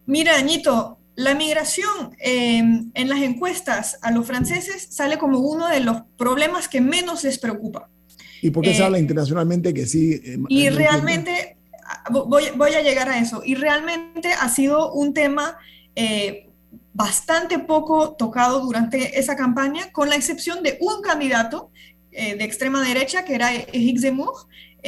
Mira, 0.07 0.38
Añito, 0.38 0.97
la 1.18 1.34
migración 1.34 2.15
em, 2.20 2.91
en 2.93 3.09
las 3.09 3.20
encuestas 3.22 3.97
a 4.03 4.11
los 4.11 4.28
franceses 4.28 4.88
sale 4.91 5.18
como 5.18 5.39
uno 5.39 5.68
de 5.68 5.80
los 5.80 6.03
problemas 6.15 6.68
que 6.68 6.80
menos 6.80 7.24
les 7.24 7.39
preocupa. 7.39 7.89
¿Y 8.39 8.51
por 8.51 8.63
qué 8.63 8.76
se 8.76 8.82
eh, 8.82 8.86
habla 8.86 8.99
internacionalmente 8.99 9.74
que 9.74 9.88
sí? 9.88 10.22
Eh, 10.24 10.38
y 10.47 10.70
realmente, 10.70 11.57
voy, 12.11 12.43
voy, 12.55 12.76
a 12.76 12.84
llegar 12.84 13.09
a 13.09 13.18
eso, 13.18 13.41
y 13.43 13.55
realmente 13.55 14.32
ha 14.32 14.47
sido 14.47 14.93
un 14.93 15.15
tema 15.15 15.57
eh, 15.95 16.49
bastante 16.93 17.57
poco 17.57 18.15
tocado 18.15 18.59
durante 18.59 19.20
esa 19.20 19.36
campaña, 19.36 19.91
con 19.91 20.09
la 20.09 20.15
excepción 20.15 20.61
de 20.61 20.78
un 20.82 21.01
candidato 21.01 21.72
de 22.11 22.43
extrema 22.43 22.84
derecha, 22.84 23.26
que 23.26 23.36
era 23.36 23.53
Eric 23.53 23.99
Zemmour, 23.99 24.34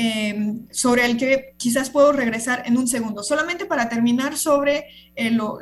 Em, 0.01 0.65
sobre 0.71 1.05
el 1.05 1.17
que 1.17 1.55
quizás 1.57 1.89
puedo 1.89 2.13
regresar 2.13 2.63
en 2.65 2.77
un 2.77 2.87
segundo. 2.87 3.21
Solamente 3.21 3.65
para 3.65 3.89
terminar 3.89 4.37
sobre 4.37 4.85
eh, 5.13 5.29
lo, 5.29 5.59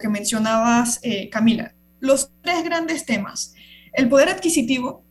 que 0.00 0.08
mencionabas, 0.08 1.00
eh, 1.02 1.28
Camila. 1.30 1.74
Los 1.98 2.30
tres 2.42 2.62
grandes 2.62 3.04
temas. 3.04 3.52
El 3.92 4.08
poder 4.08 4.28
adquisitivo, 4.28 5.02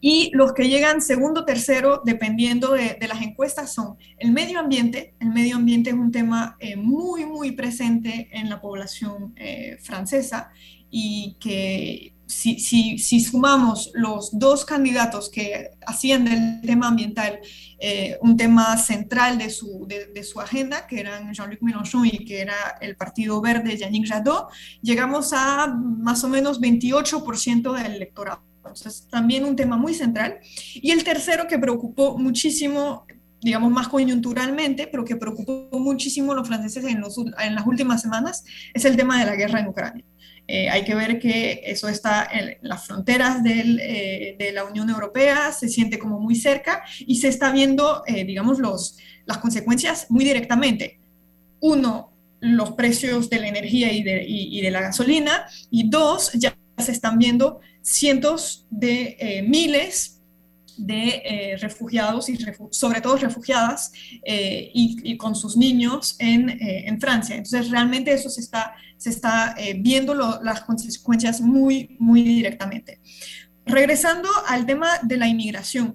y 0.00 0.30
los 0.32 0.54
que 0.54 0.70
llegan 0.70 1.02
segundo, 1.02 1.44
tercero, 1.44 2.00
dependiendo 2.02 2.72
de, 2.72 2.96
las 3.06 3.20
encuestas, 3.20 3.74
son 3.74 3.98
el 4.16 4.32
medio 4.32 4.58
ambiente. 4.58 5.14
El 5.20 5.28
medio 5.28 5.56
ambiente 5.56 5.90
es 5.90 5.96
un 5.96 6.12
tema 6.12 6.56
eh, 6.60 6.76
muy, 6.76 7.26
muy 7.26 7.52
presente 7.52 8.30
en 8.32 8.48
la 8.48 8.62
población 8.62 9.34
francesa 9.82 10.50
y 10.90 11.36
que 11.40 12.13
si, 12.34 13.20
sumamos 13.20 13.90
los 13.94 14.36
dos 14.38 14.64
candidatos 14.64 15.30
que 15.30 15.70
hacían 15.86 16.24
del 16.24 16.60
tema 16.62 16.88
ambiental 16.88 17.38
eh, 17.78 18.16
un 18.22 18.36
tema 18.36 18.76
central 18.76 19.38
de 19.38 19.50
su, 19.50 19.86
de, 19.86 20.22
su 20.24 20.40
agenda, 20.40 20.86
que 20.86 21.00
eran 21.00 21.32
Jean-Luc 21.32 21.60
Mélenchon 21.60 22.06
y 22.06 22.24
que 22.24 22.40
era 22.40 22.78
el 22.80 22.96
Partido 22.96 23.40
Verde 23.40 23.76
Yannick 23.76 24.08
Jadot, 24.08 24.48
llegamos 24.82 25.32
a 25.32 25.66
más 25.66 26.24
o 26.24 26.28
menos 26.28 26.60
28% 26.60 27.72
del 27.72 27.92
electorado. 27.92 28.42
Entonces, 28.56 29.06
también 29.10 29.44
un 29.44 29.56
tema 29.56 29.76
muy 29.76 29.94
central. 29.94 30.38
Y 30.74 30.90
el 30.90 31.04
tercero 31.04 31.46
que 31.46 31.58
preocupó 31.58 32.16
muchísimo 32.18 33.06
digamos, 33.40 33.70
más 33.70 33.88
coyunturalmente, 33.88 34.86
pero 34.86 35.04
que 35.04 35.16
preocupó 35.16 35.68
muchísimo 35.72 36.32
a 36.32 36.34
los 36.34 36.48
franceses 36.48 36.82
en 36.86 37.02
las 37.02 37.66
últimas 37.66 38.00
semanas, 38.00 38.42
es 38.72 38.86
el 38.86 38.96
tema 38.96 39.20
de 39.20 39.26
la 39.26 39.36
guerra 39.36 39.60
en 39.60 39.68
Ucrania. 39.68 40.04
Eh, 40.46 40.68
hay 40.68 40.84
que 40.84 40.94
ver 40.94 41.18
que 41.18 41.62
eso 41.64 41.88
está 41.88 42.28
en 42.30 42.58
las 42.60 42.86
fronteras 42.86 43.38
eh, 43.46 44.36
de 44.38 44.52
la 44.52 44.64
Unión 44.64 44.90
Europea, 44.90 45.52
se 45.52 45.68
siente 45.68 45.98
como 45.98 46.20
muy 46.20 46.36
cerca 46.36 46.84
y 46.98 47.16
se 47.16 47.28
está 47.28 47.50
viendo, 47.50 48.02
eh, 48.06 48.24
digamos, 48.24 48.58
los, 48.58 48.98
las 49.24 49.38
consecuencias 49.38 50.06
muy 50.10 50.24
directamente. 50.24 51.00
Uno, 51.60 52.12
los 52.40 52.72
precios 52.72 53.30
de 53.30 53.40
la 53.40 53.48
energía 53.48 53.90
y 53.92 54.02
de, 54.02 54.24
y 54.26 54.60
de 54.60 54.70
la 54.70 54.82
gasolina. 54.82 55.46
Y 55.70 55.88
dos, 55.88 56.32
ya 56.34 56.54
se 56.76 56.92
están 56.92 57.18
viendo 57.18 57.60
cientos 57.80 58.66
de 58.68 59.44
miles 59.48 60.13
de 60.76 61.22
eh, 61.24 61.56
refugiados 61.58 62.28
y 62.28 62.38
sobre 62.70 63.00
todo 63.00 63.16
refugiadas 63.16 63.92
eh, 64.24 64.70
y, 64.74 65.16
con 65.16 65.34
sus 65.34 65.56
niños 65.56 66.16
en, 66.18 66.50
eh, 66.50 66.84
en, 66.86 67.00
Francia. 67.00 67.36
Entonces 67.36 67.70
realmente 67.70 68.12
eso 68.12 68.28
se 68.28 68.40
está, 68.40 68.74
se 68.96 69.10
está 69.10 69.54
viendo 69.78 70.14
las 70.14 70.62
consecuencias 70.62 71.40
muy, 71.40 71.96
muy 71.98 72.22
directamente. 72.22 73.00
Regresando 73.66 74.28
al 74.46 74.66
tema 74.66 74.88
de 75.02 75.16
la 75.16 75.28
inmigración. 75.28 75.94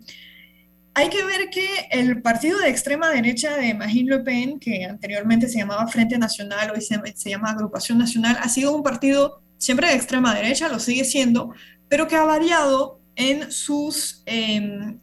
Hay 0.95 1.09
que 1.09 1.23
ver 1.23 1.49
que 1.49 1.67
el 1.91 2.21
partido 2.21 2.59
de 2.59 2.69
extrema 2.69 3.09
derecha 3.09 3.55
de 3.55 3.73
Marine 3.73 4.17
Le 4.17 4.19
Pen, 4.23 4.59
que 4.59 4.83
anteriormente 4.85 5.47
se 5.47 5.59
llamaba 5.59 5.87
Frente 5.87 6.17
Nacional, 6.17 6.71
hoy 6.71 6.81
se, 6.81 6.99
se 7.15 7.29
llama 7.29 7.51
Agrupación 7.51 7.97
Nacional, 7.97 8.37
ha 8.41 8.49
sido 8.49 8.75
un 8.75 8.83
partido 8.83 9.41
siempre 9.57 9.87
de 9.87 9.95
extrema 9.95 10.33
derecha, 10.33 10.67
lo 10.67 10.79
sigue 10.79 11.05
siendo, 11.05 11.53
pero 11.87 12.07
que 12.07 12.15
ha 12.15 12.23
variado 12.23 12.98
en 13.19 13.51
sus, 13.51 14.23
em, 14.25 14.97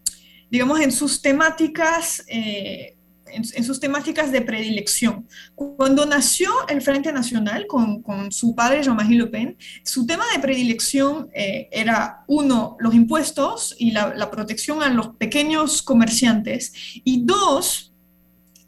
digamos, 0.51 0.81
en 0.81 0.91
sus 0.91 1.21
temáticas. 1.21 2.25
Eh, 2.27 2.95
en, 3.29 3.65
sus 3.65 3.81
temáticas 3.81 4.31
de 4.31 4.41
predilección. 4.41 5.27
Cuando 5.57 6.07
nació 6.07 6.49
el 6.69 6.81
Frente 6.81 7.13
Nacional 7.13 7.67
con, 7.67 8.01
con 8.01 8.31
su 8.31 8.55
padre 8.55 8.83
Jean-Marie 8.85 9.19
Le 9.19 9.27
Pen, 9.27 9.57
su 9.83 10.07
tema 10.07 10.25
de 10.33 10.41
predilección 10.41 11.29
eh, 11.35 11.69
era, 11.73 12.25
uno, 12.29 12.77
los 12.79 12.95
impuestos 12.95 13.75
y 13.79 13.91
la, 13.91 14.31
protección 14.31 14.81
a 14.81 14.89
los 14.89 15.09
pequeños 15.17 15.83
comerciantes, 15.83 16.73
y 17.05 17.25
dos, 17.25 17.93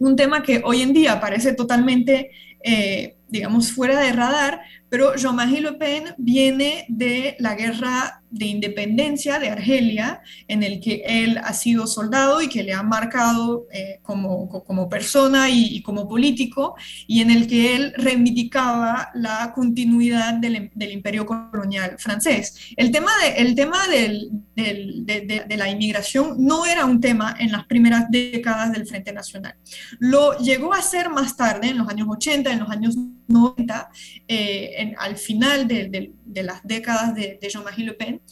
un 0.01 0.17
tema 0.17 0.43
que 0.43 0.61
hoy 0.65 0.83
en 0.83 0.93
día 0.93 1.21
parece 1.21 1.55
totalmente, 1.55 2.33
eh, 2.63 3.17
digamos, 3.29 3.71
fuera 3.73 4.01
de 4.01 4.13
radar, 4.13 4.61
pero 4.89 5.15
Jean-Marie 5.15 5.61
Le 5.61 5.73
Pen 5.75 6.05
viene 6.19 6.85
de 6.89 7.37
la 7.39 7.55
guerra 7.55 8.23
de 8.31 8.47
independencia 8.47 9.39
de 9.39 9.51
Argelia, 9.51 10.21
en 10.47 10.63
el 10.63 10.81
que 10.81 11.03
él 11.07 11.39
ha 11.43 11.53
sido 11.53 11.87
soldado 11.87 12.43
y 12.43 12.49
que 12.49 12.63
le 12.63 12.73
ha 12.73 12.83
marcado 12.83 13.67
eh, 13.73 14.01
como, 14.03 14.49
como 14.49 14.89
persona 14.89 15.49
y, 15.51 15.83
como 15.83 16.09
político, 16.09 16.75
y 17.07 17.21
en 17.21 17.31
el 17.31 17.47
que 17.47 17.77
él 17.77 17.93
reivindicaba 17.97 19.11
la 19.15 19.53
continuidad 19.55 20.35
del, 20.35 20.71
del 20.75 20.93
imperio 20.93 21.27
colonial 21.27 21.97
francés. 21.99 22.73
El 22.77 22.91
tema, 22.91 23.11
de, 23.23 23.43
el 23.43 23.55
tema 23.55 23.87
del, 23.89 24.31
del, 24.55 25.07
de, 25.07 25.57
la 25.57 25.69
inmigración 25.71 26.37
no 26.39 26.67
era 26.67 26.85
un 26.85 27.01
tema 27.01 27.37
en 27.39 27.53
las 27.53 27.67
primeras 27.67 28.11
décadas 28.11 28.73
del 28.73 28.87
Frente 28.87 29.13
Nacional. 29.13 29.55
Lo 29.99 30.39
llegó 30.39 30.75
a 30.75 30.83
ser 30.83 31.11
más 31.11 31.37
tarde, 31.37 31.69
en 31.69 31.79
los 31.79 31.89
años 31.89 32.09
80, 32.11 32.53
en 32.53 32.59
los 32.61 32.71
años 32.71 32.95
90, 33.29 33.91
eh, 34.27 34.95
al 34.99 35.17
final 35.17 35.69
de, 35.69 36.13
de, 36.29 36.43
las 36.43 36.63
décadas 36.63 37.15
de, 37.15 37.39
Jean-Marie 37.41 37.87
Le 37.87 37.95
Pen. 37.95 38.23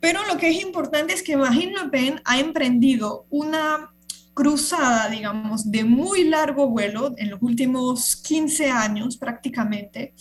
Pero 0.00 0.20
lo 0.26 0.36
que 0.36 0.48
es 0.48 0.62
importante 0.62 1.14
es 1.14 1.22
que 1.22 1.36
Marine 1.36 1.72
Le 1.72 1.88
Pen 1.90 2.20
ha 2.24 2.38
emprendido 2.38 3.26
una 3.30 3.92
cruzada, 4.34 5.08
digamos, 5.08 5.70
de 5.70 5.84
muy 5.84 6.24
largo 6.24 6.68
vuelo 6.68 7.12
en 7.16 7.30
los 7.30 7.42
últimos 7.42 8.14
15 8.16 8.70
años 8.70 9.16
prácticamente, 9.16 10.14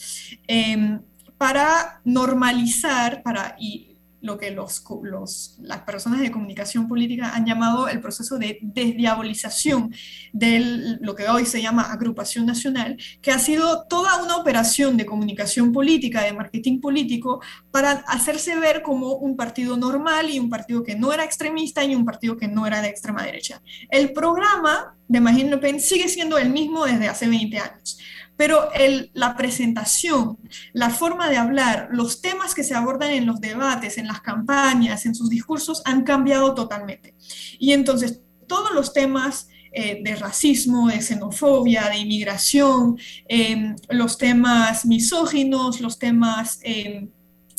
eh, 0.47 0.99
para 1.37 2.01
normalizar 2.03 3.21
para, 3.21 3.55
y 3.59 3.96
lo 4.21 4.37
que 4.37 4.51
los, 4.51 4.83
las 5.59 5.79
personas 5.81 6.21
de 6.21 6.31
comunicación 6.31 6.87
política 6.87 7.35
han 7.35 7.45
llamado 7.45 7.87
el 7.87 7.99
proceso 7.99 8.37
de 8.37 8.59
desdiabolización 8.61 9.93
de 10.33 10.97
lo 11.01 11.15
que 11.15 11.29
hoy 11.29 11.45
se 11.45 11.61
llama 11.61 11.91
agrupación 11.91 12.45
nacional, 12.45 12.97
que 13.21 13.31
ha 13.31 13.39
sido 13.39 13.85
toda 13.87 14.21
una 14.23 14.37
operación 14.37 14.97
de 14.97 15.05
comunicación 15.05 15.71
política, 15.71 16.23
de 16.23 16.33
marketing 16.33 16.79
político, 16.79 17.41
para 17.71 17.91
hacerse 18.07 18.57
ver 18.59 18.81
como 18.81 19.13
un 19.13 19.35
partido 19.35 19.77
normal 19.77 20.29
y 20.29 20.39
un 20.39 20.49
partido 20.49 20.83
que 20.83 20.95
no 20.95 21.13
era 21.13 21.23
extremista 21.23 21.83
y 21.83 21.95
un 21.95 22.05
partido 22.05 22.37
que 22.37 22.47
no 22.47 22.65
era 22.65 22.81
de 22.81 22.89
extrema 22.89 23.23
derecha. 23.23 23.61
El 23.89 24.13
programa 24.13 24.95
de 25.07 25.21
Marine 25.21 25.51
Le 25.51 25.57
Pen 25.57 25.79
sigue 25.79 26.07
siendo 26.09 26.37
el 26.37 26.49
mismo 26.49 26.85
desde 26.85 27.07
hace 27.07 27.27
20 27.27 27.57
años 27.59 27.97
pero 28.37 28.69
la 29.13 29.35
presentación, 29.35 30.37
la 30.71 30.91
forma 30.91 31.29
de 31.29 31.37
hablar, 31.37 31.89
los 31.91 32.21
temas 32.21 32.53
que 32.53 32.63
se 32.63 32.75
abordan 32.75 33.11
en 33.11 33.25
los 33.25 33.41
debates, 33.41 33.97
en 33.97 34.07
las 34.07 34.21
campañas, 34.21 35.05
en 35.05 35.15
sus 35.15 35.29
discursos 35.29 35.81
han 35.85 36.03
cambiado 36.03 36.53
totalmente. 36.53 37.15
Y 37.59 37.73
entonces 37.73 38.21
todos 38.47 38.71
los 38.73 38.93
temas 38.93 39.49
eh, 39.73 40.01
de 40.03 40.15
racismo, 40.15 40.87
de 40.87 41.01
xenofobia, 41.01 41.89
de 41.89 41.97
inmigración, 41.97 42.97
em, 43.27 43.75
los 43.89 44.17
temas 44.17 44.85
misóginos, 44.85 45.81
los 45.81 45.99
temas 45.99 46.59
em, 46.63 47.09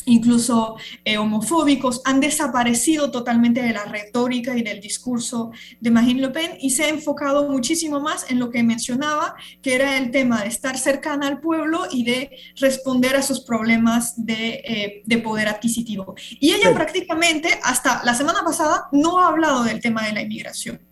incluso 0.09 0.75
eh, 1.05 1.17
homofóbicos, 1.17 2.01
han 2.05 2.19
desaparecido 2.19 3.11
totalmente 3.11 3.61
de 3.61 3.73
la 3.73 3.85
retórica 3.85 4.57
y 4.57 4.63
del 4.63 4.81
discurso 4.81 5.51
de 5.79 5.91
Marine 5.91 6.21
Le 6.21 6.29
Pen 6.29 6.57
y 6.59 6.71
se 6.71 6.83
ha 6.83 6.89
enfocado 6.89 7.49
muchísimo 7.49 7.99
más 7.99 8.29
en 8.29 8.39
lo 8.39 8.49
que 8.49 8.63
mencionaba, 8.63 9.35
que 9.61 9.75
era 9.75 9.97
el 9.97 10.11
tema 10.11 10.41
de 10.41 10.49
estar 10.49 10.77
cercana 10.77 11.27
al 11.27 11.39
pueblo 11.39 11.83
y 11.91 12.03
de 12.03 12.31
responder 12.55 13.15
a 13.15 13.21
sus 13.21 13.41
problemas 13.41 14.13
de, 14.25 15.03
eh, 15.07 15.19
poder 15.19 15.49
adquisitivo. 15.49 16.15
Y 16.39 16.53
ella 16.53 16.73
prácticamente, 16.73 17.49
hasta 17.63 18.01
la 18.05 18.13
semana 18.13 18.39
pasada, 18.43 18.87
no 18.91 19.19
ha 19.19 19.27
hablado 19.27 19.63
del 19.63 19.81
tema 19.81 20.05
de 20.05 20.13
la 20.13 20.21
inmigración. 20.21 20.88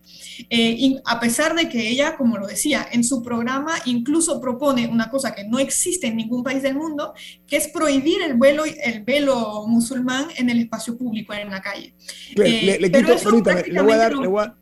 Eh, 0.49 0.95
a 1.05 1.19
pesar 1.19 1.55
de 1.55 1.69
que 1.69 1.89
ella, 1.89 2.15
como 2.15 2.37
lo 2.37 2.47
decía, 2.47 2.87
en 2.91 3.03
su 3.03 3.21
programa 3.21 3.73
incluso 3.85 4.39
propone 4.41 4.87
una 4.87 5.09
cosa 5.09 5.33
que 5.33 5.43
no 5.43 5.59
existe 5.59 6.07
en 6.07 6.17
ningún 6.17 6.43
país 6.43 6.61
del 6.61 6.75
mundo, 6.75 7.13
que 7.45 7.57
es 7.57 7.67
prohibir 7.67 8.21
el 8.21 8.37
velo, 8.37 8.63
el 8.65 9.03
velo 9.03 9.65
musulmán 9.67 10.27
en 10.37 10.49
el 10.49 10.59
espacio 10.59 10.97
público, 10.97 11.33
en 11.33 11.49
la 11.49 11.61
calle. 11.61 11.93
le, 12.35 12.79
le, 12.79 12.91
quito, 12.91 13.15
permítame, 13.23 13.63
le 13.63 13.81
voy 13.81 13.93
a 13.93 13.97
dar, 13.97 14.15
le 14.15 14.27
voy 14.27 14.43
a, 14.43 14.55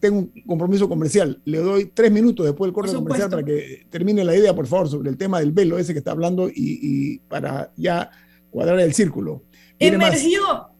tengo 0.00 0.18
un 0.18 0.32
compromiso 0.46 0.88
comercial, 0.88 1.40
le 1.44 1.58
doy 1.58 1.86
tres 1.86 2.10
minutos 2.10 2.46
después 2.46 2.68
del 2.68 2.74
corte 2.74 2.94
comercial 2.94 3.30
para 3.30 3.44
que 3.44 3.86
termine 3.90 4.24
la 4.24 4.34
idea, 4.34 4.54
por 4.54 4.66
favor, 4.66 4.88
sobre 4.88 5.10
el 5.10 5.16
tema 5.16 5.40
del 5.40 5.52
velo 5.52 5.78
ese 5.78 5.92
que 5.92 5.98
está 5.98 6.12
hablando 6.12 6.48
y, 6.52 7.18
para 7.28 7.72
ya 7.76 8.10
cuadrar 8.50 8.80
el 8.80 8.94
círculo. 8.94 9.42
Emergió, 9.78 10.70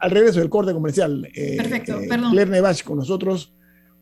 al 0.00 0.10
regreso 0.10 0.40
del 0.40 0.48
corte 0.48 0.72
comercial. 0.72 1.28
Eh, 1.34 1.56
Perfecto, 1.56 2.00
eh, 2.00 2.08
perdón. 2.08 2.32
Claire 2.32 2.50
Nevash 2.50 2.82
con 2.82 2.98
nosotros, 2.98 3.52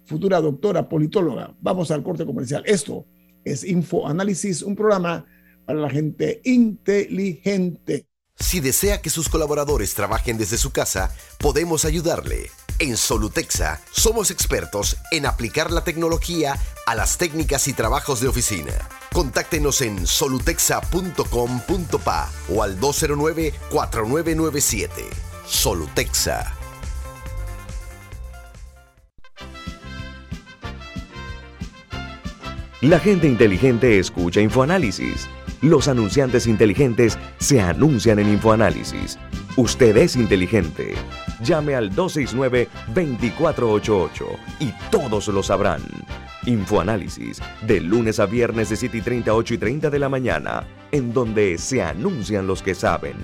futura 0.05 0.41
doctora 0.41 0.89
politóloga. 0.89 1.55
Vamos 1.61 1.91
al 1.91 2.03
corte 2.03 2.25
comercial. 2.25 2.63
Esto 2.67 3.07
es 3.45 3.65
Info 3.65 4.07
Análisis, 4.07 4.63
un 4.63 4.75
programa 4.75 5.25
para 5.65 5.81
la 5.81 5.91
gente 5.91 6.41
inteligente. 6.45 8.07
Si 8.39 8.61
desea 8.61 9.01
que 9.01 9.11
sus 9.11 9.29
colaboradores 9.29 9.95
trabajen 9.95 10.37
desde 10.37 10.59
su 10.59 10.71
casa, 10.71 11.11
podemos 11.39 11.85
ayudarle. 11.85 12.51
En 12.79 12.99
Solutexa 12.99 13.81
somos 13.91 14.31
expertos 14.31 14.99
en 15.11 15.25
aplicar 15.25 15.71
la 15.71 15.83
tecnología 15.83 16.57
a 16.87 16.95
las 16.95 17.17
técnicas 17.17 17.67
y 17.69 17.73
trabajos 17.73 18.21
de 18.21 18.29
oficina. 18.29 18.73
Contáctenos 19.17 19.81
en 19.81 20.07
solutexa.com.pa 20.07 22.31
o 22.55 22.63
al 22.63 22.79
209-4997. 22.79 24.91
Solutexa. 25.47 26.55
La 32.83 33.01
gente 33.01 33.27
inteligente 33.27 33.99
escucha 33.99 34.43
InfoAnálisis. 34.43 35.27
Los 35.63 35.89
anunciantes 35.89 36.47
inteligentes 36.47 37.19
se 37.39 37.63
anuncian 37.63 38.19
en 38.19 38.29
InfoAnálisis. 38.29 39.19
Usted 39.57 39.97
es 39.97 40.17
inteligente. 40.17 40.95
Llame 41.41 41.75
al 41.75 41.91
269-2488 41.93 44.27
y 44.61 44.75
todos 44.91 45.29
lo 45.29 45.43
sabrán. 45.43 45.81
Infoanálisis, 46.47 47.43
de 47.67 47.81
lunes 47.81 48.21
a 48.21 48.27
viernes 48.27 48.71
de 48.71 48.77
7 48.77 48.99
y 48.99 49.03
30, 49.03 49.35
8 49.35 49.55
y 49.55 49.59
30 49.59 49.91
de 49.91 49.99
la 49.99 50.09
mañana, 50.09 50.65
en 50.93 51.13
donde 51.13 51.59
se 51.59 51.83
anuncian 51.83 52.47
los 52.47 52.63
que 52.63 52.75
saben. 52.75 53.17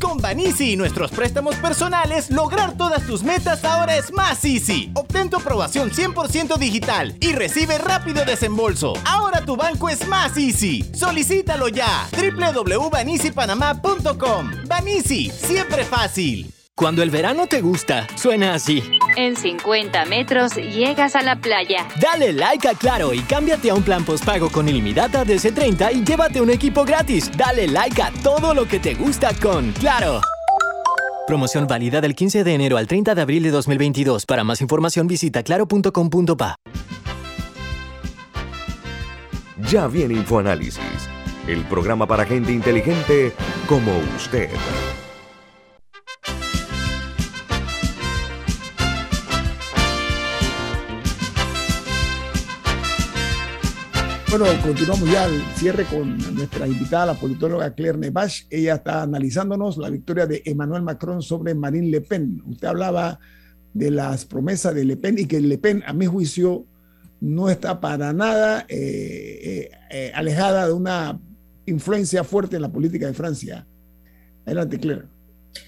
Con 0.00 0.18
Banisi 0.18 0.72
y 0.72 0.76
nuestros 0.76 1.10
préstamos 1.10 1.56
personales, 1.56 2.30
lograr 2.30 2.76
todas 2.76 3.04
tus 3.06 3.24
metas 3.24 3.64
ahora 3.64 3.96
es 3.96 4.12
más 4.12 4.44
easy. 4.44 4.92
Obtén 4.94 5.28
tu 5.28 5.38
aprobación 5.38 5.90
100% 5.90 6.56
digital 6.56 7.16
y 7.20 7.32
recibe 7.32 7.78
rápido 7.78 8.24
desembolso. 8.24 8.92
Ahora 9.04 9.44
tu 9.44 9.56
banco 9.56 9.88
es 9.88 10.06
más 10.06 10.36
easy. 10.36 10.84
Solicítalo 10.94 11.66
ya. 11.68 12.08
www.banisipanamá.com. 12.12 14.50
Banisi, 14.66 15.30
siempre 15.30 15.84
fácil. 15.84 16.52
Cuando 16.78 17.02
el 17.02 17.10
verano 17.10 17.48
te 17.48 17.60
gusta, 17.60 18.06
suena 18.14 18.54
así. 18.54 18.84
En 19.16 19.34
50 19.34 20.04
metros 20.04 20.54
llegas 20.54 21.16
a 21.16 21.22
la 21.22 21.34
playa. 21.34 21.88
Dale 22.00 22.32
like 22.32 22.68
a 22.68 22.74
Claro 22.74 23.12
y 23.12 23.18
cámbiate 23.22 23.70
a 23.70 23.74
un 23.74 23.82
plan 23.82 24.04
postpago 24.04 24.48
con 24.48 24.68
ilimitada 24.68 25.24
de 25.24 25.38
C30 25.38 25.92
y 25.92 26.04
llévate 26.04 26.40
un 26.40 26.50
equipo 26.50 26.84
gratis. 26.84 27.32
Dale 27.36 27.66
like 27.66 28.00
a 28.00 28.12
todo 28.22 28.54
lo 28.54 28.68
que 28.68 28.78
te 28.78 28.94
gusta 28.94 29.34
con 29.42 29.72
Claro. 29.72 30.20
Promoción 31.26 31.66
válida 31.66 32.00
del 32.00 32.14
15 32.14 32.44
de 32.44 32.54
enero 32.54 32.76
al 32.76 32.86
30 32.86 33.16
de 33.16 33.22
abril 33.22 33.42
de 33.42 33.50
2022. 33.50 34.24
Para 34.24 34.44
más 34.44 34.60
información 34.60 35.08
visita 35.08 35.42
claro.com.pa. 35.42 36.54
Ya 39.68 39.88
viene 39.88 40.14
InfoAnálisis, 40.14 41.08
el 41.48 41.64
programa 41.64 42.06
para 42.06 42.24
gente 42.24 42.52
inteligente 42.52 43.32
como 43.66 43.90
usted. 44.16 44.48
Bueno, 54.30 54.44
continuamos 54.62 55.10
ya 55.10 55.24
al 55.24 55.40
cierre 55.56 55.84
con 55.84 56.18
nuestra 56.34 56.66
invitada, 56.66 57.06
la 57.06 57.14
politóloga 57.14 57.72
Claire 57.74 57.96
Nevash. 57.96 58.42
Ella 58.50 58.74
está 58.74 59.02
analizándonos 59.02 59.78
la 59.78 59.88
victoria 59.88 60.26
de 60.26 60.42
Emmanuel 60.44 60.82
Macron 60.82 61.22
sobre 61.22 61.54
Marine 61.54 61.88
Le 61.88 62.02
Pen. 62.02 62.42
Usted 62.44 62.68
hablaba 62.68 63.18
de 63.72 63.90
las 63.90 64.26
promesas 64.26 64.74
de 64.74 64.84
Le 64.84 64.98
Pen 64.98 65.18
y 65.18 65.24
que 65.24 65.40
Le 65.40 65.56
Pen, 65.56 65.82
a 65.86 65.94
mi 65.94 66.04
juicio, 66.04 66.66
no 67.20 67.48
está 67.48 67.80
para 67.80 68.12
nada 68.12 68.66
eh, 68.68 69.40
eh, 69.42 69.70
eh, 69.90 70.12
alejada 70.14 70.66
de 70.66 70.74
una 70.74 71.18
influencia 71.64 72.22
fuerte 72.22 72.56
en 72.56 72.62
la 72.62 72.70
política 72.70 73.06
de 73.06 73.14
Francia. 73.14 73.66
Adelante, 74.44 74.78
Claire. 74.78 75.17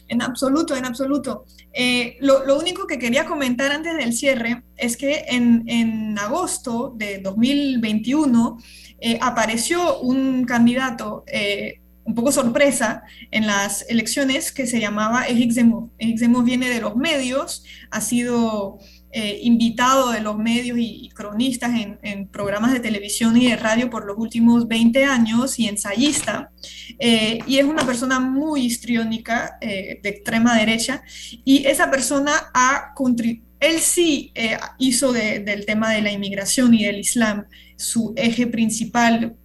En 0.08 0.22
absoluto, 0.22 0.76
en 0.76 0.84
absoluto. 0.84 1.44
Eh, 1.72 2.16
lo, 2.20 2.58
único 2.58 2.86
que 2.86 2.98
quería 2.98 3.26
comentar 3.26 3.70
antes 3.70 3.96
del 3.96 4.12
cierre 4.12 4.64
es 4.76 4.96
que 4.96 5.24
en, 5.28 6.18
agosto 6.18 6.92
de 6.96 7.18
2021 7.18 8.58
eh, 9.00 9.18
apareció 9.20 10.00
un 10.00 10.44
candidato 10.44 11.24
eh, 11.26 11.80
un 12.04 12.14
poco 12.14 12.32
sorpresa 12.32 13.02
en 13.30 13.46
las 13.46 13.88
elecciones 13.88 14.52
que 14.52 14.66
se 14.66 14.80
llamaba. 14.80 15.26
Eric 15.26 15.52
Zemmour 15.52 16.44
viene 16.44 16.68
de 16.68 16.80
los 16.80 16.96
medios, 16.96 17.64
ha 17.90 18.00
sido 18.00 18.78
eh, 19.12 19.40
invitado 19.42 20.12
de 20.12 20.20
los 20.20 20.38
medios 20.38 20.78
y, 20.78 21.08
cronistas 21.10 21.72
en, 22.02 22.28
programas 22.28 22.72
de 22.72 22.78
televisión 22.78 23.36
y 23.36 23.48
de 23.48 23.56
radio 23.56 23.90
por 23.90 24.06
los 24.06 24.16
últimos 24.16 24.68
20 24.68 25.04
años 25.04 25.58
y 25.58 25.66
ensayista. 25.66 26.52
Eh, 26.98 27.40
y 27.46 27.58
es 27.58 27.64
una 27.64 27.84
persona 27.84 28.20
muy 28.20 28.66
histriónica, 28.66 29.58
eh, 29.60 29.98
de 30.02 30.08
extrema 30.08 30.56
derecha, 30.56 31.02
y 31.44 31.66
esa 31.66 31.90
persona 31.90 32.32
ha 32.54 32.92
contribuido. 32.94 33.48
Él 33.58 33.78
sí 33.80 34.32
hizo 34.78 35.12
del 35.12 35.66
tema 35.66 35.92
de 35.92 36.00
la 36.00 36.10
inmigración 36.10 36.72
y 36.72 36.84
del 36.84 37.00
Islam 37.00 37.44
su 37.76 38.14
eje 38.16 38.46
principal 38.46 39.36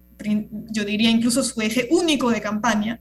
yo 0.70 0.84
diría 0.84 1.10
incluso 1.10 1.42
su 1.42 1.60
eje 1.60 1.88
único 1.90 2.30
de 2.30 2.40
campaña. 2.40 3.00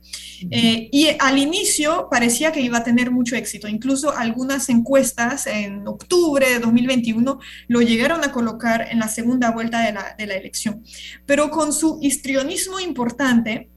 Eh, 0.52 0.90
y 0.92 1.08
al 1.20 1.38
inicio 1.38 2.08
parecía 2.12 2.52
que 2.52 2.62
iba 2.62 2.80
a 2.80 2.84
tener 2.84 3.12
mucho 3.12 3.36
éxito. 3.36 3.68
Incluso 3.68 4.16
algunas 4.16 4.70
encuestas 4.70 5.48
en 5.48 5.88
octubre 5.88 6.48
de 6.48 6.60
2021 6.60 7.40
lo 7.68 7.82
llegaron 7.82 8.24
a 8.24 8.32
colocar 8.32 8.88
en 8.92 9.00
la 9.00 9.08
segunda 9.08 9.52
vuelta 9.52 9.82
de 9.82 9.94
la, 9.94 10.16
de 10.18 10.28
la 10.28 10.36
elección. 10.36 10.84
Pero 11.26 11.50
con 11.50 11.74
su 11.74 12.00
histrionismo 12.02 12.80
importante, 12.80 13.70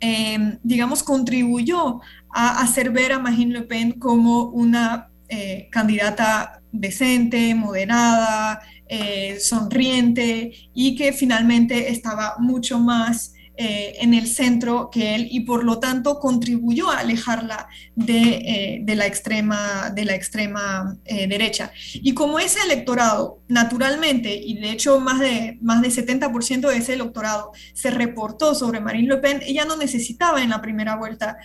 em, 0.00 0.58
digamos, 0.62 1.02
contribuyó 1.02 2.00
a 2.30 2.60
hacer 2.60 2.90
ver 2.90 3.12
a 3.12 3.18
Marine 3.18 3.60
Le 3.60 3.62
Pen 3.62 3.92
como 3.92 4.48
una 4.48 5.08
eh, 5.28 5.68
candidata 5.70 6.60
decente, 6.70 7.54
moderada, 7.54 8.60
eh, 8.88 9.38
sonriente 9.40 10.52
y 10.74 10.94
que 10.94 11.12
finalmente 11.12 11.90
estaba 11.90 12.36
mucho 12.38 12.78
más 12.78 13.35
eh, 13.58 13.96
en 14.00 14.12
el 14.12 14.26
centro 14.26 14.90
que 14.90 15.14
él 15.14 15.28
y 15.30 15.40
por 15.40 15.64
lo 15.64 15.78
tanto 15.78 16.18
contribuyó 16.18 16.90
a 16.90 16.98
alejarla 16.98 17.68
de, 17.94 18.82
eh, 18.86 18.94
la 18.96 19.06
extrema, 19.06 19.90
de 19.94 20.04
la 20.04 20.14
extrema 20.14 20.96
eh, 21.06 21.26
derecha. 21.26 21.72
Y 21.94 22.12
como 22.12 22.38
ese 22.38 22.60
electorado, 22.64 23.40
naturalmente, 23.48 24.34
y 24.34 24.58
de 24.58 24.70
hecho 24.70 25.00
más 25.00 25.20
de, 25.20 25.58
más 25.62 25.80
de 25.80 25.88
70% 25.88 26.68
de 26.68 26.76
ese 26.76 26.94
electorado 26.94 27.52
se 27.72 27.90
reportó 27.90 28.54
sobre 28.54 28.80
Marine 28.80 29.08
Le 29.08 29.16
Pen, 29.18 29.40
ella 29.46 29.64
no 29.64 29.76
necesitaba 29.76 30.42
en 30.42 30.50
la 30.50 30.60
primera 30.60 30.96
vuelta 30.96 31.38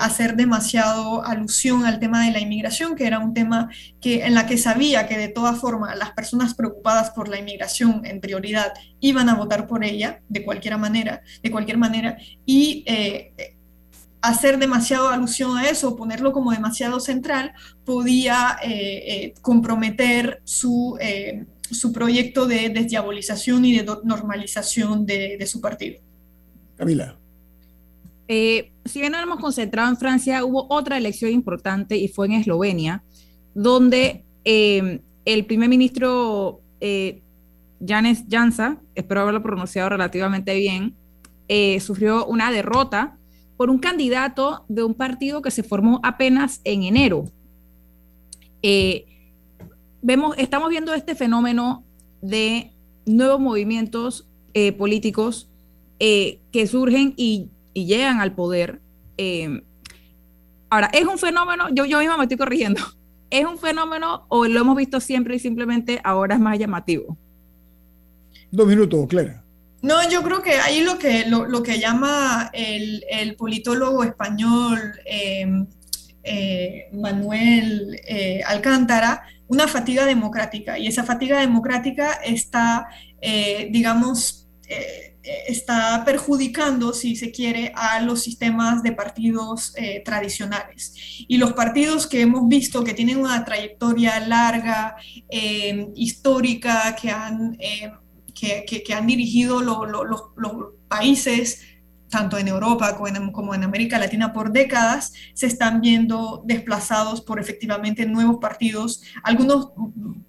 hacer 0.00 0.36
demasiado 0.36 1.24
alusión 1.24 1.84
al 1.84 1.98
tema 1.98 2.24
de 2.24 2.32
la 2.32 2.40
inmigración, 2.40 2.96
que 2.96 3.06
era 3.06 3.18
un 3.18 3.34
tema 3.34 3.68
que, 4.00 4.24
en 4.24 4.34
la 4.34 4.46
que 4.46 4.56
sabía 4.56 5.06
que 5.06 5.18
de 5.18 5.28
todas 5.28 5.58
formas 5.58 5.96
las 5.98 6.12
personas 6.12 6.54
preocupadas 6.54 7.10
por 7.10 7.28
la 7.28 7.38
inmigración 7.38 8.02
en 8.04 8.20
prioridad 8.20 8.72
iban 9.06 9.28
a 9.28 9.34
votar 9.34 9.66
por 9.66 9.84
ella 9.84 10.20
de 10.28 10.44
cualquier 10.44 10.76
manera, 10.78 11.22
de 11.42 11.50
cualquier 11.50 11.78
manera, 11.78 12.18
y 12.44 12.84
eh, 12.86 13.32
hacer 14.20 14.58
demasiado 14.58 15.08
alusión 15.08 15.56
a 15.56 15.68
eso, 15.68 15.96
ponerlo 15.96 16.32
como 16.32 16.52
demasiado 16.52 17.00
central, 17.00 17.52
podía 17.84 18.58
eh, 18.62 18.68
eh, 18.70 19.34
comprometer 19.40 20.40
su, 20.44 20.98
su 21.70 21.92
proyecto 21.92 22.46
de 22.46 22.70
desdiabolización 22.70 23.64
y 23.64 23.78
de 23.78 23.86
normalización 24.04 25.06
de, 25.06 25.44
su 25.46 25.60
partido. 25.60 26.00
Camila. 26.76 27.16
Eh, 28.28 28.72
si 28.84 29.00
bien 29.00 29.12
no 29.12 29.20
hemos 29.20 29.40
concentrado 29.40 29.88
en 29.88 29.96
Francia, 29.96 30.44
hubo 30.44 30.66
otra 30.68 30.96
elección 30.96 31.30
importante 31.30 31.96
y 31.96 32.08
fue 32.08 32.26
en 32.26 32.32
Eslovenia, 32.32 33.02
donde 33.54 34.24
eh, 34.44 35.00
el 35.24 35.46
primer 35.46 35.68
ministro 35.68 36.60
eh, 36.80 37.22
Janes 37.84 38.24
Jansa, 38.30 38.80
espero 38.94 39.22
haberlo 39.22 39.42
pronunciado 39.42 39.88
relativamente 39.90 40.54
bien, 40.54 40.96
eh, 41.48 41.78
sufrió 41.80 42.26
una 42.26 42.50
derrota 42.50 43.18
por 43.56 43.70
un 43.70 43.78
candidato 43.78 44.64
de 44.68 44.82
un 44.82 44.94
partido 44.94 45.42
que 45.42 45.50
se 45.50 45.62
formó 45.62 46.00
apenas 46.02 46.60
en 46.64 46.82
enero. 46.82 47.30
Eh, 48.62 49.06
vemos, 50.02 50.36
estamos 50.38 50.70
viendo 50.70 50.92
este 50.94 51.14
fenómeno 51.14 51.84
de 52.20 52.72
nuevos 53.06 53.40
movimientos 53.40 54.28
eh, 54.54 54.72
políticos 54.72 55.50
que 55.98 56.66
surgen 56.70 57.14
y, 57.16 57.50
llegan 57.72 58.20
al 58.20 58.34
poder. 58.34 58.80
ahora, 60.70 60.88
¿es 60.92 61.06
un 61.06 61.18
fenómeno? 61.18 61.68
Yo, 61.72 61.84
yo 61.84 61.98
misma 61.98 62.16
me 62.16 62.24
estoy 62.24 62.38
corrigiendo. 62.38 62.80
¿Es 63.30 63.44
un 63.44 63.58
fenómeno 63.58 64.24
o 64.28 64.46
lo 64.46 64.60
hemos 64.60 64.76
visto 64.76 65.00
siempre 65.00 65.36
y 65.36 65.38
simplemente 65.38 66.00
ahora 66.04 66.34
es 66.34 66.40
más 66.40 66.58
llamativo? 66.58 67.18
Dos 68.50 68.66
minutos, 68.66 69.06
Clara. 69.08 69.42
No, 69.82 70.08
yo 70.08 70.22
creo 70.22 70.42
que 70.42 70.54
ahí 70.54 70.80
lo 70.80 70.98
que, 70.98 71.26
lo, 71.26 71.62
que 71.62 71.78
llama 71.78 72.50
el, 72.52 73.36
politólogo 73.36 74.02
español 74.02 74.80
em, 75.04 75.66
eh, 76.24 76.88
Manuel 76.92 78.00
eh, 78.04 78.42
Alcántara 78.44 79.22
una 79.48 79.68
fatiga 79.68 80.04
democrática. 80.04 80.76
Y 80.76 80.88
esa 80.88 81.04
fatiga 81.04 81.38
democrática 81.38 82.14
está, 82.14 82.88
eh, 83.20 83.68
digamos, 83.70 84.48
está 85.46 86.02
perjudicando, 86.04 86.92
si 86.92 87.14
se 87.14 87.30
quiere, 87.30 87.70
a 87.76 88.00
los 88.00 88.24
sistemas 88.24 88.82
de 88.82 88.90
partidos 88.90 89.72
tradicionales. 90.04 90.94
Y 91.28 91.38
los 91.38 91.52
partidos 91.52 92.08
que 92.08 92.22
hemos 92.22 92.48
visto 92.48 92.82
que 92.82 92.92
tienen 92.92 93.18
una 93.18 93.44
trayectoria 93.44 94.18
larga, 94.18 94.96
em, 95.28 95.92
histórica, 95.94 96.96
que 97.00 97.10
han 97.10 97.56
que, 98.36 98.94
han 98.94 99.06
dirigido 99.06 99.62
los 99.62 100.22
países, 100.88 101.62
tanto 102.08 102.38
en 102.38 102.48
Europa 102.48 102.96
como 103.32 103.54
en, 103.54 103.64
América 103.64 103.98
Latina, 103.98 104.32
por 104.32 104.52
décadas, 104.52 105.12
se 105.34 105.46
están 105.46 105.80
viendo 105.80 106.42
desplazados 106.44 107.20
por 107.20 107.40
efectivamente 107.40 108.06
nuevos 108.06 108.38
partidos, 108.40 109.02
algunos 109.22 109.72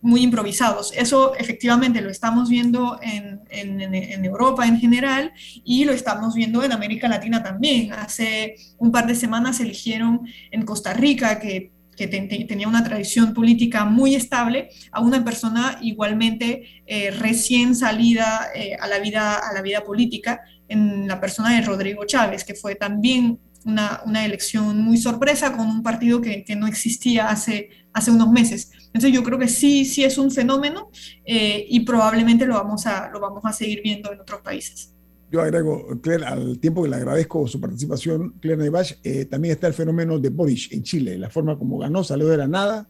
muy 0.01 0.21
improvisados. 0.21 0.91
Eso 0.95 1.35
efectivamente 1.35 2.01
lo 2.01 2.09
estamos 2.09 2.49
viendo 2.49 2.99
en, 3.01 3.41
en, 3.49 4.25
Europa 4.25 4.65
en 4.65 4.79
general 4.79 5.31
y 5.63 5.85
lo 5.85 5.91
estamos 5.91 6.33
viendo 6.33 6.63
en 6.63 6.71
América 6.71 7.07
Latina 7.07 7.43
también. 7.43 7.93
Hace 7.93 8.55
un 8.77 8.91
par 8.91 9.05
de 9.05 9.15
semanas 9.15 9.59
eligieron 9.59 10.21
en 10.51 10.63
Costa 10.63 10.93
Rica, 10.93 11.39
que 11.39 11.76
que 11.97 12.07
tenía 12.07 12.67
una 12.67 12.83
tradición 12.83 13.33
política 13.33 13.83
muy 13.83 14.15
estable, 14.15 14.69
a 14.91 15.01
una 15.01 15.25
persona 15.25 15.79
igualmente 15.81 16.83
eh, 16.85 17.11
recién 17.11 17.75
salida 17.75 18.49
eh, 18.55 18.77
a, 18.79 18.87
la 18.87 18.99
vida, 18.99 19.35
a 19.35 19.53
la 19.53 19.61
vida 19.61 19.83
política, 19.83 20.41
en 20.69 21.07
la 21.07 21.19
persona 21.19 21.55
de 21.55 21.65
Rodrigo 21.65 22.05
Chávez, 22.05 22.43
que 22.43 22.53
fue 22.53 22.75
también 22.75 23.39
una, 23.65 24.01
una 24.05 24.23
elección 24.25 24.79
muy 24.79 24.97
sorpresa 24.97 25.57
con 25.57 25.67
un 25.67 25.81
partido 25.81 26.21
que, 26.21 26.43
que, 26.43 26.55
no 26.55 26.67
existía 26.67 27.29
hace, 27.29 27.69
hace 27.93 28.11
unos 28.11 28.29
meses. 28.29 28.71
Entonces 28.87 29.11
yo 29.11 29.23
creo 29.23 29.39
que 29.39 29.47
sí, 29.47 29.83
sí 29.83 30.03
es 30.03 30.17
un 30.17 30.29
fenómeno 30.31 30.89
eh, 31.25 31.65
y 31.67 31.79
probablemente 31.81 32.45
lo 32.45 32.53
vamos, 32.53 32.85
a, 32.85 33.09
lo 33.09 33.19
vamos 33.19 33.43
a 33.43 33.51
seguir 33.51 33.81
viendo 33.83 34.13
en 34.13 34.19
otros 34.21 34.41
países 34.41 34.93
yo 35.29 35.41
agrego, 35.41 35.99
Claire, 36.01 36.25
al 36.25 36.59
tiempo 36.59 36.83
que 36.83 36.89
le 36.89 36.95
agradezco 36.95 37.47
su 37.47 37.59
participación, 37.59 38.35
Claire 38.39 38.63
Nevash, 38.63 38.93
eh, 39.03 39.25
también 39.25 39.53
está 39.53 39.67
el 39.67 39.73
fenómeno 39.73 40.19
de 40.19 40.29
Boris 40.29 40.71
en 40.71 40.83
Chile, 40.83 41.17
la 41.17 41.29
forma 41.29 41.57
como 41.57 41.77
ganó, 41.77 42.03
salió 42.03 42.27
de 42.27 42.37
la 42.37 42.47
nada 42.47 42.89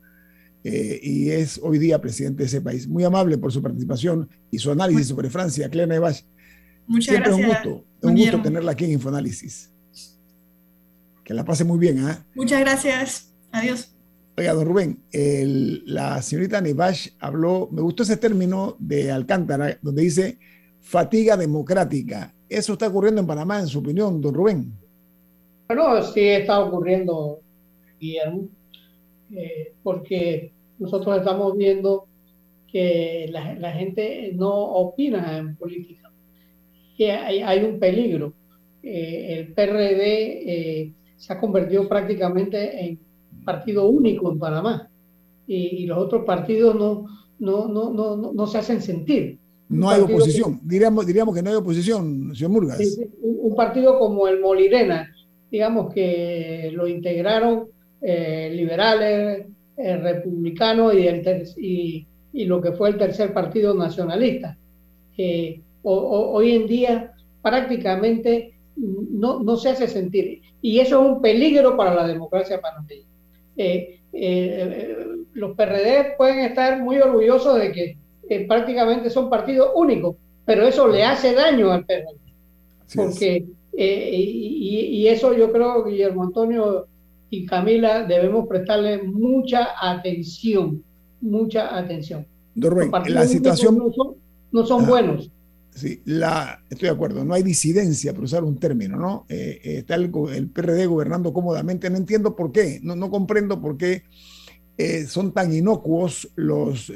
eh, 0.64 1.00
y 1.02 1.32
es 1.32 1.60
hoy 1.64 1.80
día 1.80 2.00
presidente 2.00 2.44
de 2.44 2.48
ese 2.48 2.62
país. 2.62 2.88
Muy 2.88 3.04
amable 3.04 3.38
por 3.38 3.52
su 3.52 3.62
participación 3.62 4.30
y 4.52 4.60
su 4.60 4.72
análisis 4.72 5.08
sobre 5.08 5.30
Francia, 5.30 5.70
Claire 5.70 5.94
Nevash. 5.94 6.22
Muchas 6.86 7.16
Siempre 7.16 7.32
gracias. 7.32 7.50
es 7.50 7.66
un 7.66 7.72
gusto, 7.72 7.88
un 8.08 8.16
gusto 8.16 8.42
tenerla 8.42 8.72
aquí 8.72 8.86
en 8.86 8.92
Infoanálisis. 8.92 9.72
Que 11.24 11.34
la 11.34 11.44
pase 11.44 11.64
muy 11.64 11.80
bien. 11.80 12.00
¿ah? 12.00 12.26
Muchas 12.36 12.60
gracias. 12.60 13.34
Adiós. 13.52 13.94
Oiga, 14.38 14.54
don 14.54 14.68
Rubén, 14.68 15.00
la 15.86 16.22
señorita 16.22 16.62
Nevash 16.62 17.10
habló, 17.20 17.68
me 17.72 17.82
gustó 17.82 18.04
ese 18.04 18.18
término 18.18 18.78
de 18.80 19.12
Alcántara, 19.12 19.80
donde 19.82 20.04
dice 20.04 20.38
fatiga 20.88 21.36
democrática. 21.36 22.34
¿Eso 22.48 22.74
está 22.74 22.88
ocurriendo 22.88 23.20
en 23.20 23.28
Panamá, 23.28 23.60
en 23.60 23.68
su 23.68 23.80
opinión, 23.80 24.22
don 24.22 24.34
Rubén? 24.34 24.72
Bueno, 25.68 26.02
sí 26.02 26.22
está 26.22 26.62
ocurriendo, 26.62 27.42
Guillermo, 28.00 28.48
eh, 29.36 29.74
porque 29.84 30.54
nosotros 30.80 31.18
estamos 31.18 31.58
viendo 31.58 32.08
que 32.72 33.30
la, 33.30 33.72
gente 33.74 34.32
no 34.34 34.50
opina 34.50 35.38
en 35.38 35.58
política. 35.58 36.10
Y 36.98 37.04
hay, 37.04 37.64
un 37.66 37.80
peligro. 37.80 38.34
Eh, 38.82 39.40
el 39.40 39.54
PRD 39.54 40.04
eh, 40.06 40.94
se 41.18 41.34
ha 41.34 41.40
convertido 41.40 41.90
prácticamente 41.90 42.86
en 42.86 43.00
partido 43.44 43.90
único 43.90 44.32
en 44.32 44.40
Panamá 44.40 44.90
y, 45.48 45.86
los 45.86 45.98
otros 45.98 46.24
partidos 46.24 46.76
no, 46.76 47.06
no, 47.40 47.68
no, 47.68 47.92
no, 47.92 48.32
no 48.34 48.48
se 48.48 48.58
hacen 48.58 48.82
sentir. 48.82 49.38
No 49.70 49.90
hay 49.90 50.02
oposición, 50.02 50.62
diríamos, 50.64 51.06
diríamos 51.06 51.36
que 51.36 51.42
no 51.42 51.50
hay 51.50 51.56
oposición, 51.58 52.34
señor 52.34 52.52
Murgas. 52.52 52.80
un, 53.22 53.56
partido 53.56 54.00
como 54.00 54.28
el 54.28 54.40
Molirena, 54.40 55.14
digamos 55.52 55.94
que 55.94 56.72
lo 56.74 56.88
integraron 56.88 57.68
eh, 58.02 58.52
liberales, 58.54 59.46
eh, 59.76 59.98
republicanos 59.98 60.94
y, 60.94 61.08
el 61.08 61.44
y, 61.58 62.08
y, 62.34 62.46
lo 62.46 62.62
que 62.62 62.72
fue 62.72 62.90
el 62.90 62.98
tercer 62.98 63.34
partido 63.34 63.74
nacionalista. 63.74 64.58
hoy 65.84 66.52
en 66.52 66.68
día 66.68 67.14
prácticamente 67.42 68.54
no, 68.76 69.42
no, 69.44 69.58
se 69.58 69.70
hace 69.70 69.88
sentir. 69.88 70.42
Y 70.62 70.80
eso 70.80 71.02
es 71.02 71.12
un 71.12 71.22
peligro 71.22 71.76
para 71.76 71.94
la 71.94 72.08
democracia 72.08 72.62
panameña. 72.62 73.06
Eh, 74.20 74.96
los 75.34 75.56
PRD 75.56 76.16
pueden 76.18 76.40
estar 76.40 76.82
muy 76.82 76.98
orgullosos 76.98 77.60
de 77.60 77.72
que 77.72 77.98
prácticamente 78.48 79.10
son 79.10 79.30
partidos 79.30 79.72
únicos, 79.76 80.16
pero 80.46 80.66
eso 80.66 80.88
le 80.88 81.04
hace 81.04 81.34
daño 81.34 81.72
al 81.72 81.86
PRD. 81.86 82.18
Porque, 82.96 83.46
eh, 83.76 84.12
y, 84.16 85.08
eso 85.08 85.34
yo 85.34 85.52
creo, 85.52 85.84
Guillermo 85.84 86.24
Antonio 86.24 86.88
y 87.30 87.46
Camila, 87.46 88.04
debemos 88.04 88.48
prestarle 88.48 89.04
mucha 89.04 89.70
atención, 89.80 90.84
mucha 91.22 91.78
atención. 91.78 92.26
la 92.56 93.28
situación... 93.28 93.94
No 94.50 94.66
son, 94.66 94.88
buenos. 94.88 95.30
Sí, 95.72 96.02
la, 96.06 96.64
estoy 96.70 96.88
de 96.88 96.96
acuerdo, 96.96 97.26
no 97.26 97.34
hay 97.34 97.44
disidencia, 97.44 98.14
por 98.14 98.24
usar 98.24 98.46
un 98.46 98.58
término, 98.58 98.96
¿no? 98.96 99.26
Eh, 99.28 99.60
eh, 99.62 99.78
está 99.80 99.96
el, 99.96 100.10
el, 100.34 100.50
PRD 100.50 100.86
gobernando 100.86 101.34
cómodamente, 101.34 101.90
no 101.90 101.98
entiendo 101.98 102.34
por 102.34 102.54
qué, 102.54 102.80
no, 102.82 102.96
no 102.96 103.12
comprendo 103.12 103.62
por 103.62 103.78
qué 103.78 104.04
son 105.08 105.34
tan 105.34 105.54
inocuos 105.54 106.30
los, 106.36 106.92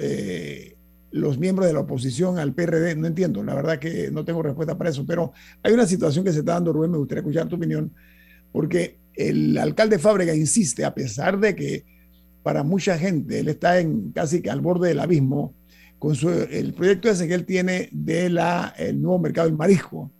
los 1.12 1.38
miembros 1.38 1.68
de 1.68 1.74
la 1.74 1.82
oposición 1.82 2.40
al 2.40 2.54
PRD, 2.54 2.96
no 2.96 3.08
entiendo, 3.08 3.44
la 3.44 3.54
verdad 3.54 3.80
que 3.80 4.10
no 4.12 4.24
tengo 4.26 4.42
respuesta 4.42 4.78
para 4.78 4.90
eso, 4.90 5.06
pero 5.06 5.34
hay 5.62 5.74
una 5.74 5.86
situación 5.86 6.24
que 6.24 6.32
se 6.32 6.40
está 6.40 6.54
dando, 6.54 6.74
Rubén, 6.74 6.92
me 6.92 6.98
gustaría 6.98 7.22
escuchar 7.22 7.48
tu 7.48 7.58
opinión, 7.58 7.94
porque 8.52 9.00
el 9.16 9.58
alcalde 9.58 10.00
Fábrega 10.00 10.34
insiste, 10.34 10.86
a 10.86 10.94
pesar 10.94 11.40
de 11.40 11.56
que 11.56 11.86
para 12.44 12.64
mucha 12.64 12.98
gente 12.98 13.40
él 13.40 13.50
está 13.50 13.80
en 13.80 14.12
casi 14.12 14.42
que 14.42 14.50
al 14.50 14.62
borde 14.62 14.90
del 14.90 15.00
abismo, 15.00 15.54
con 16.00 16.16
su, 16.16 16.30
el 16.30 16.74
proyecto 16.74 17.10
ese 17.10 17.28
que 17.28 17.36
él 17.36 17.46
tiene 17.46 17.90
de 17.92 18.30
la, 18.30 18.74
el 18.78 19.02
nuevo 19.02 19.20
mercado 19.20 19.48
del 19.48 19.58
marisco, 19.58 20.12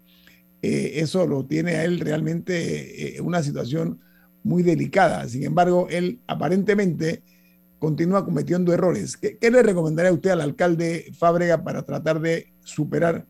eh, 0.62 0.92
eso 0.96 1.26
lo 1.26 1.46
tiene 1.46 1.72
a 1.72 1.86
él 1.86 2.00
realmente 2.00 3.18
eh, 3.18 3.22
una 3.22 3.42
situación 3.42 4.00
muy 4.44 4.62
delicada. 4.62 5.28
Sin 5.28 5.44
embargo, 5.44 5.88
él 5.90 6.22
aparentemente 6.28 7.24
continúa 7.82 8.24
cometiendo 8.24 8.72
errores. 8.72 9.18
¿Qué, 9.18 9.38
le 9.50 9.64
recomendaría 9.64 10.14
usted 10.14 10.30
al 10.30 10.42
alcalde 10.42 11.12
Fábrega 11.18 11.64
para 11.64 11.82
tratar 11.82 12.22
de 12.22 12.54
superar 12.64 13.26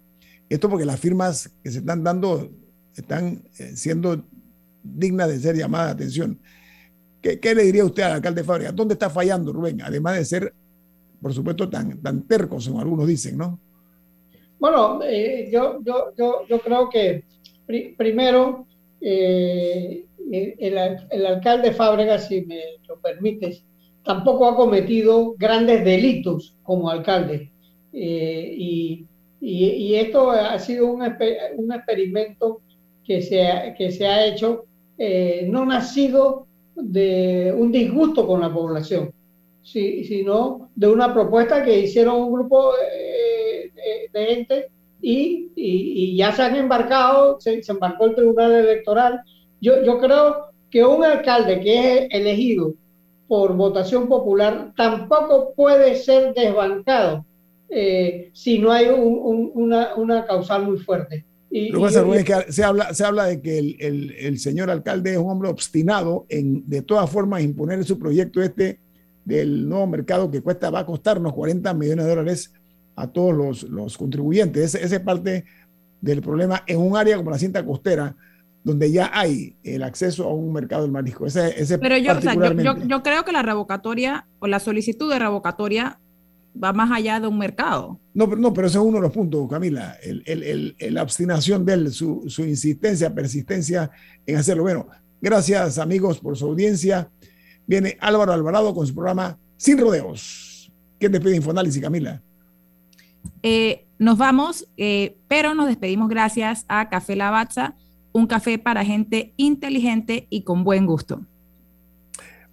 esto? 0.50 0.70
Porque 0.70 0.84
las 0.84 1.00
firmas 1.00 1.50
que 1.64 1.72
se 1.72 1.80
están 1.80 2.04
dando 2.04 2.52
están 2.94 3.44
eh, 3.58 3.72
siendo 3.78 4.26
dignas 4.84 5.30
de 5.30 5.40
ser 5.40 5.56
llamadas 5.56 5.88
de 5.88 5.94
atención. 5.94 6.40
¿Qué, 7.22 7.56
le 7.56 7.64
diría 7.64 7.86
usted 7.86 8.04
al 8.04 8.12
alcalde 8.12 8.44
Fábrega? 8.44 8.74
¿Dónde 8.74 8.96
está 8.96 9.10
fallando, 9.10 9.54
Rubén? 9.54 9.82
Además 9.82 10.18
de 10.18 10.26
ser, 10.26 10.54
por 11.22 11.34
supuesto, 11.34 11.70
tan, 11.70 12.02
tan 12.02 12.26
como 12.50 12.82
algunos 12.82 13.08
dicen, 13.08 13.38
¿no? 13.38 13.58
Bueno, 14.60 15.00
eh, 15.02 15.50
yo, 15.50 15.80
yo, 15.82 16.12
yo, 16.18 16.46
yo, 16.50 16.60
creo 16.60 16.90
que 16.90 17.24
primero 17.96 18.68
eh, 19.00 20.06
el, 20.30 20.78
el, 21.10 21.26
alcalde 21.26 21.72
Fábrega, 21.72 22.20
si 22.20 22.42
me 22.42 22.60
lo 22.86 23.00
permites, 23.00 23.64
tampoco 24.04 24.48
ha 24.48 24.56
cometido 24.56 25.36
grandes 25.38 25.84
delitos 25.84 26.56
como 26.64 26.90
alcalde. 26.90 27.52
y, 27.94 29.06
y, 29.42 29.96
esto 29.96 30.32
ha 30.32 30.58
sido 30.60 30.88
un, 30.88 31.02
un 31.02 31.74
experimento 31.74 32.62
que 33.04 33.22
se, 33.22 33.48
ha, 33.48 33.74
que 33.74 33.92
se 33.92 34.08
ha 34.08 34.26
hecho, 34.26 34.66
no 35.48 35.66
nacido 35.66 36.48
de 36.76 37.54
un 37.58 37.72
disgusto 37.72 38.26
con 38.28 38.42
la 38.42 38.54
población, 38.54 39.12
sino 39.64 40.70
de 40.76 40.88
una 40.88 41.14
propuesta 41.14 41.64
que 41.64 41.80
hicieron 41.80 42.22
un 42.22 42.34
grupo 42.34 42.72
de 44.14 44.26
gente 44.26 44.68
y, 45.02 45.52
y, 45.56 46.16
ya 46.16 46.32
se 46.32 46.44
han 46.44 46.56
embarcado, 46.56 47.40
se, 47.40 47.62
embarcó 47.68 48.06
el 48.06 48.16
Tribunal 48.16 48.52
Electoral. 48.52 49.22
Yo, 49.60 49.84
yo 49.84 50.00
creo 50.00 50.52
que 50.70 50.86
un 50.86 51.04
alcalde 51.04 51.60
que 51.60 51.94
es 51.94 52.08
elegido 52.12 52.74
por 53.32 53.56
votación 53.56 54.10
popular 54.10 54.74
tampoco 54.76 55.54
puede 55.56 55.96
ser 55.96 56.34
desbancado 56.34 57.26
eh, 57.70 58.30
si 58.34 58.60
no 58.60 58.74
hay 58.74 58.88
un, 58.88 59.52
una, 59.54 59.96
una, 59.96 60.26
causal 60.26 60.66
muy 60.66 60.78
fuerte. 60.80 61.26
Y, 61.50 61.70
Lo 61.70 61.80
que 61.80 62.18
es 62.18 62.26
que 62.26 62.52
se 62.52 62.62
habla, 62.62 62.94
se 62.94 63.06
habla 63.06 63.28
de 63.28 63.42
que 63.42 63.58
el, 63.58 63.78
el, 63.80 64.12
el, 64.20 64.38
señor 64.38 64.70
alcalde 64.70 65.14
es 65.14 65.18
un 65.18 65.30
hombre 65.30 65.48
obstinado 65.48 66.26
en 66.28 66.70
de 66.70 66.82
todas 66.82 67.10
formas 67.10 67.42
imponer 67.42 67.82
su 67.86 67.98
proyecto 67.98 68.42
este 68.42 68.82
del 69.24 69.70
nuevo 69.70 69.88
mercado 69.88 70.30
que 70.30 70.42
cuesta, 70.42 70.70
va 70.70 70.80
a 70.80 70.86
costarnos 70.86 71.32
40 71.32 71.74
millones 71.74 72.04
de 72.04 72.10
dólares 72.10 72.54
a 72.98 73.08
todos 73.08 73.34
los, 73.34 73.64
los 73.64 73.98
contribuyentes. 73.98 74.76
Esa 74.76 74.96
es 74.98 75.02
parte 75.02 75.46
del 76.02 76.22
problema 76.22 76.66
en 76.68 76.80
un 76.82 76.98
área 76.98 77.16
como 77.16 77.32
la 77.32 77.40
cinta 77.40 77.66
costera, 77.66 78.14
donde 78.64 78.92
ya 78.92 79.10
hay 79.14 79.56
el 79.64 79.84
acceso 79.84 80.26
a 80.26 80.34
un 80.34 80.54
mercado 80.54 80.84
del 80.84 80.92
marisco. 80.92 81.26
Ese, 81.26 81.60
ese 81.60 81.80
pero 81.80 81.98
yo, 81.98 82.20
yo, 82.20 82.78
yo, 82.86 83.04
creo 83.04 83.26
que 83.26 83.32
la 83.32 83.42
revocatoria 83.42 84.28
o 84.40 84.48
la 84.48 84.60
solicitud 84.60 85.12
de 85.12 85.20
revocatoria 85.20 86.00
va 86.62 86.74
más 86.74 86.92
allá 86.92 87.20
de 87.20 87.28
un 87.28 87.38
mercado. 87.38 88.00
No, 88.14 88.30
pero, 88.30 88.42
no, 88.42 88.54
pero 88.54 88.68
ese 88.68 88.78
es 88.78 88.84
uno 88.84 88.98
de 88.98 89.04
los 89.04 89.12
puntos, 89.12 89.50
Camila, 89.50 89.98
el, 90.04 90.24
el, 90.26 90.76
el, 90.78 90.94
la 90.94 91.04
obstinación 91.04 91.66
de 91.66 91.74
él, 91.74 91.92
su, 91.92 92.26
su, 92.28 92.46
insistencia, 92.46 93.14
persistencia 93.14 93.90
en 94.26 94.38
hacerlo. 94.38 94.64
Bueno, 94.64 94.88
gracias 95.22 95.78
amigos 95.78 96.20
por 96.20 96.38
su 96.38 96.46
audiencia. 96.46 97.10
Viene 97.66 97.98
Álvaro 98.00 98.34
Alvarado 98.34 98.74
con 98.74 98.86
su 98.86 98.94
programa 98.94 99.38
Sin 99.58 99.78
Rodeos. 99.78 100.72
¿Quién 101.00 101.12
despide 101.12 101.38
Infoanálisis, 101.38 101.82
Camila? 101.82 102.22
Eh, 103.44 103.86
nos 103.98 104.18
vamos, 104.18 104.68
eh, 104.78 105.18
pero 105.28 105.54
nos 105.54 105.68
despedimos 105.68 106.10
gracias 106.10 106.66
a 106.68 106.90
Café 106.90 107.16
Lavazza, 107.16 107.76
un 108.14 108.28
café 108.28 108.58
para 108.60 108.86
gente 108.86 109.34
inteligente 109.38 110.28
y 110.30 110.44
con 110.44 110.64
buen 110.64 110.86
gusto. 110.86 111.22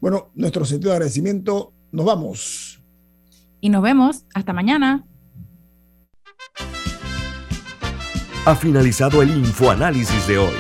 Bueno, 0.00 0.30
nuestro 0.34 0.64
sentido 0.64 0.90
de 0.90 0.96
agradecimiento, 0.96 1.72
nos 1.90 2.06
vamos. 2.06 2.82
Y 3.60 3.68
nos 3.68 3.82
vemos, 3.82 4.24
hasta 4.34 4.52
mañana. 4.52 5.04
Ha 8.46 8.54
finalizado 8.54 9.22
el 9.22 9.30
infoanálisis 9.30 10.26
de 10.28 10.38
hoy. 10.38 10.54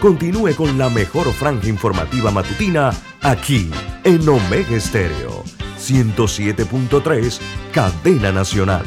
Continúe 0.00 0.54
con 0.56 0.78
la 0.78 0.88
mejor 0.88 1.32
franja 1.32 1.68
informativa 1.68 2.30
matutina 2.30 2.90
aquí 3.22 3.70
en 4.04 4.28
Omega 4.28 4.76
Estéreo 4.76 5.44
107.3, 5.84 7.40
Cadena 7.72 8.32
Nacional. 8.32 8.86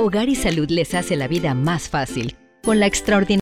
Hogar 0.00 0.28
y 0.28 0.36
Salud 0.36 0.70
les 0.70 0.94
hace 0.94 1.16
la 1.16 1.26
vida 1.26 1.54
más 1.54 1.88
fácil 1.88 2.36
con 2.62 2.78
la 2.78 2.86
extraordinaria 2.86 3.36